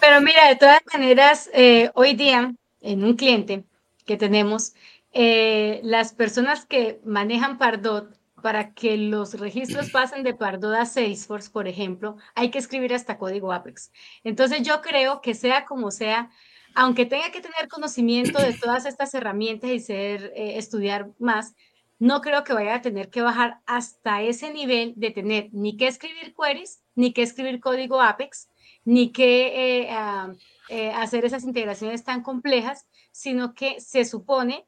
Pero 0.00 0.20
mira, 0.20 0.48
de 0.48 0.56
todas 0.56 0.80
maneras, 0.92 1.50
eh, 1.52 1.90
hoy 1.94 2.14
día 2.14 2.54
en 2.80 3.04
un 3.04 3.16
cliente 3.16 3.64
que 4.06 4.16
tenemos, 4.16 4.74
eh, 5.12 5.80
las 5.82 6.12
personas 6.12 6.64
que 6.66 7.00
manejan 7.04 7.58
Pardot 7.58 8.14
para 8.44 8.74
que 8.74 8.98
los 8.98 9.40
registros 9.40 9.88
pasen 9.90 10.22
de 10.22 10.34
Pardot 10.34 10.74
a 10.74 10.84
Salesforce, 10.84 11.48
por 11.48 11.66
ejemplo, 11.66 12.18
hay 12.34 12.50
que 12.50 12.58
escribir 12.58 12.92
hasta 12.92 13.16
código 13.16 13.50
Apex. 13.50 13.90
Entonces 14.22 14.60
yo 14.60 14.82
creo 14.82 15.22
que 15.22 15.32
sea 15.32 15.64
como 15.64 15.90
sea, 15.90 16.28
aunque 16.74 17.06
tenga 17.06 17.30
que 17.30 17.40
tener 17.40 17.68
conocimiento 17.70 18.38
de 18.38 18.52
todas 18.62 18.84
estas 18.84 19.14
herramientas 19.14 19.70
y 19.70 19.80
ser, 19.80 20.30
eh, 20.36 20.58
estudiar 20.58 21.10
más, 21.18 21.54
no 21.98 22.20
creo 22.20 22.44
que 22.44 22.52
vaya 22.52 22.74
a 22.74 22.82
tener 22.82 23.08
que 23.08 23.22
bajar 23.22 23.60
hasta 23.64 24.20
ese 24.20 24.52
nivel 24.52 24.92
de 24.94 25.10
tener 25.10 25.48
ni 25.52 25.78
que 25.78 25.86
escribir 25.86 26.34
queries, 26.34 26.82
ni 26.94 27.14
que 27.14 27.22
escribir 27.22 27.60
código 27.60 28.02
Apex, 28.02 28.50
ni 28.84 29.10
que 29.10 29.84
eh, 29.84 29.88
ah, 29.90 30.34
eh, 30.68 30.90
hacer 30.90 31.24
esas 31.24 31.44
integraciones 31.44 32.04
tan 32.04 32.22
complejas, 32.22 32.86
sino 33.10 33.54
que 33.54 33.80
se 33.80 34.04
supone 34.04 34.66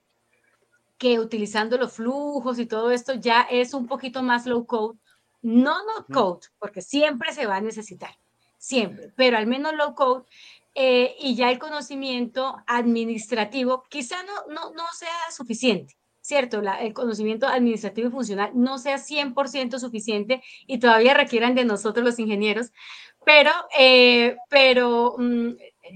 que 0.99 1.21
utilizando 1.21 1.79
los 1.79 1.93
flujos 1.93 2.59
y 2.59 2.67
todo 2.67 2.91
esto 2.91 3.15
ya 3.15 3.43
es 3.43 3.75
un 3.75 3.87
poquito 3.87 4.23
más 4.23 4.47
low 4.47 4.67
code, 4.67 4.99
no 5.43 5.79
no 5.85 6.07
code, 6.13 6.47
porque 6.59 6.83
siempre 6.83 7.33
se 7.33 7.47
va 7.47 7.57
a 7.57 7.61
necesitar, 7.61 8.17
siempre, 8.59 9.13
pero 9.17 9.37
al 9.39 9.47
menos 9.47 9.75
low 9.75 9.95
code. 9.95 10.25
eh, 10.75 11.17
y 11.21 11.35
ya 11.37 11.51
el 11.51 11.59
conocimiento 11.59 12.57
administrativo 12.67 13.85
quizá 13.89 14.17
no, 14.25 14.55
no, 14.55 14.73
no 14.73 14.85
sea 14.93 15.31
suficiente. 15.31 15.97
¿cierto? 16.27 16.61
el 16.81 16.93
conocimiento 16.93 17.47
administrativo 17.47 18.09
y 18.09 18.11
funcional 18.11 18.51
no 18.53 18.79
sea 18.79 18.99
100% 18.99 19.79
suficiente 19.79 20.43
y 20.67 20.79
todavía 20.81 21.15
requieran 21.15 21.55
de 21.55 21.65
nosotros 21.65 22.05
los 22.05 22.19
ingenieros, 22.19 22.73
pero, 23.25 23.53
eh, 23.79 24.37
pero 24.49 25.15
mm, 25.19 25.51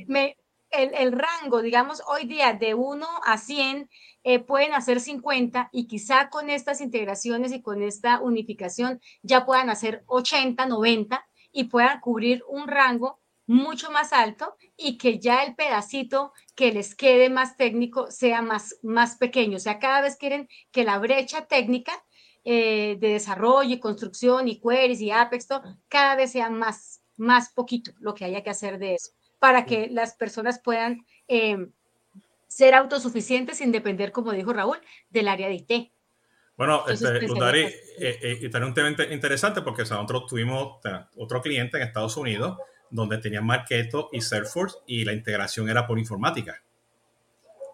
me, 0.06 0.36
el, 0.70 1.12
rango, 1.12 1.62
digamos, 1.62 2.02
hoy 2.06 2.26
día 2.26 2.52
de 2.52 2.74
1 2.74 3.06
a 3.24 3.38
100 3.38 3.90
eh, 4.22 4.38
pueden 4.38 4.74
hacer 4.74 5.00
50 5.00 5.70
y 5.72 5.86
quizá 5.86 6.28
con 6.28 6.50
estas 6.50 6.80
integraciones 6.80 7.52
y 7.52 7.62
con 7.62 7.82
esta 7.82 8.20
unificación 8.20 9.00
ya 9.22 9.46
puedan 9.46 9.70
hacer 9.70 10.04
80, 10.06 10.66
90 10.66 11.26
y 11.52 11.64
puedan 11.64 12.00
cubrir 12.00 12.44
un 12.48 12.68
rango 12.68 13.20
mucho 13.46 13.90
más 13.90 14.12
alto 14.12 14.54
y 14.76 14.96
que 14.96 15.18
ya 15.18 15.42
el 15.42 15.56
pedacito 15.56 16.32
que 16.54 16.72
les 16.72 16.94
quede 16.94 17.30
más 17.30 17.56
técnico 17.56 18.10
sea 18.10 18.42
más, 18.42 18.78
más 18.82 19.16
pequeño. 19.16 19.56
O 19.56 19.60
sea, 19.60 19.80
cada 19.80 20.02
vez 20.02 20.16
quieren 20.16 20.48
que 20.70 20.84
la 20.84 20.98
brecha 20.98 21.46
técnica 21.46 21.92
eh, 22.44 22.96
de 23.00 23.08
desarrollo 23.08 23.74
y 23.74 23.80
construcción 23.80 24.48
y 24.48 24.60
queries 24.60 25.00
y 25.00 25.10
Apex, 25.10 25.48
cada 25.88 26.14
vez 26.14 26.32
sea 26.32 26.48
más, 26.48 27.02
más 27.16 27.52
poquito 27.52 27.92
lo 27.98 28.14
que 28.14 28.24
haya 28.24 28.42
que 28.42 28.50
hacer 28.50 28.78
de 28.78 28.94
eso, 28.94 29.10
para 29.38 29.66
que 29.66 29.88
las 29.90 30.14
personas 30.14 30.60
puedan 30.62 31.04
eh, 31.26 31.58
ser 32.50 32.74
autosuficientes 32.74 33.58
sin 33.58 33.70
depender, 33.70 34.10
como 34.10 34.32
dijo 34.32 34.52
Raúl, 34.52 34.78
del 35.08 35.28
área 35.28 35.48
de 35.48 35.54
IT. 35.54 35.92
Bueno, 36.56 36.84
este, 36.88 37.06
Dari, 37.38 37.60
eh, 37.60 38.40
eh, 38.42 38.50
un 38.64 38.74
tema 38.74 38.90
interesante 38.90 39.62
porque 39.62 39.82
nosotros 39.82 40.26
tuvimos 40.26 40.78
otro 41.16 41.40
cliente 41.40 41.76
en 41.76 41.84
Estados 41.84 42.16
Unidos 42.16 42.58
donde 42.90 43.18
tenían 43.18 43.46
Marketo 43.46 44.10
y 44.12 44.20
Salesforce 44.20 44.78
y 44.84 45.04
la 45.04 45.12
integración 45.12 45.70
era 45.70 45.86
por 45.86 45.98
informática. 45.98 46.60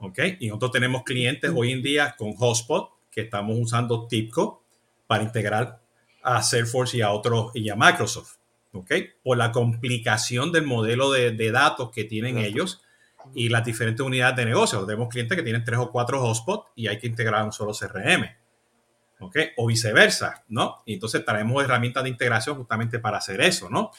¿Ok? 0.00 0.18
Y 0.40 0.48
nosotros 0.48 0.72
tenemos 0.72 1.04
clientes 1.04 1.50
hoy 1.56 1.72
en 1.72 1.82
día 1.82 2.14
con 2.18 2.34
Hotspot 2.34 2.90
que 3.10 3.22
estamos 3.22 3.56
usando 3.58 4.06
TIPCO 4.06 4.62
para 5.06 5.24
integrar 5.24 5.80
a 6.22 6.42
Salesforce 6.42 6.98
y 6.98 7.00
a 7.00 7.12
otros 7.12 7.50
y 7.54 7.70
a 7.70 7.76
Microsoft. 7.76 8.36
¿Ok? 8.72 8.92
Por 9.24 9.38
la 9.38 9.52
complicación 9.52 10.52
del 10.52 10.64
modelo 10.64 11.10
de, 11.12 11.50
datos 11.50 11.90
que 11.92 12.04
tienen 12.04 12.36
ellos 12.36 12.82
y 13.34 13.48
las 13.48 13.64
diferentes 13.64 14.04
unidades 14.04 14.36
de 14.36 14.46
negocio. 14.46 14.84
Tenemos 14.86 15.08
clientes 15.08 15.36
que 15.36 15.42
tienen 15.42 15.64
tres 15.64 15.78
o 15.78 15.90
cuatro 15.90 16.22
hotspots 16.22 16.70
y 16.74 16.86
hay 16.88 16.98
que 16.98 17.06
integrar 17.06 17.44
un 17.44 17.52
solo 17.52 17.72
CRM. 17.72 18.24
¿Ok? 19.18 19.36
O 19.56 19.66
viceversa, 19.66 20.44
¿no? 20.48 20.82
Y 20.84 20.94
entonces 20.94 21.24
traemos 21.24 21.64
herramientas 21.64 22.02
de 22.02 22.10
integración 22.10 22.56
justamente 22.56 22.98
para 22.98 23.16
hacer 23.18 23.40
eso, 23.40 23.70
¿no? 23.70 23.90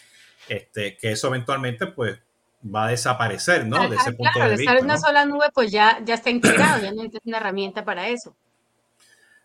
este, 0.50 0.98
que 0.98 1.12
eso 1.12 1.28
eventualmente 1.28 1.88
pues 1.88 2.20
va 2.64 2.86
a 2.86 2.90
desaparecer, 2.90 3.66
¿no? 3.66 3.88
de 3.90 3.96
ese 3.96 4.14
punto 4.14 4.40
de 4.40 4.56
vista. 4.56 4.78
una 4.82 4.98
sola 4.98 5.26
nube 5.26 5.48
pues 5.54 5.72
ya, 5.72 6.00
ya 6.04 6.16
está 6.16 6.30
integrado, 6.30 6.82
ya 6.82 6.92
no 6.92 7.04
necesitas 7.04 7.26
una 7.26 7.38
herramienta 7.38 7.86
para 7.86 8.08
eso. 8.10 8.36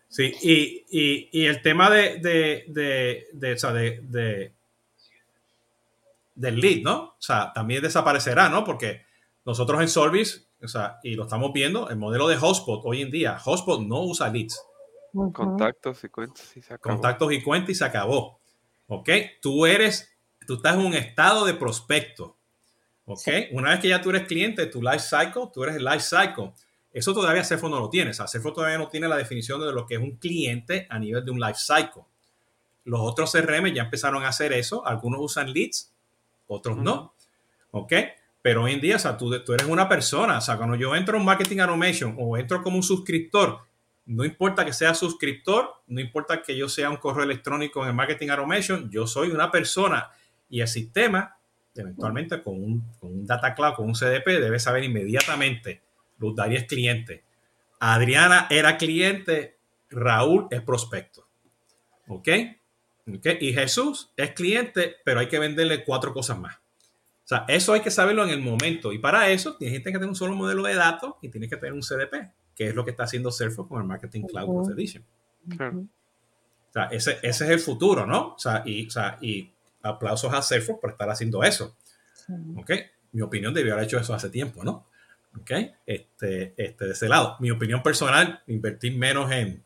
Sí, 0.07 0.33
y, 0.41 0.85
y, 0.91 1.29
y 1.31 1.45
el 1.45 1.61
tema 1.61 1.89
de, 1.89 2.19
de, 2.19 2.65
de, 2.67 3.27
de, 3.33 3.53
o 3.53 3.57
sea, 3.57 3.71
de, 3.71 4.53
del 6.35 6.59
lead, 6.59 6.81
¿no? 6.83 7.01
O 7.01 7.15
sea, 7.17 7.51
también 7.51 7.81
desaparecerá, 7.81 8.47
¿no? 8.47 8.63
Porque 8.63 9.05
nosotros 9.45 9.81
en 9.81 9.89
Solvis, 9.89 10.49
o 10.61 10.67
sea, 10.67 10.99
y 11.03 11.15
lo 11.15 11.23
estamos 11.23 11.51
viendo, 11.53 11.89
el 11.89 11.97
modelo 11.97 12.27
de 12.27 12.37
Hotspot 12.37 12.81
hoy 12.85 13.01
en 13.01 13.11
día, 13.11 13.37
Hotspot 13.39 13.81
no 13.81 14.03
usa 14.03 14.29
leads. 14.29 14.61
Contactos 15.13 16.03
y 16.03 16.09
cuentas 16.09 16.57
y 16.57 16.61
se 16.61 16.73
acabó. 16.73 16.93
Contactos 16.95 17.33
y 17.33 17.41
cuentas 17.43 17.69
y 17.69 17.75
se 17.75 17.85
acabó. 17.85 18.39
¿Ok? 18.87 19.09
Tú 19.41 19.65
eres 19.65 20.13
tú 20.45 20.55
estás 20.55 20.75
en 20.75 20.81
un 20.81 20.93
estado 20.93 21.45
de 21.45 21.53
prospecto. 21.53 22.37
¿Ok? 23.05 23.27
Una 23.51 23.71
vez 23.71 23.79
que 23.79 23.89
ya 23.89 24.01
tú 24.01 24.09
eres 24.09 24.27
cliente, 24.27 24.65
tu 24.67 24.81
life 24.81 24.99
cycle, 24.99 25.49
tú 25.53 25.63
eres 25.63 25.75
el 25.75 25.83
life 25.83 26.01
cycle. 26.01 26.53
Eso 26.91 27.13
todavía 27.13 27.43
Cefo 27.43 27.67
no 27.69 27.79
lo 27.79 27.89
tiene. 27.89 28.11
O 28.11 28.13
sea, 28.13 28.27
Cefo 28.27 28.53
todavía 28.53 28.77
no 28.77 28.87
tiene 28.87 29.07
la 29.07 29.17
definición 29.17 29.59
de 29.59 29.73
lo 29.73 29.85
que 29.85 29.95
es 29.95 30.01
un 30.01 30.17
cliente 30.17 30.87
a 30.89 30.99
nivel 30.99 31.25
de 31.25 31.31
un 31.31 31.39
life 31.39 31.59
cycle. 31.59 32.03
Los 32.85 32.99
otros 33.01 33.31
CRM 33.31 33.73
ya 33.73 33.83
empezaron 33.83 34.23
a 34.23 34.29
hacer 34.29 34.53
eso. 34.53 34.85
Algunos 34.85 35.21
usan 35.21 35.51
leads, 35.51 35.93
otros 36.47 36.77
no. 36.77 37.15
¿Ok? 37.71 37.93
Pero 38.43 38.63
hoy 38.63 38.73
en 38.73 38.81
día, 38.81 38.97
o 38.97 38.99
sea, 38.99 39.17
tú, 39.17 39.33
eres 39.33 39.67
una 39.67 39.87
persona. 39.87 40.37
O 40.37 40.41
sea, 40.41 40.57
cuando 40.57 40.75
yo 40.75 40.93
entro 40.95 41.17
en 41.17 41.23
Marketing 41.23 41.59
Automation 41.59 42.15
o 42.19 42.37
entro 42.37 42.61
como 42.61 42.75
un 42.75 42.83
suscriptor, 42.83 43.61
no 44.05 44.25
importa 44.25 44.65
que 44.65 44.73
sea 44.73 44.93
suscriptor, 44.93 45.69
no 45.87 46.01
importa 46.01 46.41
que 46.41 46.57
yo 46.57 46.67
sea 46.67 46.89
un 46.89 46.97
correo 46.97 47.23
electrónico 47.23 47.81
en 47.81 47.87
el 47.87 47.95
Marketing 47.95 48.27
Automation, 48.27 48.91
yo 48.91 49.07
soy 49.07 49.29
una 49.29 49.49
persona 49.49 50.11
y 50.49 50.59
el 50.59 50.67
sistema, 50.67 51.37
eventualmente 51.73 52.43
con 52.43 52.61
un, 52.61 53.25
data 53.25 53.55
cloud, 53.55 53.75
con 53.75 53.87
un 53.87 53.93
CDP, 53.93 54.41
debe 54.41 54.59
saber 54.59 54.83
inmediatamente, 54.83 55.81
Luz 56.19 56.35
Daria 56.35 56.59
es 56.59 56.67
cliente, 56.67 57.23
Adriana 57.79 58.47
era 58.49 58.77
cliente, 58.77 59.57
Raúl 59.89 60.47
es 60.51 60.61
prospecto. 60.61 61.25
¿Ok? 62.09 62.27
Y 63.39 63.53
Jesús 63.53 64.11
es 64.17 64.31
cliente, 64.31 64.97
pero 65.05 65.21
hay 65.21 65.29
que 65.29 65.39
venderle 65.39 65.85
cuatro 65.85 66.13
cosas 66.13 66.37
más. 66.37 66.62
Sea, 67.33 67.45
eso 67.47 67.73
hay 67.73 67.81
que 67.81 67.91
saberlo 67.91 68.23
en 68.23 68.29
el 68.29 68.41
momento. 68.41 68.93
Y 68.93 68.99
para 68.99 69.29
eso, 69.29 69.55
tienes 69.57 69.81
que 69.81 69.91
tener 69.91 70.07
un 70.07 70.15
solo 70.15 70.35
modelo 70.35 70.63
de 70.63 70.75
datos 70.75 71.15
y 71.21 71.29
tienes 71.29 71.49
que 71.49 71.57
tener 71.57 71.73
un 71.73 71.81
CDP, 71.81 72.31
que 72.55 72.69
es 72.69 72.75
lo 72.75 72.85
que 72.85 72.91
está 72.91 73.03
haciendo 73.03 73.31
Salesforce 73.31 73.69
con 73.69 73.81
el 73.81 73.87
Marketing 73.87 74.23
Cloud 74.23 74.47
Growth 74.47 74.71
Edition. 74.71 75.03
O 75.59 76.73
sea, 76.73 76.85
ese, 76.85 77.17
ese, 77.21 77.45
es 77.45 77.49
el 77.49 77.59
futuro, 77.59 78.05
¿no? 78.05 78.33
O 78.33 78.39
sea, 78.39 78.63
y, 78.65 78.87
o 78.87 78.89
sea, 78.89 79.17
y 79.21 79.51
aplausos 79.83 80.33
a 80.33 80.41
Salesforce 80.41 80.81
por 80.81 80.91
estar 80.91 81.09
haciendo 81.09 81.43
eso. 81.43 81.75
¿Ok? 82.57 82.71
Mi 83.11 83.21
opinión 83.21 83.53
debió 83.53 83.73
haber 83.73 83.85
hecho 83.85 83.99
eso 83.99 84.13
hace 84.13 84.29
tiempo, 84.29 84.63
¿no? 84.63 84.87
¿Ok? 85.39 85.51
Este, 85.85 86.53
este, 86.57 86.85
de 86.85 86.91
ese 86.91 87.07
lado. 87.07 87.37
Mi 87.39 87.51
opinión 87.51 87.83
personal, 87.83 88.41
invertir 88.47 88.97
menos 88.97 89.31
en... 89.31 89.63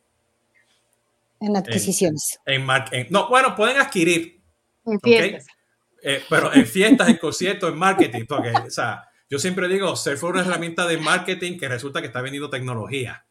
En 1.40 1.56
adquisiciones. 1.56 2.40
En, 2.46 2.66
no, 3.10 3.30
bueno, 3.30 3.56
pueden 3.56 3.78
adquirir. 3.78 4.42
En 4.86 5.00
fiestas. 5.00 5.57
Eh, 6.02 6.24
pero 6.30 6.54
en 6.54 6.66
fiestas, 6.66 7.10
en 7.10 7.18
conciertos, 7.18 7.72
en 7.72 7.78
marketing. 7.78 8.26
O 8.30 8.70
sea, 8.70 9.04
yo 9.30 9.40
siempre 9.40 9.68
digo, 9.68 9.96
Salesforce 9.96 10.40
es 10.40 10.46
una 10.46 10.54
herramienta 10.54 10.86
de 10.86 10.98
marketing 10.98 11.58
que 11.58 11.68
resulta 11.68 12.02
que 12.02 12.08
está 12.08 12.22
vendiendo 12.22 12.50
tecnología. 12.50 13.26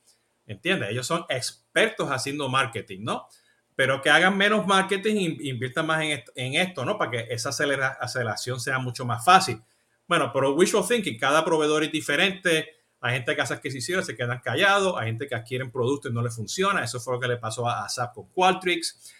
¿Entiendes? 0.46 0.90
Ellos 0.90 1.06
son 1.06 1.24
expertos 1.28 2.08
haciendo 2.10 2.48
marketing, 2.48 3.00
¿no? 3.02 3.28
pero 3.76 4.00
que 4.00 4.08
hagan 4.08 4.36
menos 4.36 4.66
marketing 4.66 5.36
e 5.38 5.48
inviertan 5.48 5.86
más 5.86 6.02
en 6.02 6.54
esto, 6.54 6.84
¿no? 6.84 6.96
Para 6.96 7.10
que 7.10 7.26
esa 7.28 7.50
aceleración 7.50 8.58
sea 8.58 8.78
mucho 8.78 9.04
más 9.04 9.22
fácil. 9.22 9.62
Bueno, 10.08 10.30
pero 10.32 10.54
wishful 10.54 10.86
thinking, 10.88 11.18
cada 11.18 11.44
proveedor 11.44 11.84
es 11.84 11.92
diferente. 11.92 12.70
Hay 13.00 13.14
gente 13.14 13.36
que 13.36 13.42
hace 13.42 13.52
adquisiciones, 13.52 14.06
se 14.06 14.16
quedan 14.16 14.40
callados. 14.40 14.94
Hay 14.98 15.08
gente 15.08 15.28
que 15.28 15.34
adquieren 15.34 15.70
productos 15.70 16.10
y 16.10 16.14
no 16.14 16.22
le 16.22 16.30
funciona. 16.30 16.82
Eso 16.82 16.98
fue 17.00 17.14
lo 17.14 17.20
que 17.20 17.28
le 17.28 17.36
pasó 17.36 17.68
a, 17.68 17.86
SAP 17.86 18.14
con 18.14 18.30
Qualtrics. 18.30 19.15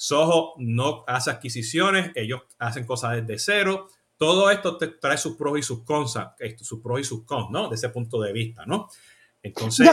Soho 0.00 0.54
no 0.56 1.04
hace 1.06 1.30
adquisiciones, 1.30 2.12
ellos 2.14 2.40
hacen 2.58 2.86
cosas 2.86 3.16
desde 3.16 3.38
cero. 3.38 3.86
Todo 4.16 4.50
esto 4.50 4.78
te 4.78 4.86
trae 4.86 5.18
sus 5.18 5.36
pros 5.36 5.58
y 5.58 5.62
sus 5.62 5.84
cons, 5.84 6.18
sus 6.56 6.80
pros 6.80 7.00
y 7.00 7.04
sus 7.04 7.24
cons, 7.26 7.50
¿no? 7.50 7.68
De 7.68 7.74
ese 7.74 7.90
punto 7.90 8.18
de 8.18 8.32
vista, 8.32 8.64
¿no? 8.64 8.88
Entonces. 9.42 9.86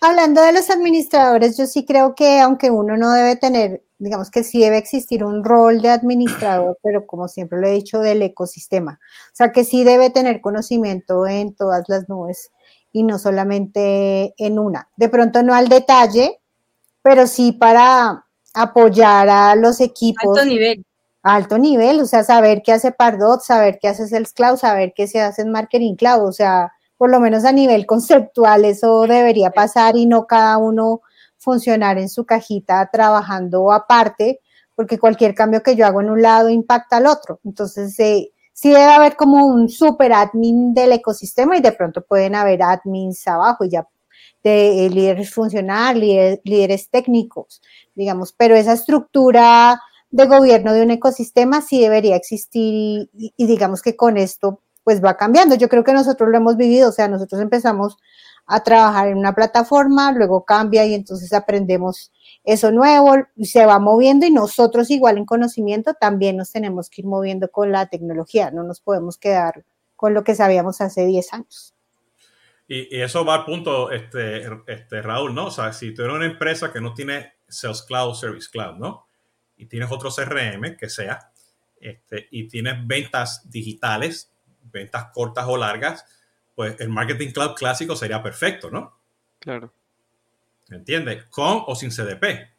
Hablando 0.00 0.40
de 0.40 0.54
los 0.54 0.70
administradores, 0.70 1.58
yo 1.58 1.66
sí 1.66 1.84
creo 1.84 2.14
que 2.14 2.40
aunque 2.40 2.70
uno 2.70 2.96
no 2.96 3.12
debe 3.12 3.36
tener, 3.36 3.84
digamos 3.98 4.30
que 4.30 4.42
sí 4.42 4.58
debe 4.58 4.78
existir 4.78 5.22
un 5.22 5.44
rol 5.44 5.82
de 5.82 5.90
administrador, 5.90 6.78
pero 6.82 7.06
como 7.06 7.28
siempre 7.28 7.60
lo 7.60 7.66
he 7.66 7.72
dicho, 7.72 7.98
del 7.98 8.22
ecosistema. 8.22 8.98
O 9.02 9.36
sea, 9.36 9.52
que 9.52 9.64
sí 9.64 9.84
debe 9.84 10.08
tener 10.08 10.40
conocimiento 10.40 11.26
en 11.26 11.54
todas 11.54 11.84
las 11.88 12.08
nubes 12.08 12.52
y 12.90 13.02
no 13.02 13.18
solamente 13.18 14.32
en 14.38 14.58
una. 14.58 14.88
De 14.96 15.10
pronto 15.10 15.42
no 15.42 15.54
al 15.54 15.68
detalle, 15.68 16.40
pero 17.02 17.26
sí 17.26 17.52
para 17.52 18.25
apoyar 18.56 19.28
a 19.28 19.54
los 19.54 19.80
equipos. 19.80 20.38
Alto 20.38 20.44
nivel. 20.48 20.84
alto 21.22 21.58
nivel, 21.58 22.00
o 22.00 22.06
sea, 22.06 22.24
saber 22.24 22.62
qué 22.64 22.72
hace 22.72 22.90
Pardot, 22.90 23.40
saber 23.42 23.78
qué 23.80 23.88
hace 23.88 24.08
Sales 24.08 24.32
Cloud, 24.32 24.56
saber 24.56 24.92
qué 24.94 25.06
se 25.06 25.20
hace 25.20 25.42
en 25.42 25.52
Marketing 25.52 25.94
Cloud, 25.94 26.26
o 26.26 26.32
sea, 26.32 26.72
por 26.96 27.10
lo 27.10 27.20
menos 27.20 27.44
a 27.44 27.52
nivel 27.52 27.86
conceptual, 27.86 28.64
eso 28.64 29.02
debería 29.02 29.50
pasar 29.50 29.96
y 29.96 30.06
no 30.06 30.26
cada 30.26 30.58
uno 30.58 31.02
funcionar 31.38 31.98
en 31.98 32.08
su 32.08 32.24
cajita 32.24 32.88
trabajando 32.90 33.70
aparte, 33.72 34.40
porque 34.74 34.98
cualquier 34.98 35.34
cambio 35.34 35.62
que 35.62 35.76
yo 35.76 35.86
hago 35.86 36.00
en 36.00 36.10
un 36.10 36.22
lado 36.22 36.48
impacta 36.48 36.96
al 36.96 37.06
otro. 37.06 37.40
Entonces, 37.44 37.98
eh, 38.00 38.32
sí 38.52 38.70
debe 38.70 38.92
haber 38.92 39.16
como 39.16 39.46
un 39.46 39.68
super 39.68 40.12
admin 40.12 40.74
del 40.74 40.92
ecosistema 40.92 41.56
y 41.56 41.60
de 41.60 41.72
pronto 41.72 42.02
pueden 42.02 42.34
haber 42.34 42.62
admins 42.62 43.26
abajo 43.28 43.64
y 43.64 43.70
ya 43.70 43.86
de 44.46 44.86
eh, 44.86 44.90
líderes 44.90 45.34
funcionales, 45.34 46.38
líderes, 46.44 46.88
técnicos, 46.88 47.60
digamos, 47.96 48.32
pero 48.32 48.54
esa 48.54 48.74
estructura 48.74 49.80
de 50.10 50.26
gobierno 50.26 50.72
de 50.72 50.82
un 50.82 50.92
ecosistema 50.92 51.62
sí 51.62 51.80
debería 51.80 52.14
existir 52.14 53.10
y 53.12 53.46
digamos 53.46 53.82
que 53.82 53.96
con 53.96 54.16
esto 54.16 54.60
pues 54.84 55.04
va 55.04 55.16
cambiando. 55.16 55.56
Yo 55.56 55.68
creo 55.68 55.82
que 55.82 55.92
nosotros 55.92 56.30
lo 56.30 56.36
hemos 56.36 56.56
vivido, 56.56 56.90
o 56.90 56.92
sea, 56.92 57.08
nosotros 57.08 57.40
empezamos 57.40 57.96
a 58.46 58.62
trabajar 58.62 59.08
en 59.08 59.18
una 59.18 59.34
plataforma, 59.34 60.12
luego 60.12 60.44
cambia 60.44 60.86
y 60.86 60.94
entonces 60.94 61.32
aprendemos 61.32 62.12
eso 62.44 62.70
nuevo 62.70 63.16
y 63.34 63.46
se 63.46 63.66
va 63.66 63.80
moviendo 63.80 64.26
y 64.26 64.30
nosotros 64.30 64.92
igual 64.92 65.18
en 65.18 65.24
conocimiento 65.24 65.94
también 65.94 66.36
nos 66.36 66.52
tenemos 66.52 66.88
que 66.88 67.02
ir 67.02 67.08
moviendo 67.08 67.50
con 67.50 67.72
la 67.72 67.86
tecnología, 67.86 68.52
no 68.52 68.62
nos 68.62 68.80
podemos 68.80 69.18
quedar 69.18 69.64
con 69.96 70.14
lo 70.14 70.22
que 70.22 70.36
sabíamos 70.36 70.80
hace 70.80 71.04
10 71.04 71.32
años. 71.32 71.75
Y, 72.68 73.00
eso 73.00 73.24
va 73.24 73.34
al 73.34 73.44
punto, 73.44 73.90
este, 73.90 74.46
este, 74.66 75.02
Raúl, 75.02 75.34
¿no? 75.34 75.46
O 75.46 75.50
sea, 75.50 75.72
si 75.72 75.94
tú 75.94 76.02
eres 76.02 76.16
una 76.16 76.26
empresa 76.26 76.72
que 76.72 76.80
no 76.80 76.94
tiene 76.94 77.34
Sales 77.48 77.82
Cloud, 77.82 78.14
Service 78.14 78.48
Cloud, 78.50 78.76
¿no? 78.76 79.06
Y 79.56 79.66
tienes 79.66 79.90
otro 79.90 80.10
CRM 80.10 80.76
que 80.76 80.88
sea, 80.88 81.30
este, 81.80 82.28
y 82.30 82.48
tienes 82.48 82.86
ventas 82.86 83.48
digitales, 83.48 84.32
ventas 84.72 85.06
cortas 85.12 85.46
o 85.48 85.56
largas, 85.56 86.04
pues 86.54 86.78
el 86.80 86.88
Marketing 86.88 87.30
Cloud 87.30 87.54
clásico 87.54 87.94
sería 87.94 88.22
perfecto, 88.22 88.70
¿no? 88.70 88.98
Claro. 89.38 89.72
¿Entiendes? 90.70 91.24
Con 91.26 91.62
o 91.66 91.74
sin 91.76 91.90
CDP. 91.90 92.50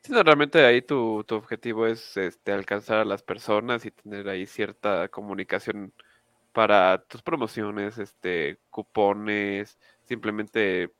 Sí, 0.00 0.12
no, 0.12 0.22
realmente 0.22 0.64
ahí 0.64 0.82
tu, 0.82 1.22
tu 1.24 1.36
objetivo 1.36 1.86
es 1.86 2.16
este, 2.16 2.52
alcanzar 2.52 2.98
a 2.98 3.04
las 3.04 3.22
personas 3.22 3.84
y 3.84 3.90
tener 3.90 4.28
ahí 4.28 4.46
cierta 4.46 5.08
comunicación 5.08 5.92
para 6.52 7.02
tus 7.04 7.22
promociones, 7.22 7.98
este, 7.98 8.58
cupones, 8.70 9.78
simplemente 10.04 10.90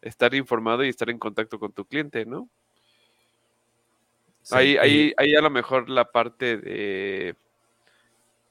estar 0.00 0.34
informado 0.34 0.84
y 0.84 0.88
estar 0.88 1.10
en 1.10 1.18
contacto 1.18 1.58
con 1.58 1.72
tu 1.72 1.84
cliente, 1.84 2.24
¿no? 2.24 2.48
ahí, 4.50 4.76
ahí, 4.76 5.12
ahí 5.16 5.34
a 5.34 5.40
lo 5.40 5.50
mejor 5.50 5.90
la 5.90 6.10
parte 6.10 6.56
de, 6.56 7.34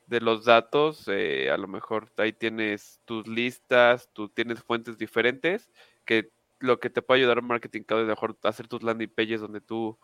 de 0.07 0.21
los 0.21 0.45
datos, 0.45 1.07
eh, 1.07 1.49
a 1.51 1.57
lo 1.57 1.67
mejor 1.67 2.09
ahí 2.17 2.34
tienes 2.34 2.99
tus 3.05 3.28
listas, 3.28 4.09
tú 4.13 4.30
tienes 4.30 4.61
fuentes 4.63 4.97
diferentes, 4.97 5.69
que 6.05 6.30
lo 6.59 6.80
que 6.80 6.89
te 6.89 7.01
puede 7.01 7.21
ayudar 7.21 7.39
a 7.39 7.41
marketing 7.41 7.84
cada 7.84 8.01
vez 8.01 8.09
mejor 8.09 8.38
hacer 8.43 8.67
tus 8.67 8.84
landing 8.84 9.09
pages 9.09 9.41
donde 9.41 9.61
tú 9.61 9.97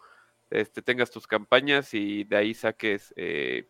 este, 0.49 0.82
tengas 0.82 1.09
tus 1.09 1.26
campañas 1.26 1.93
y 1.93 2.26
de 2.26 2.36
ahí 2.38 2.53
saques 2.53 3.13
eh, 3.15 3.65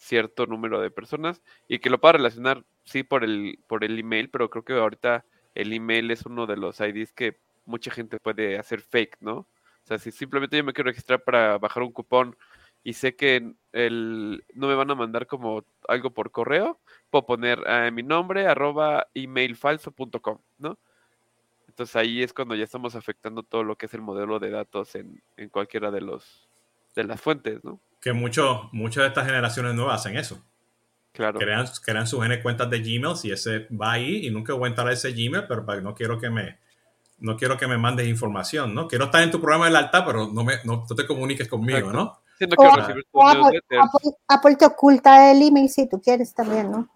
cierto 0.00 0.46
número 0.46 0.80
de 0.80 0.90
personas 0.90 1.42
y 1.68 1.78
que 1.78 1.90
lo 1.90 2.00
pueda 2.00 2.12
relacionar, 2.12 2.64
sí, 2.84 3.02
por 3.02 3.22
el, 3.22 3.58
por 3.66 3.84
el 3.84 3.98
email, 3.98 4.30
pero 4.30 4.48
creo 4.48 4.64
que 4.64 4.72
ahorita 4.72 5.24
el 5.54 5.72
email 5.72 6.10
es 6.10 6.24
uno 6.24 6.46
de 6.46 6.56
los 6.56 6.80
IDs 6.80 7.12
que 7.12 7.36
mucha 7.66 7.90
gente 7.90 8.18
puede 8.18 8.58
hacer 8.58 8.80
fake, 8.80 9.18
¿no? 9.20 9.34
O 9.34 9.46
sea, 9.84 9.98
si 9.98 10.10
simplemente 10.10 10.56
yo 10.56 10.64
me 10.64 10.72
quiero 10.72 10.88
registrar 10.88 11.22
para 11.22 11.58
bajar 11.58 11.82
un 11.82 11.92
cupón 11.92 12.36
y 12.82 12.94
sé 12.94 13.14
que 13.14 13.52
el, 13.72 14.44
no 14.54 14.68
me 14.68 14.74
van 14.74 14.90
a 14.90 14.94
mandar 14.94 15.26
como 15.26 15.64
algo 15.86 16.10
por 16.10 16.30
correo, 16.30 16.80
puedo 17.10 17.26
poner 17.26 17.62
eh, 17.66 17.90
mi 17.90 18.02
nombre 18.02 18.46
arroba 18.46 19.06
emailfalso.com, 19.12 20.38
¿no? 20.58 20.78
Entonces 21.68 21.94
ahí 21.96 22.22
es 22.22 22.32
cuando 22.32 22.54
ya 22.54 22.64
estamos 22.64 22.94
afectando 22.94 23.42
todo 23.42 23.64
lo 23.64 23.76
que 23.76 23.86
es 23.86 23.94
el 23.94 24.00
modelo 24.00 24.38
de 24.38 24.50
datos 24.50 24.94
en, 24.94 25.22
en 25.36 25.50
cualquiera 25.50 25.90
de 25.90 26.00
los 26.00 26.48
de 26.94 27.04
las 27.04 27.20
fuentes, 27.20 27.62
¿no? 27.62 27.80
Que 28.00 28.12
muchos 28.12 28.72
muchas 28.72 29.02
de 29.02 29.08
estas 29.08 29.26
generaciones 29.26 29.74
nuevas 29.74 30.00
hacen 30.00 30.16
eso. 30.16 30.42
Claro. 31.12 31.38
Crean, 31.38 31.66
crean 31.84 32.06
sus 32.06 32.24
N 32.24 32.40
cuentas 32.40 32.70
de 32.70 32.78
Gmail 32.78 33.16
y 33.24 33.32
ese 33.32 33.66
va 33.70 33.92
ahí 33.92 34.26
y 34.26 34.30
nunca 34.30 34.54
voy 34.54 34.66
a 34.66 34.68
entrar 34.68 34.88
a 34.88 34.92
ese 34.92 35.12
Gmail, 35.12 35.44
pero 35.48 35.64
no 35.80 35.94
quiero 35.94 36.18
que 36.18 36.30
me 36.30 36.58
no 37.20 37.36
quiero 37.36 37.56
que 37.56 37.66
me 37.66 37.78
mandes 37.78 38.08
información, 38.08 38.74
¿no? 38.74 38.88
Quiero 38.88 39.04
estar 39.06 39.22
en 39.22 39.30
tu 39.30 39.40
programa 39.40 39.66
del 39.66 39.76
alta, 39.76 40.04
pero 40.04 40.28
no, 40.28 40.42
me, 40.42 40.54
no, 40.64 40.84
te 40.84 41.06
comuniques 41.06 41.48
conmigo, 41.48 41.92
¿no? 41.92 42.20
Apple, 44.28 44.56
te 44.56 44.64
oculta 44.64 45.30
el 45.30 45.42
email 45.42 45.68
si 45.68 45.86
tú 45.86 46.00
quieres 46.00 46.34
también, 46.34 46.70
¿no? 46.70 46.88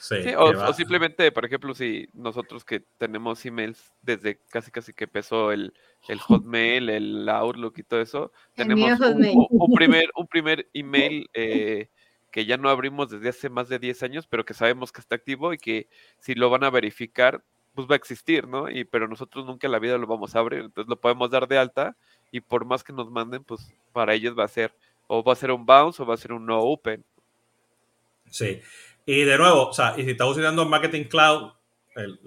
Sí, 0.00 0.16
o, 0.34 0.72
simplemente, 0.72 1.30
por 1.30 1.44
ejemplo, 1.44 1.74
si 1.74 2.08
nosotros 2.14 2.64
que 2.64 2.80
tenemos 2.96 3.44
emails 3.44 3.92
desde 4.00 4.38
casi 4.48 4.70
casi 4.70 4.94
que 4.94 5.04
empezó 5.04 5.52
el, 5.52 5.74
el 6.08 6.18
Hotmail, 6.42 6.88
el 6.88 7.28
Outlook 7.28 7.74
y 7.76 7.82
todo 7.82 8.00
eso, 8.00 8.32
tenemos 8.54 8.98
un, 8.98 9.74
primer, 9.74 10.10
un 10.16 10.26
primer 10.26 10.66
email 10.72 11.28
eh, 11.34 11.90
que 12.30 12.46
ya 12.46 12.56
no 12.56 12.70
abrimos 12.70 13.10
desde 13.10 13.28
hace 13.28 13.50
más 13.50 13.68
de 13.68 13.78
10 13.78 14.02
años, 14.02 14.26
pero 14.26 14.46
que 14.46 14.54
sabemos 14.54 14.90
que 14.90 15.02
está 15.02 15.16
activo 15.16 15.52
y 15.52 15.58
que 15.58 15.86
si 16.18 16.34
lo 16.34 16.48
van 16.48 16.64
a 16.64 16.70
verificar, 16.70 17.44
pues 17.74 17.86
va 17.86 17.92
a 17.92 17.96
existir, 17.96 18.48
¿no? 18.48 18.70
Y 18.70 18.84
pero 18.84 19.06
nosotros 19.06 19.44
nunca 19.44 19.66
en 19.66 19.72
la 19.72 19.78
vida 19.80 19.98
lo 19.98 20.06
vamos 20.06 20.34
a 20.34 20.38
abrir, 20.38 20.60
entonces 20.60 20.88
lo 20.88 20.98
podemos 20.98 21.30
dar 21.30 21.46
de 21.46 21.58
alta 21.58 21.94
y 22.32 22.40
por 22.40 22.64
más 22.64 22.82
que 22.82 22.94
nos 22.94 23.10
manden, 23.10 23.44
pues 23.44 23.70
para 23.92 24.14
ellos 24.14 24.38
va 24.38 24.44
a 24.44 24.48
ser 24.48 24.72
o 25.08 25.22
va 25.22 25.34
a 25.34 25.36
ser 25.36 25.50
un 25.50 25.66
bounce 25.66 26.02
o 26.02 26.06
va 26.06 26.14
a 26.14 26.16
ser 26.16 26.32
un 26.32 26.46
no 26.46 26.58
open. 26.58 27.04
Sí. 28.30 28.62
Y 29.10 29.24
de 29.24 29.36
nuevo, 29.36 29.66
o 29.70 29.72
sea, 29.72 29.94
y 29.96 30.04
si 30.04 30.12
estás 30.12 30.28
usando 30.28 30.64
Marketing 30.66 31.06
Cloud, 31.06 31.50
el, 31.96 32.20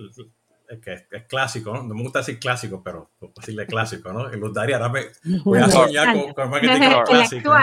que 0.82 0.94
es, 1.10 1.24
clásico, 1.30 1.74
¿no? 1.74 1.84
No 1.84 1.96
me 1.96 2.04
gusta 2.04 2.20
decir 2.20 2.40
clásico, 2.40 2.84
pero 2.84 3.10
decirle 3.38 3.66
clásico, 3.66 4.12
¿no? 4.12 4.30
El 4.30 4.42
Daria, 4.52 4.76
ahora 4.76 4.90
me 4.90 5.06
voy 5.46 5.60
a 5.60 5.70
soñar 5.70 6.14
con, 6.14 6.34
con, 6.34 6.50
Marketing 6.50 6.80
Cloud 6.80 7.04
clásico. 7.06 7.56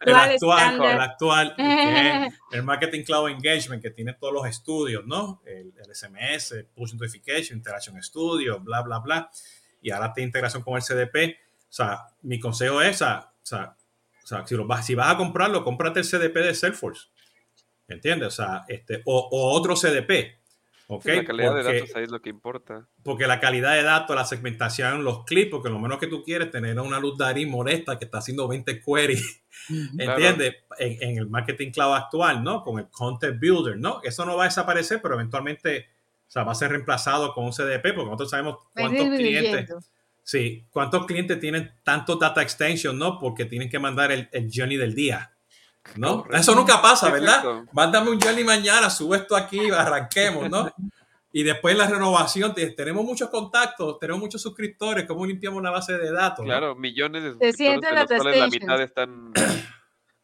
El 0.00 0.14
actual, 0.14 0.84
el 0.84 1.00
actual, 1.00 1.54
el 2.52 2.62
Marketing 2.64 3.02
Cloud 3.02 3.30
Engagement, 3.30 3.80
que 3.80 3.92
tiene 3.92 4.12
todos 4.12 4.34
los 4.34 4.46
estudios, 4.46 5.06
¿no? 5.06 5.40
El, 5.46 5.72
SMS, 5.94 6.66
Push 6.74 6.96
Notification, 6.96 7.56
Interaction 7.56 8.02
Studio, 8.02 8.60
bla, 8.60 8.82
bla, 8.82 8.98
bla. 8.98 9.30
Y 9.80 9.90
ahora 9.90 10.12
tiene 10.12 10.26
integración 10.26 10.62
con 10.62 10.76
el 10.76 10.82
CDP. 10.82 11.38
O 11.62 11.72
sea, 11.72 12.08
mi 12.20 12.38
consejo 12.38 12.82
es, 12.82 12.96
o 12.96 12.98
sea, 13.46 13.74
o 14.22 14.26
sea 14.26 14.46
si, 14.46 14.54
lo 14.54 14.66
vas, 14.66 14.84
si 14.84 14.94
vas 14.94 15.14
a 15.14 15.16
comprarlo, 15.16 15.64
cómprate 15.64 16.00
el 16.00 16.06
CDP 16.06 16.34
de 16.34 16.54
Salesforce. 16.54 17.06
¿Entiendes? 17.88 18.28
O 18.28 18.30
sea, 18.30 18.64
este, 18.68 19.02
o, 19.04 19.28
otro 19.52 19.74
CDP. 19.74 20.38
¿okay? 20.88 21.16
la 21.16 21.24
calidad 21.24 21.54
de 21.54 21.62
datos 21.62 21.96
ahí 21.96 22.04
es 22.04 22.10
lo 22.10 22.20
que 22.20 22.30
importa. 22.30 22.88
Porque 23.02 23.26
la 23.26 23.40
calidad 23.40 23.74
de 23.74 23.82
datos, 23.82 24.14
la 24.14 24.24
segmentación, 24.24 25.04
los 25.04 25.24
clips, 25.24 25.50
porque 25.50 25.68
lo 25.68 25.78
menos 25.78 25.98
que 25.98 26.06
tú 26.06 26.22
quieres 26.22 26.50
tener 26.50 26.78
una 26.80 26.98
luz 26.98 27.18
de 27.18 27.46
molesta 27.46 27.98
que 27.98 28.04
está 28.04 28.18
haciendo 28.18 28.48
20 28.48 28.80
queries, 28.80 29.42
¿entiendes? 29.98 30.56
En, 30.78 31.18
el 31.18 31.28
marketing 31.28 31.70
cloud 31.70 31.94
actual, 31.94 32.42
¿no? 32.42 32.62
Con 32.62 32.78
el 32.78 32.88
content 32.88 33.38
builder, 33.40 33.78
¿no? 33.78 34.00
Eso 34.02 34.24
no 34.24 34.36
va 34.36 34.44
a 34.44 34.46
desaparecer, 34.46 35.00
pero 35.02 35.14
eventualmente 35.14 35.86
o 36.26 36.30
sea, 36.30 36.42
va 36.42 36.52
a 36.52 36.56
ser 36.56 36.70
reemplazado 36.70 37.32
con 37.32 37.44
un 37.44 37.52
CDP, 37.52 37.94
porque 37.94 38.04
nosotros 38.04 38.30
sabemos 38.30 38.58
cuántos 38.74 39.08
clientes. 39.08 39.74
Sí, 40.24 40.66
cuántos 40.70 41.06
clientes 41.06 41.38
tienen 41.38 41.72
tantos 41.84 42.18
data 42.18 42.42
extension, 42.42 42.98
¿no? 42.98 43.20
Porque 43.20 43.44
tienen 43.44 43.70
que 43.70 43.78
mandar 43.78 44.10
el, 44.10 44.28
el 44.32 44.50
journey 44.52 44.76
del 44.76 44.92
día. 44.92 45.35
¿No? 45.96 46.24
Eso 46.32 46.54
nunca 46.54 46.82
pasa, 46.82 47.10
¿verdad? 47.10 47.64
Mándame 47.72 48.10
un 48.10 48.20
journey 48.20 48.44
mañana, 48.44 48.90
sube 48.90 49.18
esto 49.18 49.36
aquí, 49.36 49.70
arranquemos, 49.70 50.50
¿no? 50.50 50.72
Y 51.32 51.42
después 51.42 51.76
la 51.76 51.86
renovación, 51.86 52.54
tenemos 52.54 53.04
muchos 53.04 53.28
contactos, 53.28 53.98
tenemos 53.98 54.20
muchos 54.20 54.40
suscriptores, 54.40 55.04
¿cómo 55.06 55.26
limpiamos 55.26 55.62
la 55.62 55.70
base 55.70 55.98
de 55.98 56.10
datos? 56.10 56.44
Claro, 56.44 56.74
millones 56.74 57.22
de 57.22 57.32
suscriptores, 57.32 58.08
de 58.08 58.14
los 58.14 58.22
cuales 58.22 58.40
la 58.40 58.46
mitad 58.48 58.80
están... 58.80 59.32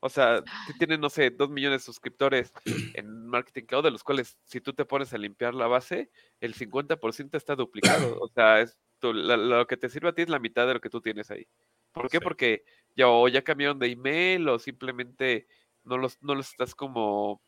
O 0.04 0.08
sea, 0.08 0.42
tienen, 0.78 1.00
no 1.00 1.08
sé, 1.08 1.30
dos 1.30 1.48
millones 1.48 1.82
de 1.82 1.84
suscriptores 1.84 2.52
en 2.94 3.26
Marketing 3.28 3.62
Cloud, 3.66 3.84
de 3.84 3.92
los 3.92 4.02
cuales 4.02 4.36
si 4.44 4.60
tú 4.60 4.72
te 4.72 4.84
pones 4.84 5.12
a 5.12 5.18
limpiar 5.18 5.54
la 5.54 5.68
base, 5.68 6.10
el 6.40 6.56
50% 6.56 7.36
está 7.36 7.54
duplicado. 7.54 8.18
O 8.20 8.26
sea, 8.26 8.60
es 8.60 8.76
lo 9.02 9.66
que 9.66 9.76
te 9.76 9.88
sirve 9.88 10.10
a 10.10 10.12
ti 10.12 10.22
es 10.22 10.28
la 10.28 10.38
mitad 10.38 10.66
de 10.66 10.74
lo 10.74 10.80
que 10.80 10.90
tú 10.90 11.00
tienes 11.00 11.30
ahí. 11.30 11.48
¿Por 11.92 12.08
qué? 12.08 12.20
Porque 12.20 12.64
ya, 12.96 13.08
o 13.08 13.26
ya 13.28 13.42
cambiaron 13.42 13.78
de 13.78 13.88
email 13.88 14.48
o 14.48 14.58
simplemente 14.58 15.46
no 15.84 15.98
los, 15.98 16.22
no 16.22 16.34
los 16.34 16.50
estás 16.50 16.74
como... 16.74 17.42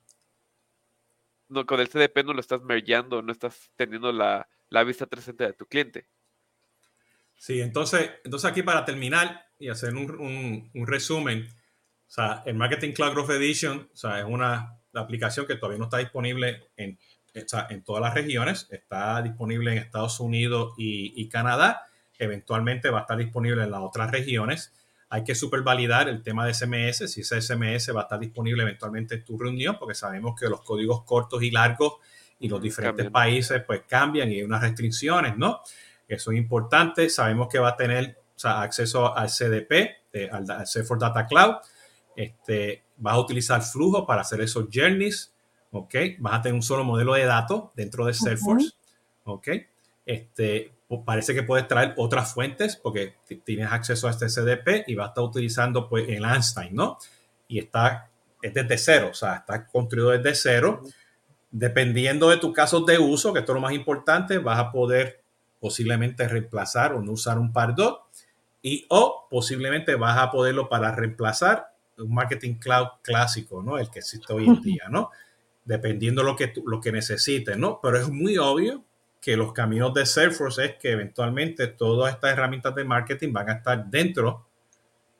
No, 1.48 1.66
con 1.66 1.78
el 1.78 1.88
CDP 1.88 2.24
no 2.24 2.32
lo 2.32 2.40
estás 2.40 2.62
mergeando, 2.62 3.22
no 3.22 3.30
estás 3.30 3.70
teniendo 3.76 4.10
la, 4.12 4.48
vista 4.84 5.06
360 5.06 5.46
de 5.46 5.52
tu 5.52 5.66
cliente. 5.66 6.08
Sí, 7.36 7.60
entonces, 7.60 8.10
entonces 8.24 8.50
aquí 8.50 8.62
para 8.62 8.84
terminar 8.84 9.46
y 9.58 9.68
hacer 9.68 9.94
un, 9.94 10.70
resumen, 10.86 11.46
o 11.46 12.10
sea, 12.10 12.42
el 12.46 12.54
Marketing 12.54 12.92
Cloud 12.92 13.12
Growth 13.12 13.30
Edition 13.30 13.88
o 13.92 13.96
sea, 13.96 14.20
es 14.20 14.24
una 14.24 14.80
aplicación 14.94 15.46
que 15.46 15.56
todavía 15.56 15.78
no 15.78 15.84
está 15.84 15.98
disponible 15.98 16.70
en, 16.76 16.98
en 17.34 17.82
todas 17.82 18.02
las 18.02 18.14
regiones, 18.14 18.68
está 18.70 19.20
disponible 19.22 19.72
en 19.72 19.78
Estados 19.78 20.20
Unidos 20.20 20.74
y, 20.78 21.12
y 21.20 21.28
Canadá, 21.28 21.86
eventualmente 22.18 22.90
va 22.90 22.98
a 22.98 23.00
estar 23.02 23.18
disponible 23.18 23.64
en 23.64 23.70
las 23.70 23.80
otras 23.80 24.10
regiones 24.10 24.72
hay 25.14 25.22
que 25.22 25.36
supervalidar 25.36 26.08
el 26.08 26.24
tema 26.24 26.44
de 26.44 26.54
SMS, 26.54 27.08
si 27.08 27.20
ese 27.20 27.40
SMS 27.40 27.94
va 27.94 28.00
a 28.00 28.02
estar 28.02 28.18
disponible 28.18 28.62
eventualmente 28.62 29.14
en 29.14 29.24
tu 29.24 29.38
reunión, 29.38 29.76
porque 29.78 29.94
sabemos 29.94 30.34
que 30.38 30.48
los 30.48 30.62
códigos 30.62 31.04
cortos 31.04 31.42
y 31.42 31.52
largos 31.52 31.98
y 32.40 32.48
los 32.48 32.60
diferentes 32.60 33.10
países 33.10 33.62
pues 33.64 33.82
cambian 33.88 34.32
y 34.32 34.36
hay 34.36 34.42
unas 34.42 34.62
restricciones, 34.62 35.36
¿no? 35.36 35.60
Eso 36.08 36.32
es 36.32 36.38
importante. 36.38 37.08
Sabemos 37.08 37.48
que 37.48 37.58
va 37.58 37.70
a 37.70 37.76
tener 37.76 38.18
acceso 38.42 39.16
al 39.16 39.28
CDP, 39.28 40.30
al, 40.32 40.66
Salesforce 40.66 41.04
Data 41.04 41.26
Cloud. 41.26 41.54
Este, 42.16 42.82
vas 42.96 43.14
a 43.14 43.20
utilizar 43.20 43.62
flujo 43.62 44.06
para 44.06 44.22
hacer 44.22 44.40
esos 44.40 44.66
journeys, 44.72 45.33
¿ok? 45.74 45.94
Vas 46.18 46.34
a 46.34 46.42
tener 46.42 46.54
un 46.54 46.62
solo 46.62 46.84
modelo 46.84 47.14
de 47.14 47.24
datos 47.24 47.64
dentro 47.74 48.06
de 48.06 48.14
Salesforce, 48.14 48.70
¿ok? 49.24 49.48
Este, 50.06 50.72
parece 51.04 51.34
que 51.34 51.42
puedes 51.42 51.66
traer 51.66 51.94
otras 51.96 52.32
fuentes 52.32 52.76
porque 52.76 53.14
tienes 53.44 53.72
acceso 53.72 54.06
a 54.06 54.12
este 54.12 54.26
CDP 54.26 54.84
y 54.86 54.94
vas 54.94 55.06
a 55.06 55.08
estar 55.08 55.24
utilizando 55.24 55.88
pues 55.88 56.08
el 56.08 56.24
Einstein, 56.24 56.74
¿no? 56.74 56.98
Y 57.48 57.58
está, 57.58 58.08
es 58.40 58.54
desde 58.54 58.78
cero, 58.78 59.08
o 59.10 59.14
sea, 59.14 59.36
está 59.36 59.66
construido 59.66 60.10
desde 60.10 60.34
cero. 60.36 60.82
Dependiendo 61.50 62.30
de 62.30 62.36
tus 62.36 62.52
casos 62.52 62.86
de 62.86 62.98
uso, 62.98 63.32
que 63.32 63.40
esto 63.40 63.52
es 63.52 63.54
lo 63.54 63.60
más 63.60 63.72
importante, 63.72 64.38
vas 64.38 64.58
a 64.58 64.70
poder 64.70 65.22
posiblemente 65.58 66.28
reemplazar 66.28 66.92
o 66.92 67.02
no 67.02 67.12
usar 67.12 67.38
un 67.38 67.52
Pardot 67.52 68.00
y 68.62 68.86
o 68.90 69.26
posiblemente 69.28 69.96
vas 69.96 70.18
a 70.18 70.30
poderlo 70.30 70.68
para 70.68 70.92
reemplazar 70.92 71.72
un 71.98 72.14
marketing 72.14 72.54
cloud 72.54 72.88
clásico, 73.02 73.62
¿no? 73.62 73.78
El 73.78 73.90
que 73.90 73.98
existe 73.98 74.32
hoy 74.32 74.46
en 74.46 74.60
día, 74.62 74.84
¿no? 74.88 75.10
Dependiendo 75.64 76.22
lo 76.22 76.36
que, 76.36 76.52
lo 76.64 76.80
que 76.80 76.92
necesites, 76.92 77.56
¿no? 77.56 77.80
Pero 77.82 77.98
es 77.98 78.08
muy 78.08 78.38
obvio 78.38 78.84
que 79.20 79.36
los 79.36 79.52
caminos 79.52 79.94
de 79.94 80.04
Salesforce 80.04 80.64
es 80.64 80.74
que 80.76 80.90
eventualmente 80.90 81.66
todas 81.68 82.14
estas 82.14 82.32
herramientas 82.32 82.74
de 82.74 82.84
marketing 82.84 83.32
van 83.32 83.48
a 83.48 83.54
estar 83.54 83.86
dentro, 83.86 84.46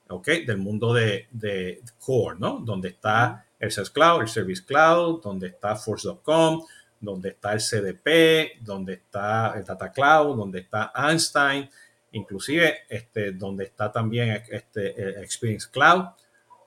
¿ok? 0.09 0.29
Del 0.47 0.59
mundo 0.59 0.93
de, 0.93 1.29
de 1.31 1.81
core, 1.99 2.37
¿no? 2.39 2.61
Donde 2.61 2.89
está 2.89 3.47
el 3.59 3.73
Sales 3.73 3.91
Cloud, 3.91 4.23
el 4.23 4.29
Service 4.29 4.65
Cloud, 4.65 5.23
donde 5.23 5.49
está 5.49 5.75
Force.com, 5.77 6.63
donde 7.01 7.31
está 7.31 7.53
el 7.53 7.61
CDP, 7.61 8.63
donde 8.63 8.95
está 8.95 9.55
el 9.57 9.65
Data 9.65 9.91
Cloud, 9.91 10.37
donde 10.37 10.61
está 10.61 10.93
Einstein, 10.95 11.69
inclusive 12.13 12.81
este, 12.89 13.33
donde 13.33 13.65
está 13.65 13.91
también 13.91 14.43
este, 14.51 15.21
Experience 15.23 15.69
Cloud, 15.71 16.05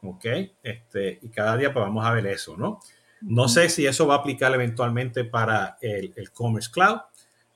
¿ok? 0.01 0.25
Este, 0.63 1.19
y 1.21 1.29
cada 1.29 1.57
día 1.57 1.73
pues 1.73 1.83
vamos 1.83 2.05
a 2.05 2.13
ver 2.13 2.27
eso, 2.27 2.55
¿no? 2.57 2.79
No 3.21 3.47
sé 3.47 3.69
si 3.69 3.85
eso 3.85 4.07
va 4.07 4.15
a 4.15 4.17
aplicar 4.19 4.53
eventualmente 4.53 5.23
para 5.23 5.77
el, 5.81 6.31
Commerce 6.31 6.69
Cloud, 6.71 6.99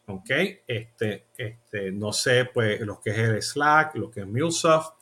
¿ok? 0.07 0.30
Este, 0.68 1.26
este, 1.38 1.91
no 1.91 2.14
sé 2.14 2.45
pues 2.45 2.82
lo 2.82 2.99
que 2.99 3.12
es 3.12 3.18
el 3.18 3.41
Slack, 3.41 3.95
lo 3.95 4.09
que 4.09 4.22
es 4.22 4.28
MuleSoft, 4.28 4.93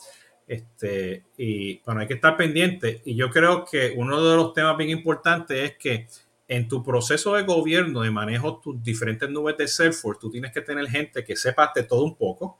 este, 0.49 1.25
y 1.37 1.79
bueno, 1.85 2.01
hay 2.01 2.07
que 2.07 2.15
estar 2.15 2.35
pendiente. 2.35 3.01
Y 3.05 3.15
yo 3.15 3.29
creo 3.29 3.63
que 3.63 3.93
uno 3.95 4.21
de 4.23 4.35
los 4.35 4.53
temas 4.53 4.75
bien 4.77 4.89
importantes 4.89 5.71
es 5.71 5.77
que 5.77 6.07
en 6.47 6.67
tu 6.67 6.83
proceso 6.83 7.35
de 7.35 7.43
gobierno, 7.43 8.01
de 8.01 8.09
manejo 8.09 8.59
tus 8.59 8.83
diferentes 8.83 9.29
nubes 9.29 9.55
de 9.57 9.67
Salesforce, 9.67 10.19
tú 10.19 10.31
tienes 10.31 10.51
que 10.51 10.61
tener 10.61 10.87
gente 10.87 11.23
que 11.23 11.35
sepa 11.35 11.71
de 11.73 11.83
todo 11.83 12.03
un 12.03 12.15
poco. 12.15 12.57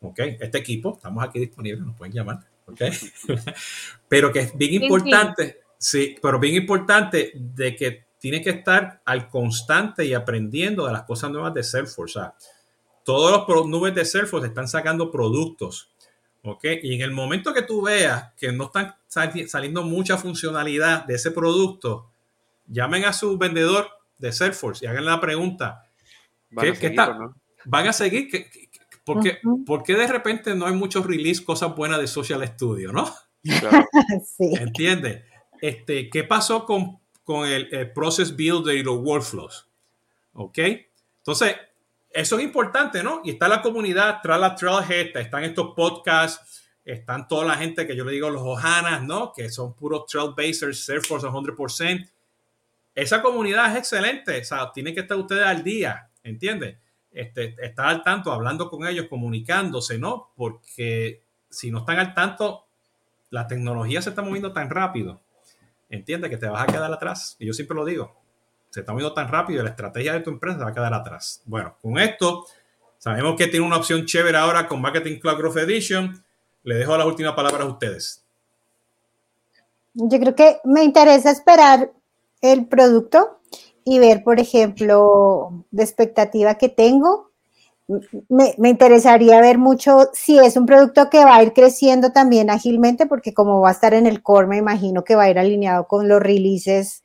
¿Ok? 0.00 0.18
Este 0.40 0.58
equipo, 0.58 0.94
estamos 0.96 1.22
aquí 1.22 1.38
disponibles, 1.38 1.84
nos 1.84 1.94
pueden 1.94 2.14
llamar. 2.14 2.38
¿Ok? 2.64 2.80
pero 4.08 4.32
que 4.32 4.40
es 4.40 4.56
bien 4.56 4.82
importante, 4.82 5.60
sí, 5.82 6.16
pero 6.22 6.38
bien 6.38 6.54
importante 6.54 7.32
de 7.34 7.74
que 7.74 8.06
tiene 8.18 8.40
que 8.40 8.50
estar 8.50 9.02
al 9.04 9.28
constante 9.28 10.04
y 10.04 10.14
aprendiendo 10.14 10.86
de 10.86 10.92
las 10.92 11.02
cosas 11.02 11.30
nuevas 11.32 11.52
de 11.54 11.64
Salesforce. 11.64 12.18
O 12.18 12.22
sea, 12.22 12.34
todos 13.04 13.44
los 13.48 13.66
nubes 13.66 13.92
de 13.96 14.04
Salesforce 14.04 14.46
están 14.46 14.68
sacando 14.68 15.10
productos. 15.10 15.90
¿Ok? 16.44 16.64
Y 16.82 16.94
en 16.94 17.02
el 17.02 17.10
momento 17.10 17.52
que 17.52 17.62
tú 17.62 17.82
veas 17.82 18.32
que 18.36 18.52
no 18.52 18.64
están 18.64 18.94
saliendo 19.08 19.82
mucha 19.82 20.16
funcionalidad 20.18 21.04
de 21.04 21.14
ese 21.14 21.32
producto, 21.32 22.10
llamen 22.68 23.04
a 23.04 23.12
su 23.12 23.36
vendedor 23.36 23.88
de 24.18 24.32
Salesforce 24.32 24.84
y 24.84 24.88
hagan 24.88 25.04
la 25.04 25.20
pregunta. 25.20 25.84
¿Van 26.50 26.68
a 26.68 26.74
seguir, 26.74 27.00
¿Van 27.64 27.86
a 27.88 27.92
seguir? 27.92 28.28
¿Qué, 28.30 28.50
por, 29.04 29.82
qué, 29.82 29.94
de 29.94 30.06
repente 30.06 30.54
no 30.54 30.66
hay 30.66 30.74
muchos 30.74 31.06
release 31.06 31.44
cosas 31.44 31.74
buenas 31.74 32.00
de 32.00 32.06
Social 32.06 32.46
Studio, 32.46 32.92
no? 32.92 33.12
sí. 33.42 34.54
¿Entiendes? 34.60 35.24
Este, 35.62 36.10
¿Qué 36.10 36.24
pasó 36.24 36.66
con, 36.66 36.98
con 37.24 37.48
el, 37.48 37.90
Process 37.92 38.36
Builder 38.36 38.76
y 38.76 38.82
los 38.82 38.98
workflows? 38.98 39.66
¿Ok? 40.34 40.58
Entonces, 41.18 41.56
eso 42.10 42.36
es 42.36 42.44
importante, 42.44 43.02
¿no? 43.02 43.22
Y 43.24 43.30
está 43.30 43.48
la 43.48 43.62
comunidad, 43.62 44.18
tras 44.22 44.38
la 44.38 44.54
Trailhead, 44.54 45.16
están 45.16 45.44
estos 45.44 45.72
podcasts, 45.74 46.64
están 46.84 47.26
toda 47.26 47.46
la 47.46 47.54
gente 47.54 47.86
que 47.86 47.96
yo 47.96 48.04
le 48.04 48.12
digo 48.12 48.28
los 48.28 48.42
Ohanas, 48.42 49.02
¿no? 49.02 49.32
Que 49.32 49.48
son 49.48 49.72
puros 49.72 50.04
Trailblazers, 50.06 50.84
Salesforce 50.84 51.26
100% 51.26 52.12
esa 52.94 53.22
comunidad 53.22 53.72
es 53.72 53.78
excelente, 53.78 54.40
o 54.40 54.44
sea, 54.44 54.72
tiene 54.72 54.92
que 54.92 55.00
estar 55.00 55.16
ustedes 55.16 55.46
al 55.46 55.64
día, 55.64 56.10
¿entiendes? 56.22 56.76
Este, 57.10 57.56
estar 57.62 57.88
al 57.88 58.02
tanto, 58.02 58.32
hablando 58.32 58.68
con 58.70 58.86
ellos, 58.86 59.06
comunicándose, 59.08 59.98
¿no? 59.98 60.30
Porque 60.36 61.22
si 61.48 61.70
no 61.70 61.80
están 61.80 61.98
al 61.98 62.14
tanto, 62.14 62.66
la 63.30 63.46
tecnología 63.46 64.02
se 64.02 64.10
está 64.10 64.22
moviendo 64.22 64.52
tan 64.52 64.68
rápido, 64.68 65.22
¿entiendes? 65.92 66.30
Que 66.30 66.38
te 66.38 66.48
vas 66.48 66.62
a 66.62 66.66
quedar 66.66 66.92
atrás. 66.92 67.36
Y 67.38 67.46
yo 67.46 67.52
siempre 67.52 67.76
lo 67.76 67.84
digo, 67.84 68.16
se 68.70 68.80
está 68.80 68.92
moviendo 68.92 69.14
tan 69.14 69.28
rápido 69.28 69.62
la 69.62 69.70
estrategia 69.70 70.14
de 70.14 70.20
tu 70.20 70.30
empresa 70.30 70.58
se 70.58 70.64
va 70.64 70.70
a 70.70 70.74
quedar 70.74 70.94
atrás. 70.94 71.42
Bueno, 71.44 71.76
con 71.80 71.98
esto, 71.98 72.46
sabemos 72.98 73.36
que 73.36 73.46
tiene 73.46 73.66
una 73.66 73.76
opción 73.76 74.06
chévere 74.06 74.38
ahora 74.38 74.66
con 74.66 74.80
Marketing 74.80 75.18
Cloud 75.20 75.38
Growth 75.38 75.58
Edition. 75.58 76.24
Le 76.64 76.76
dejo 76.76 76.96
las 76.96 77.06
últimas 77.06 77.34
palabras 77.34 77.62
a 77.62 77.70
ustedes. 77.70 78.24
Yo 79.94 80.18
creo 80.18 80.34
que 80.34 80.58
me 80.64 80.82
interesa 80.82 81.30
esperar 81.30 81.92
el 82.40 82.66
producto 82.66 83.40
y 83.84 83.98
ver, 83.98 84.24
por 84.24 84.40
ejemplo, 84.40 85.66
de 85.70 85.82
expectativa 85.82 86.54
que 86.54 86.70
tengo. 86.70 87.31
Me, 88.28 88.68
interesaría 88.68 89.40
ver 89.40 89.58
mucho 89.58 90.08
si 90.12 90.38
es 90.38 90.56
un 90.56 90.66
producto 90.66 91.10
que 91.10 91.24
va 91.24 91.36
a 91.36 91.42
ir 91.42 91.52
creciendo 91.52 92.10
también 92.10 92.50
ágilmente, 92.50 93.06
porque 93.06 93.34
como 93.34 93.60
va 93.60 93.70
a 93.70 93.72
estar 93.72 93.94
en 93.94 94.06
el 94.06 94.22
core, 94.22 94.46
me 94.46 94.56
imagino 94.56 95.04
que 95.04 95.16
va 95.16 95.24
a 95.24 95.30
ir 95.30 95.38
alineado 95.38 95.86
con 95.86 96.08
los 96.08 96.20
releases 96.20 97.04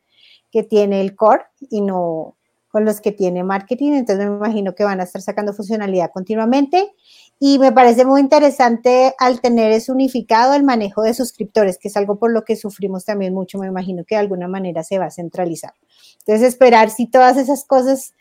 que 0.51 0.63
tiene 0.63 1.01
el 1.01 1.15
core 1.15 1.43
y 1.69 1.81
no 1.81 2.35
con 2.69 2.85
los 2.85 3.01
que 3.01 3.11
tiene 3.11 3.43
marketing. 3.43 3.93
Entonces 3.93 4.29
me 4.29 4.35
imagino 4.35 4.75
que 4.75 4.83
van 4.83 4.99
a 4.99 5.03
estar 5.03 5.21
sacando 5.21 5.53
funcionalidad 5.53 6.11
continuamente. 6.13 6.91
Y 7.39 7.59
me 7.59 7.71
parece 7.71 8.05
muy 8.05 8.21
interesante 8.21 9.13
al 9.19 9.41
tener 9.41 9.71
eso 9.71 9.93
unificado 9.93 10.53
el 10.53 10.63
manejo 10.63 11.03
de 11.03 11.13
suscriptores, 11.13 11.77
que 11.77 11.87
es 11.87 11.97
algo 11.97 12.17
por 12.17 12.31
lo 12.31 12.43
que 12.43 12.55
sufrimos 12.55 13.05
también 13.05 13.33
mucho. 13.33 13.57
Me 13.57 13.67
imagino 13.67 14.03
que 14.05 14.15
de 14.15 14.21
alguna 14.21 14.47
manera 14.47 14.83
se 14.83 14.99
va 14.99 15.05
a 15.05 15.11
centralizar. 15.11 15.73
Entonces, 16.19 16.47
esperar 16.47 16.89
si 16.89 17.07
todas 17.07 17.37
esas 17.37 17.63
cosas 17.63 18.13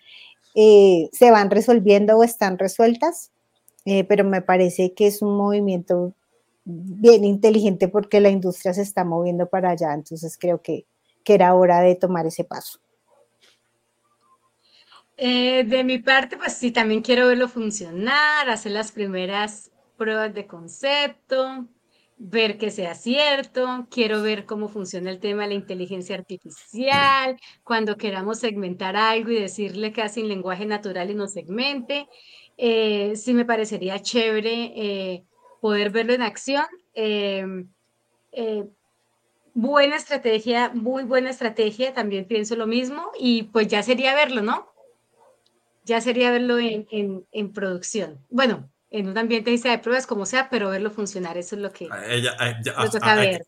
eh, 0.59 1.11
se 1.13 1.31
van 1.31 1.51
resolviendo 1.51 2.17
o 2.17 2.25
están 2.25 2.59
resueltas, 2.59 3.31
eh, 3.85 4.05
pero 4.05 4.25
me 4.25 4.41
parece 4.41 4.95
que 4.95 5.07
es 5.07 5.21
un 5.21 5.37
movimiento 5.37 6.15
bien 6.65 7.25
inteligente 7.25 7.89
porque 7.89 8.21
la 8.21 8.31
industria 8.31 8.73
se 8.73 8.81
está 8.81 9.05
moviendo 9.05 9.47
para 9.47 9.71
allá. 9.71 9.93
Entonces, 9.93 10.39
creo 10.39 10.63
que, 10.63 10.87
que 11.25 11.35
era 11.35 11.55
hora 11.55 11.81
de 11.83 11.95
tomar 11.95 12.27
ese 12.27 12.43
paso. 12.43 12.81
Eh, 15.19 15.65
de 15.65 15.85
mi 15.85 15.99
parte, 15.99 16.39
pues 16.39 16.55
sí, 16.55 16.71
también 16.71 17.03
quiero 17.03 17.29
verlo 17.29 17.49
funcionar, 17.49 18.49
hacer 18.49 18.73
las 18.73 18.93
primeras 18.93 19.71
pruebas 19.99 20.33
de 20.33 20.47
concepto, 20.47 21.67
ver 22.19 22.59
que 22.59 22.71
sea 22.71 22.95
cierto, 22.95 23.87
quiero 23.91 24.23
ver 24.23 24.47
cómo 24.47 24.69
funciona 24.69 25.11
el 25.11 25.21
tema 25.21 25.43
de 25.43 25.49
la 25.49 25.55
inteligencia 25.55 26.17
artificial, 26.17 27.39
cuando 27.63 27.97
queramos 27.97 28.39
segmentar 28.39 28.97
algo 28.97 29.31
y 29.31 29.41
decirle 29.41 29.93
casi 29.93 30.21
en 30.21 30.29
lenguaje 30.29 30.67
natural 30.67 31.11
y 31.11 31.15
nos 31.15 31.33
segmente. 31.33 32.09
Eh, 32.57 33.15
sí 33.17 33.35
me 33.35 33.45
parecería 33.45 34.01
chévere 34.01 34.73
eh, 34.77 35.25
poder 35.61 35.91
verlo 35.91 36.15
en 36.15 36.23
acción. 36.23 36.67
Em, 36.95 37.69
buena 39.55 39.97
estrategia, 39.97 40.71
muy 40.75 41.05
buena 41.05 41.31
estrategia, 41.31 41.95
también 41.95 42.27
pienso 42.27 42.57
lo 42.57 42.67
mismo 42.67 43.11
y 43.19 43.45
pues 43.45 43.69
ya 43.69 43.83
sería 43.83 44.15
verlo, 44.15 44.43
¿no? 44.43 44.77
ya 45.87 46.01
sería 46.01 46.33
verlo 46.33 46.59
en, 46.59 47.25
en, 47.31 47.53
producción. 47.53 48.19
Bueno, 48.29 48.69
en 48.97 49.09
un 49.09 49.19
ambiente 49.19 49.51
de 49.51 49.79
pruebas, 49.79 50.07
como 50.07 50.25
sea, 50.25 50.49
pero 50.51 50.71
verlo 50.71 50.91
funcionar, 50.91 51.37
eso 51.37 51.55
es 51.55 51.63
lo 51.63 51.71
que 51.71 51.89
Ella, 52.09 52.37
toca 52.91 53.15
ver. 53.15 53.45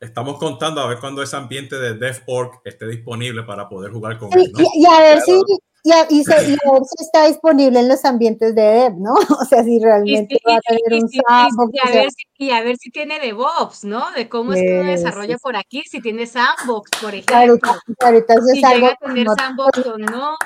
Estamos 0.00 0.38
contando 0.38 0.80
a 0.80 0.88
ver 0.88 0.98
cuando 0.98 1.22
ese 1.22 1.36
ambiente 1.36 1.76
de 1.76 1.94
DevOrg 1.94 2.60
esté 2.64 2.86
disponible 2.86 3.42
para 3.44 3.68
poder 3.68 3.92
jugar 3.92 4.18
con 4.18 4.32
él. 4.32 4.52
Y, 4.74 4.86
a 4.86 5.00
ver 5.00 5.20
si 5.20 5.40
y 5.84 5.92
a, 5.92 6.06
y, 6.10 6.24
ver 6.24 6.84
si 6.84 7.04
está 7.04 7.26
disponible 7.26 7.80
en 7.80 7.88
los 7.88 8.04
ambientes 8.04 8.54
de 8.54 8.62
dev, 8.62 8.94
¿no? 8.98 9.14
O 9.40 9.44
sea, 9.44 9.62
si 9.62 9.78
realmente 9.78 10.36
va 10.46 10.56
a 10.56 10.60
tener 10.60 11.02
un 11.02 11.08
sandbox. 11.08 11.72
Y 11.72 11.88
a, 11.88 11.90
ver 11.92 12.10
si, 12.10 12.24
y 12.36 12.50
a 12.50 12.62
ver 12.62 12.76
si 12.76 12.90
tiene 12.90 13.20
DevOps, 13.20 13.84
¿no? 13.84 14.10
De 14.12 14.28
cómo 14.28 14.52
es 14.52 14.60
que 14.60 14.80
uno 14.80 14.90
desarrolla 14.90 15.38
por 15.38 15.56
aquí, 15.56 15.82
si 15.86 16.00
tiene 16.00 16.26
sandbox, 16.26 16.90
por 17.00 17.14
ejemplo. 17.14 17.58
Ahorita, 18.00 18.34
si 18.52 18.60
llega 18.60 18.88
a 18.88 18.96
tener 18.96 19.26
sandbox 19.36 19.86
o 19.86 19.98
no, 19.98 20.36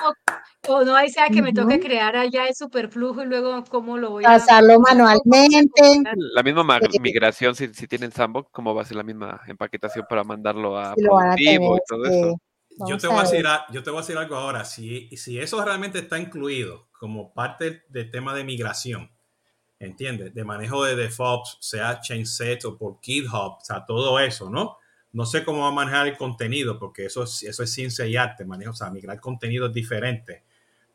o 0.69 0.85
no, 0.85 0.95
ahí 0.95 1.11
sea 1.11 1.29
que 1.29 1.43
me 1.43 1.53
toque 1.53 1.81
crear 1.81 2.17
allá 2.17 2.47
el 2.47 2.55
superflujo 2.55 3.23
y 3.23 3.27
luego 3.27 3.65
cómo 3.71 3.99
lo 3.99 4.11
voy 4.11 4.25
a... 4.25 4.29
Pasarlo 4.29 4.79
manualmente. 4.81 6.03
La 6.35 6.43
misma 6.43 6.81
migración, 7.01 7.55
si, 7.55 7.73
si 7.73 7.89
tienen 7.89 8.13
sandbox, 8.13 8.51
¿cómo 8.53 8.75
va 8.75 8.83
a 8.83 8.85
ser 8.85 8.99
la 8.99 9.03
misma 9.03 9.41
empaquetación 9.47 10.05
para 10.09 10.25
mandarlo 10.25 10.79
a 10.79 10.95
productivo 10.95 11.77
y 11.77 11.81
todo 11.89 12.05
eso? 12.05 12.39
Yo 12.89 12.99
te, 12.99 13.07
voy 13.07 13.19
a 13.19 13.23
decir, 13.23 13.47
yo 13.71 13.83
te 13.83 13.91
voy 13.91 13.99
a 13.99 14.03
decir 14.03 14.17
algo 14.17 14.37
ahora. 14.37 14.65
Si, 14.65 15.09
si 15.17 15.39
eso 15.39 15.65
realmente 15.65 15.99
está 16.01 16.19
incluido 16.19 16.89
como 16.93 17.33
parte 17.33 17.85
del 17.89 18.11
tema 18.11 18.35
de 18.35 18.45
migración, 18.45 19.11
¿entiendes? 19.79 20.35
De 20.35 20.45
manejo 20.45 20.85
de 20.85 20.97
DevOps, 20.97 21.59
sea 21.61 22.01
ChainSet 22.01 22.65
o 22.65 22.79
por 22.79 22.99
GitHub, 23.03 23.59
o 23.59 23.61
sea, 23.63 23.85
todo 23.85 24.19
eso, 24.19 24.49
¿no? 24.49 24.79
No 25.13 25.27
sé 25.27 25.45
cómo 25.45 25.63
va 25.63 25.69
a 25.69 25.73
manejar 25.73 26.09
el 26.09 26.17
contenido, 26.17 26.79
porque 26.79 27.07
eso 27.07 27.25
es, 27.25 27.43
eso 27.43 27.63
es 27.63 27.73
ciencia 27.73 28.07
y 28.07 28.17
arte, 28.17 28.45
manejo, 28.45 28.71
o 28.71 28.75
sea, 28.75 28.91
migrar 28.91 29.21
contenido 29.21 29.67
es 29.67 29.75
diferente, 29.75 30.43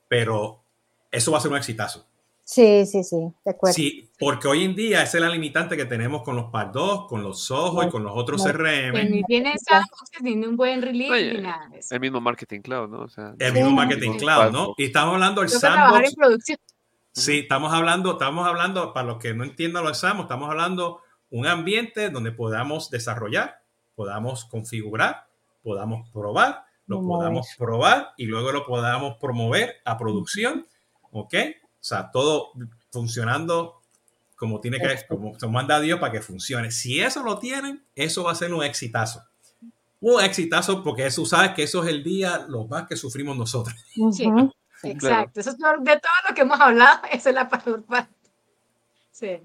pero 0.07 0.63
eso 1.11 1.32
va 1.32 1.38
a 1.38 1.41
ser 1.41 1.51
un 1.51 1.57
exitazo. 1.57 2.07
Sí, 2.49 2.85
sí, 2.85 3.03
sí, 3.03 3.17
de 3.43 3.51
acuerdo. 3.51 3.73
Sí, 3.73 4.09
porque 4.17 4.47
hoy 4.47 4.63
en 4.63 4.73
día 4.73 5.03
esa 5.03 5.17
es 5.17 5.21
la 5.21 5.29
limitante 5.29 5.75
que 5.75 5.83
tenemos 5.83 6.21
con 6.21 6.37
los 6.37 6.45
PAR 6.45 6.71
2, 6.71 7.05
con 7.09 7.21
los 7.21 7.43
Soho 7.43 7.83
y 7.83 7.89
con 7.89 8.05
los 8.05 8.13
otros 8.15 8.41
CRM. 8.41 8.93
Que 8.93 9.03
ni 9.03 9.21
sandbox, 9.57 10.11
ni 10.21 10.31
un 10.45 10.55
buen 10.55 10.81
release, 10.81 11.33
ni 11.33 11.41
nada 11.41 11.67
de 11.67 11.79
eso. 11.79 11.93
El 11.93 11.99
mismo 11.99 12.21
Marketing 12.21 12.61
Cloud, 12.61 12.87
¿no? 12.87 13.01
O 13.01 13.09
sea, 13.09 13.35
el 13.37 13.51
mismo 13.51 13.71
Marketing 13.71 14.17
Cloud, 14.17 14.53
¿no? 14.53 14.75
Y 14.77 14.85
estamos 14.85 15.15
hablando 15.15 15.41
del 15.41 15.49
sandbox. 15.49 16.15
Sí, 17.11 17.39
estamos 17.39 17.73
hablando, 17.73 18.13
estamos 18.13 18.47
hablando, 18.47 18.93
para 18.93 19.07
los 19.07 19.17
que 19.17 19.33
no 19.33 19.43
entiendan 19.43 19.83
lo 19.83 19.93
sandbox, 19.93 20.27
estamos 20.27 20.49
hablando 20.49 21.01
un 21.29 21.47
ambiente 21.47 22.09
donde 22.09 22.31
podamos 22.31 22.89
desarrollar, 22.89 23.59
podamos 23.93 24.45
configurar, 24.45 25.27
podamos 25.63 26.09
probar, 26.11 26.63
lo 26.85 27.01
podamos 27.01 27.49
probar 27.57 28.13
y 28.15 28.25
luego 28.25 28.53
lo 28.53 28.65
podamos 28.65 29.17
promover 29.19 29.81
a 29.83 29.97
producción, 29.97 30.65
¿ok? 31.11 31.35
O 31.80 31.84
sea, 31.84 32.11
todo 32.11 32.51
funcionando 32.91 33.82
como 34.38 34.61
tiene 34.61 34.80
que, 34.80 34.95
como 35.07 35.38
se 35.38 35.47
manda 35.47 35.78
a 35.78 35.80
Dios 35.80 35.99
para 35.99 36.11
que 36.11 36.21
funcione. 36.21 36.71
Si 36.71 36.99
eso 36.99 37.23
lo 37.23 37.39
tienen, 37.39 37.84
eso 37.95 38.23
va 38.23 38.32
a 38.32 38.36
ser 38.36 38.53
un 38.53 38.63
exitazo. 38.63 39.23
Un 39.99 40.23
exitazo 40.23 40.84
porque 40.84 41.07
eso, 41.07 41.25
sabes 41.25 41.51
que 41.51 41.63
eso 41.63 41.84
es 41.84 41.89
el 41.89 42.03
día, 42.03 42.45
lo 42.47 42.65
más 42.65 42.88
que 42.88 42.95
sufrimos 42.95 43.36
nosotros. 43.36 43.75
Sí, 44.80 44.89
exacto. 44.91 45.39
Eso 45.39 45.49
es 45.49 45.57
de 45.57 45.93
todo 45.93 46.30
lo 46.30 46.36
que 46.36 46.41
hemos 46.41 46.59
hablado, 46.59 47.01
esa 47.11 47.30
es 47.30 47.36
la 47.36 47.49
parte. 47.49 47.71
Sí. 49.11 49.41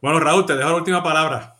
Bueno, 0.00 0.20
Raúl, 0.20 0.46
te 0.46 0.54
dejo 0.54 0.68
la 0.68 0.76
última 0.76 1.02
palabra. 1.02 1.56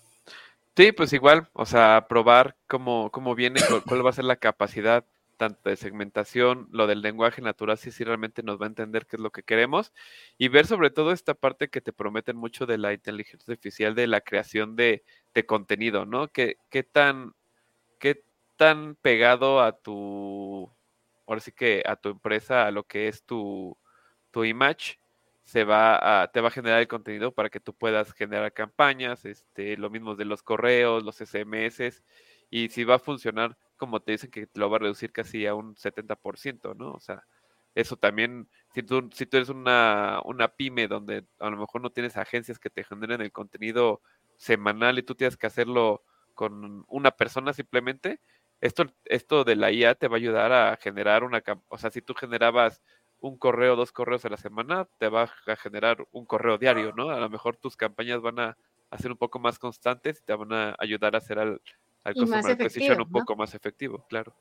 Sí, 0.77 0.93
pues 0.93 1.13
igual, 1.13 1.49
o 1.55 1.67
sea, 1.67 2.07
probar 2.09 2.55
cómo, 2.69 3.11
cómo 3.11 3.35
viene, 3.35 3.61
cuál 3.89 4.07
va 4.07 4.11
a 4.11 4.13
ser 4.13 4.27
la 4.27 4.37
capacidad 4.37 5.05
tanto 5.37 5.69
de 5.69 5.77
segmentación, 5.77 6.69
lo 6.71 6.87
del 6.87 7.03
lenguaje 7.03 7.43
natural, 7.43 7.79
si, 7.79 7.91
realmente 8.05 8.43
nos 8.43 8.61
va 8.61 8.67
a 8.67 8.69
entender 8.69 9.07
qué 9.07 9.17
es 9.17 9.23
lo 9.23 9.31
que 9.31 9.43
queremos, 9.43 9.93
y 10.39 10.49
ver 10.49 10.67
sobre 10.67 10.91
todo 10.91 11.13
esta 11.13 11.35
parte 11.35 11.69
que 11.69 11.81
te 11.81 11.93
prometen 11.93 12.37
mucho 12.37 12.67
de 12.67 12.79
la 12.79 12.93
inteligencia 12.93 13.53
artificial, 13.53 13.95
de 13.95 14.07
la 14.07 14.21
creación 14.21 14.77
de, 14.77 15.05
contenido, 15.47 16.07
¿no? 16.07 16.29
¿Qué, 16.29 16.59
qué, 16.71 16.83
tan, 16.85 17.35
¿Qué 17.99 18.25
tan 18.57 18.97
pegado 18.97 19.61
a 19.63 19.73
tu, 19.73 20.73
ahora 21.27 21.41
sí 21.41 21.53
que 21.53 21.83
a 21.87 21.97
tu 21.97 22.11
empresa, 22.11 22.67
a 22.67 22.71
lo 22.71 22.85
que 22.85 23.09
es 23.09 23.25
tu, 23.25 23.77
tu 24.31 24.45
image, 24.45 24.99
se 25.45 25.65
va 25.65 26.23
a, 26.23 26.29
te 26.29 26.41
va 26.41 26.49
a 26.49 26.51
generar 26.51 26.81
el 26.81 26.89
contenido 26.89 27.33
para 27.33 27.51
que 27.51 27.61
tú 27.61 27.75
puedas 27.75 28.13
generar 28.13 28.53
campañas, 28.53 29.25
este, 29.25 29.77
lo 29.77 29.91
mismo 29.91 30.17
de 30.17 30.25
los 30.25 30.43
correos, 30.43 31.05
los 31.05 31.21
SMS, 31.21 32.03
y 32.55 32.69
si 32.69 32.85
va 32.85 32.95
a 32.95 32.99
funcionar 33.01 33.57
como 33.77 33.99
te 34.01 34.13
dicen 34.13 34.31
que 34.31 34.47
lo 34.55 34.71
va 34.71 34.77
a 34.77 34.79
reducir 34.79 35.11
casi 35.11 35.45
a 35.45 35.57
un 35.57 35.75
70%, 35.75 36.77
¿no? 36.77 36.93
O 36.93 37.01
sea, 37.01 37.25
eso 37.75 37.97
también, 37.97 38.49
si 38.73 38.85
tú, 38.85 39.11
si 39.13 39.27
tú 39.27 39.39
eres 39.39 39.49
una, 39.49 40.21
una 40.25 40.47
pyme 40.47 40.87
donde 40.87 41.25
a 41.41 41.51
lo 41.51 41.57
mejor 41.57 41.81
no 41.83 41.91
tienes 41.91 42.17
agencias 42.17 42.61
que 42.61 42.71
te 42.71 42.85
generen 42.85 43.21
el 43.23 43.33
contenido 43.33 44.03
semanal 44.37 45.01
y 45.01 45.03
tú 45.03 45.17
tienes 45.17 45.37
que 45.37 45.49
hacerlo 45.49 46.05
con 46.35 46.85
una 46.87 47.11
persona 47.11 47.53
simplemente, 47.53 48.21
esto, 48.61 48.87
esto 49.05 49.43
de 49.43 49.57
la 49.57 49.73
IA 49.73 49.97
te 49.97 50.07
va 50.07 50.15
a 50.15 50.19
ayudar 50.19 50.53
a 50.53 50.77
generar 50.77 51.25
una, 51.25 51.43
o 51.67 51.77
sea, 51.77 51.91
si 51.91 52.03
tú 52.03 52.15
generabas 52.15 52.85
un 53.19 53.37
correo, 53.37 53.75
dos 53.75 53.91
correos 53.91 54.25
a 54.27 54.29
la 54.29 54.37
semana, 54.37 54.87
te 54.99 55.09
va 55.09 55.25
a 55.25 55.57
generar 55.57 56.07
un 56.13 56.25
correo 56.25 56.57
diario, 56.59 56.93
¿no? 56.97 57.11
A 57.11 57.19
lo 57.19 57.29
mejor 57.29 57.57
tus 57.57 57.77
campañas 57.77 58.21
van 58.21 58.39
a, 58.39 58.57
ser 58.99 59.11
un 59.11 59.19
poco 59.19 59.41
más 59.41 59.59
constantes 59.59 60.21
y 60.21 60.25
te 60.25 60.35
van 60.35 60.53
a 60.53 60.77
ayudar 60.79 61.17
a 61.17 61.19
hacer 61.19 61.41
al, 61.41 61.61
al 62.05 62.15
customer 62.15 63.01
un 63.01 63.11
poco 63.11 63.35
más 63.35 63.55
efectivo, 63.55 64.07
claro. 64.09 64.35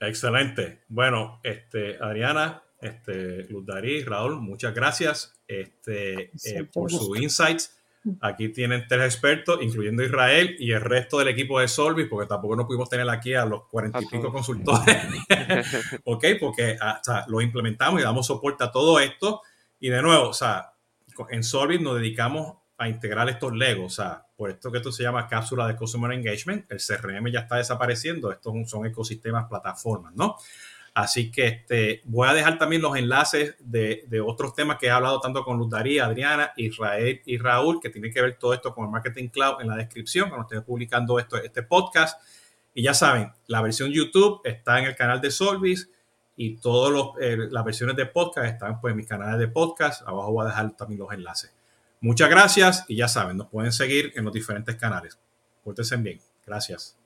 Excelente. 0.00 0.82
Bueno, 0.88 1.40
este, 1.42 1.96
Adriana, 2.00 2.62
este, 2.80 3.44
Luz 3.44 3.64
Darí, 3.64 4.02
Raúl, 4.04 4.40
muchas 4.40 4.74
gracias 4.74 5.40
este, 5.46 6.30
eh, 6.44 6.64
por 6.72 6.90
sus 6.90 7.18
insights. 7.18 7.72
Aquí 8.20 8.50
tienen 8.50 8.84
tres 8.88 9.04
expertos, 9.04 9.60
incluyendo 9.62 10.04
Israel 10.04 10.54
y 10.60 10.70
el 10.70 10.80
resto 10.80 11.18
del 11.18 11.28
equipo 11.28 11.58
de 11.58 11.66
Solvis, 11.66 12.06
porque 12.08 12.28
tampoco 12.28 12.54
no 12.54 12.66
pudimos 12.66 12.88
tener 12.88 13.08
aquí 13.10 13.34
a 13.34 13.44
los 13.44 13.64
cuarenta 13.64 14.00
y 14.00 14.06
pico 14.06 14.30
consultores. 14.30 14.96
ok, 16.04 16.24
porque 16.38 16.76
ah, 16.80 17.00
lo 17.26 17.40
implementamos 17.40 18.00
y 18.00 18.04
damos 18.04 18.26
soporte 18.26 18.62
a 18.62 18.70
todo 18.70 19.00
esto. 19.00 19.42
Y 19.80 19.88
de 19.88 20.02
nuevo, 20.02 20.28
o 20.28 20.32
sea, 20.32 20.74
en 21.30 21.42
Solvis 21.42 21.80
nos 21.80 21.96
dedicamos 21.96 22.58
a 22.78 22.88
integrar 22.88 23.28
estos 23.28 23.52
legos, 23.54 23.92
o 23.92 24.02
sea, 24.02 24.26
por 24.36 24.50
esto 24.50 24.70
que 24.70 24.78
esto 24.78 24.92
se 24.92 25.02
llama 25.02 25.26
cápsula 25.26 25.66
de 25.66 25.76
Customer 25.76 26.12
Engagement, 26.12 26.70
el 26.70 26.78
CRM 26.78 27.30
ya 27.30 27.40
está 27.40 27.56
desapareciendo, 27.56 28.30
estos 28.30 28.52
son 28.68 28.86
ecosistemas, 28.86 29.48
plataformas, 29.48 30.14
¿no? 30.14 30.36
Así 30.92 31.30
que 31.30 31.46
este, 31.46 32.00
voy 32.04 32.26
a 32.26 32.32
dejar 32.32 32.58
también 32.58 32.80
los 32.80 32.96
enlaces 32.96 33.54
de, 33.60 34.04
de, 34.08 34.20
otros 34.20 34.54
temas 34.54 34.78
que 34.78 34.86
he 34.86 34.90
hablado 34.90 35.20
tanto 35.20 35.44
con 35.44 35.58
Luz 35.58 35.68
Daría, 35.68 36.06
Adriana, 36.06 36.52
Israel 36.56 37.20
y 37.26 37.36
Raúl, 37.36 37.80
que 37.82 37.90
tienen 37.90 38.10
que 38.10 38.22
ver 38.22 38.38
todo 38.38 38.54
esto 38.54 38.74
con 38.74 38.86
el 38.86 38.90
Marketing 38.90 39.28
Cloud 39.28 39.60
en 39.60 39.68
la 39.68 39.76
descripción, 39.76 40.30
cuando 40.30 40.46
esté 40.46 40.62
publicando 40.62 41.18
esto, 41.18 41.36
este 41.36 41.62
podcast. 41.62 42.18
Y 42.72 42.82
ya 42.82 42.94
saben, 42.94 43.30
la 43.46 43.60
versión 43.60 43.90
YouTube 43.90 44.40
está 44.44 44.78
en 44.78 44.86
el 44.86 44.96
canal 44.96 45.20
de 45.20 45.30
Solvis 45.30 45.90
y 46.36 46.56
todas 46.56 47.10
eh, 47.20 47.36
las 47.50 47.64
versiones 47.64 47.96
de 47.96 48.06
podcast 48.06 48.46
están 48.46 48.80
pues, 48.80 48.92
en 48.92 48.96
mis 48.96 49.06
canales 49.06 49.38
de 49.38 49.48
podcast. 49.48 50.00
Abajo 50.06 50.32
voy 50.32 50.44
a 50.44 50.48
dejar 50.48 50.76
también 50.76 51.00
los 51.00 51.12
enlaces. 51.12 51.55
Muchas 52.06 52.30
gracias 52.30 52.84
y 52.86 52.94
ya 52.94 53.08
saben, 53.08 53.36
nos 53.36 53.48
pueden 53.48 53.72
seguir 53.72 54.12
en 54.14 54.24
los 54.24 54.32
diferentes 54.32 54.76
canales. 54.76 55.18
Pórtense 55.64 55.96
bien. 55.96 56.20
Gracias. 56.46 56.96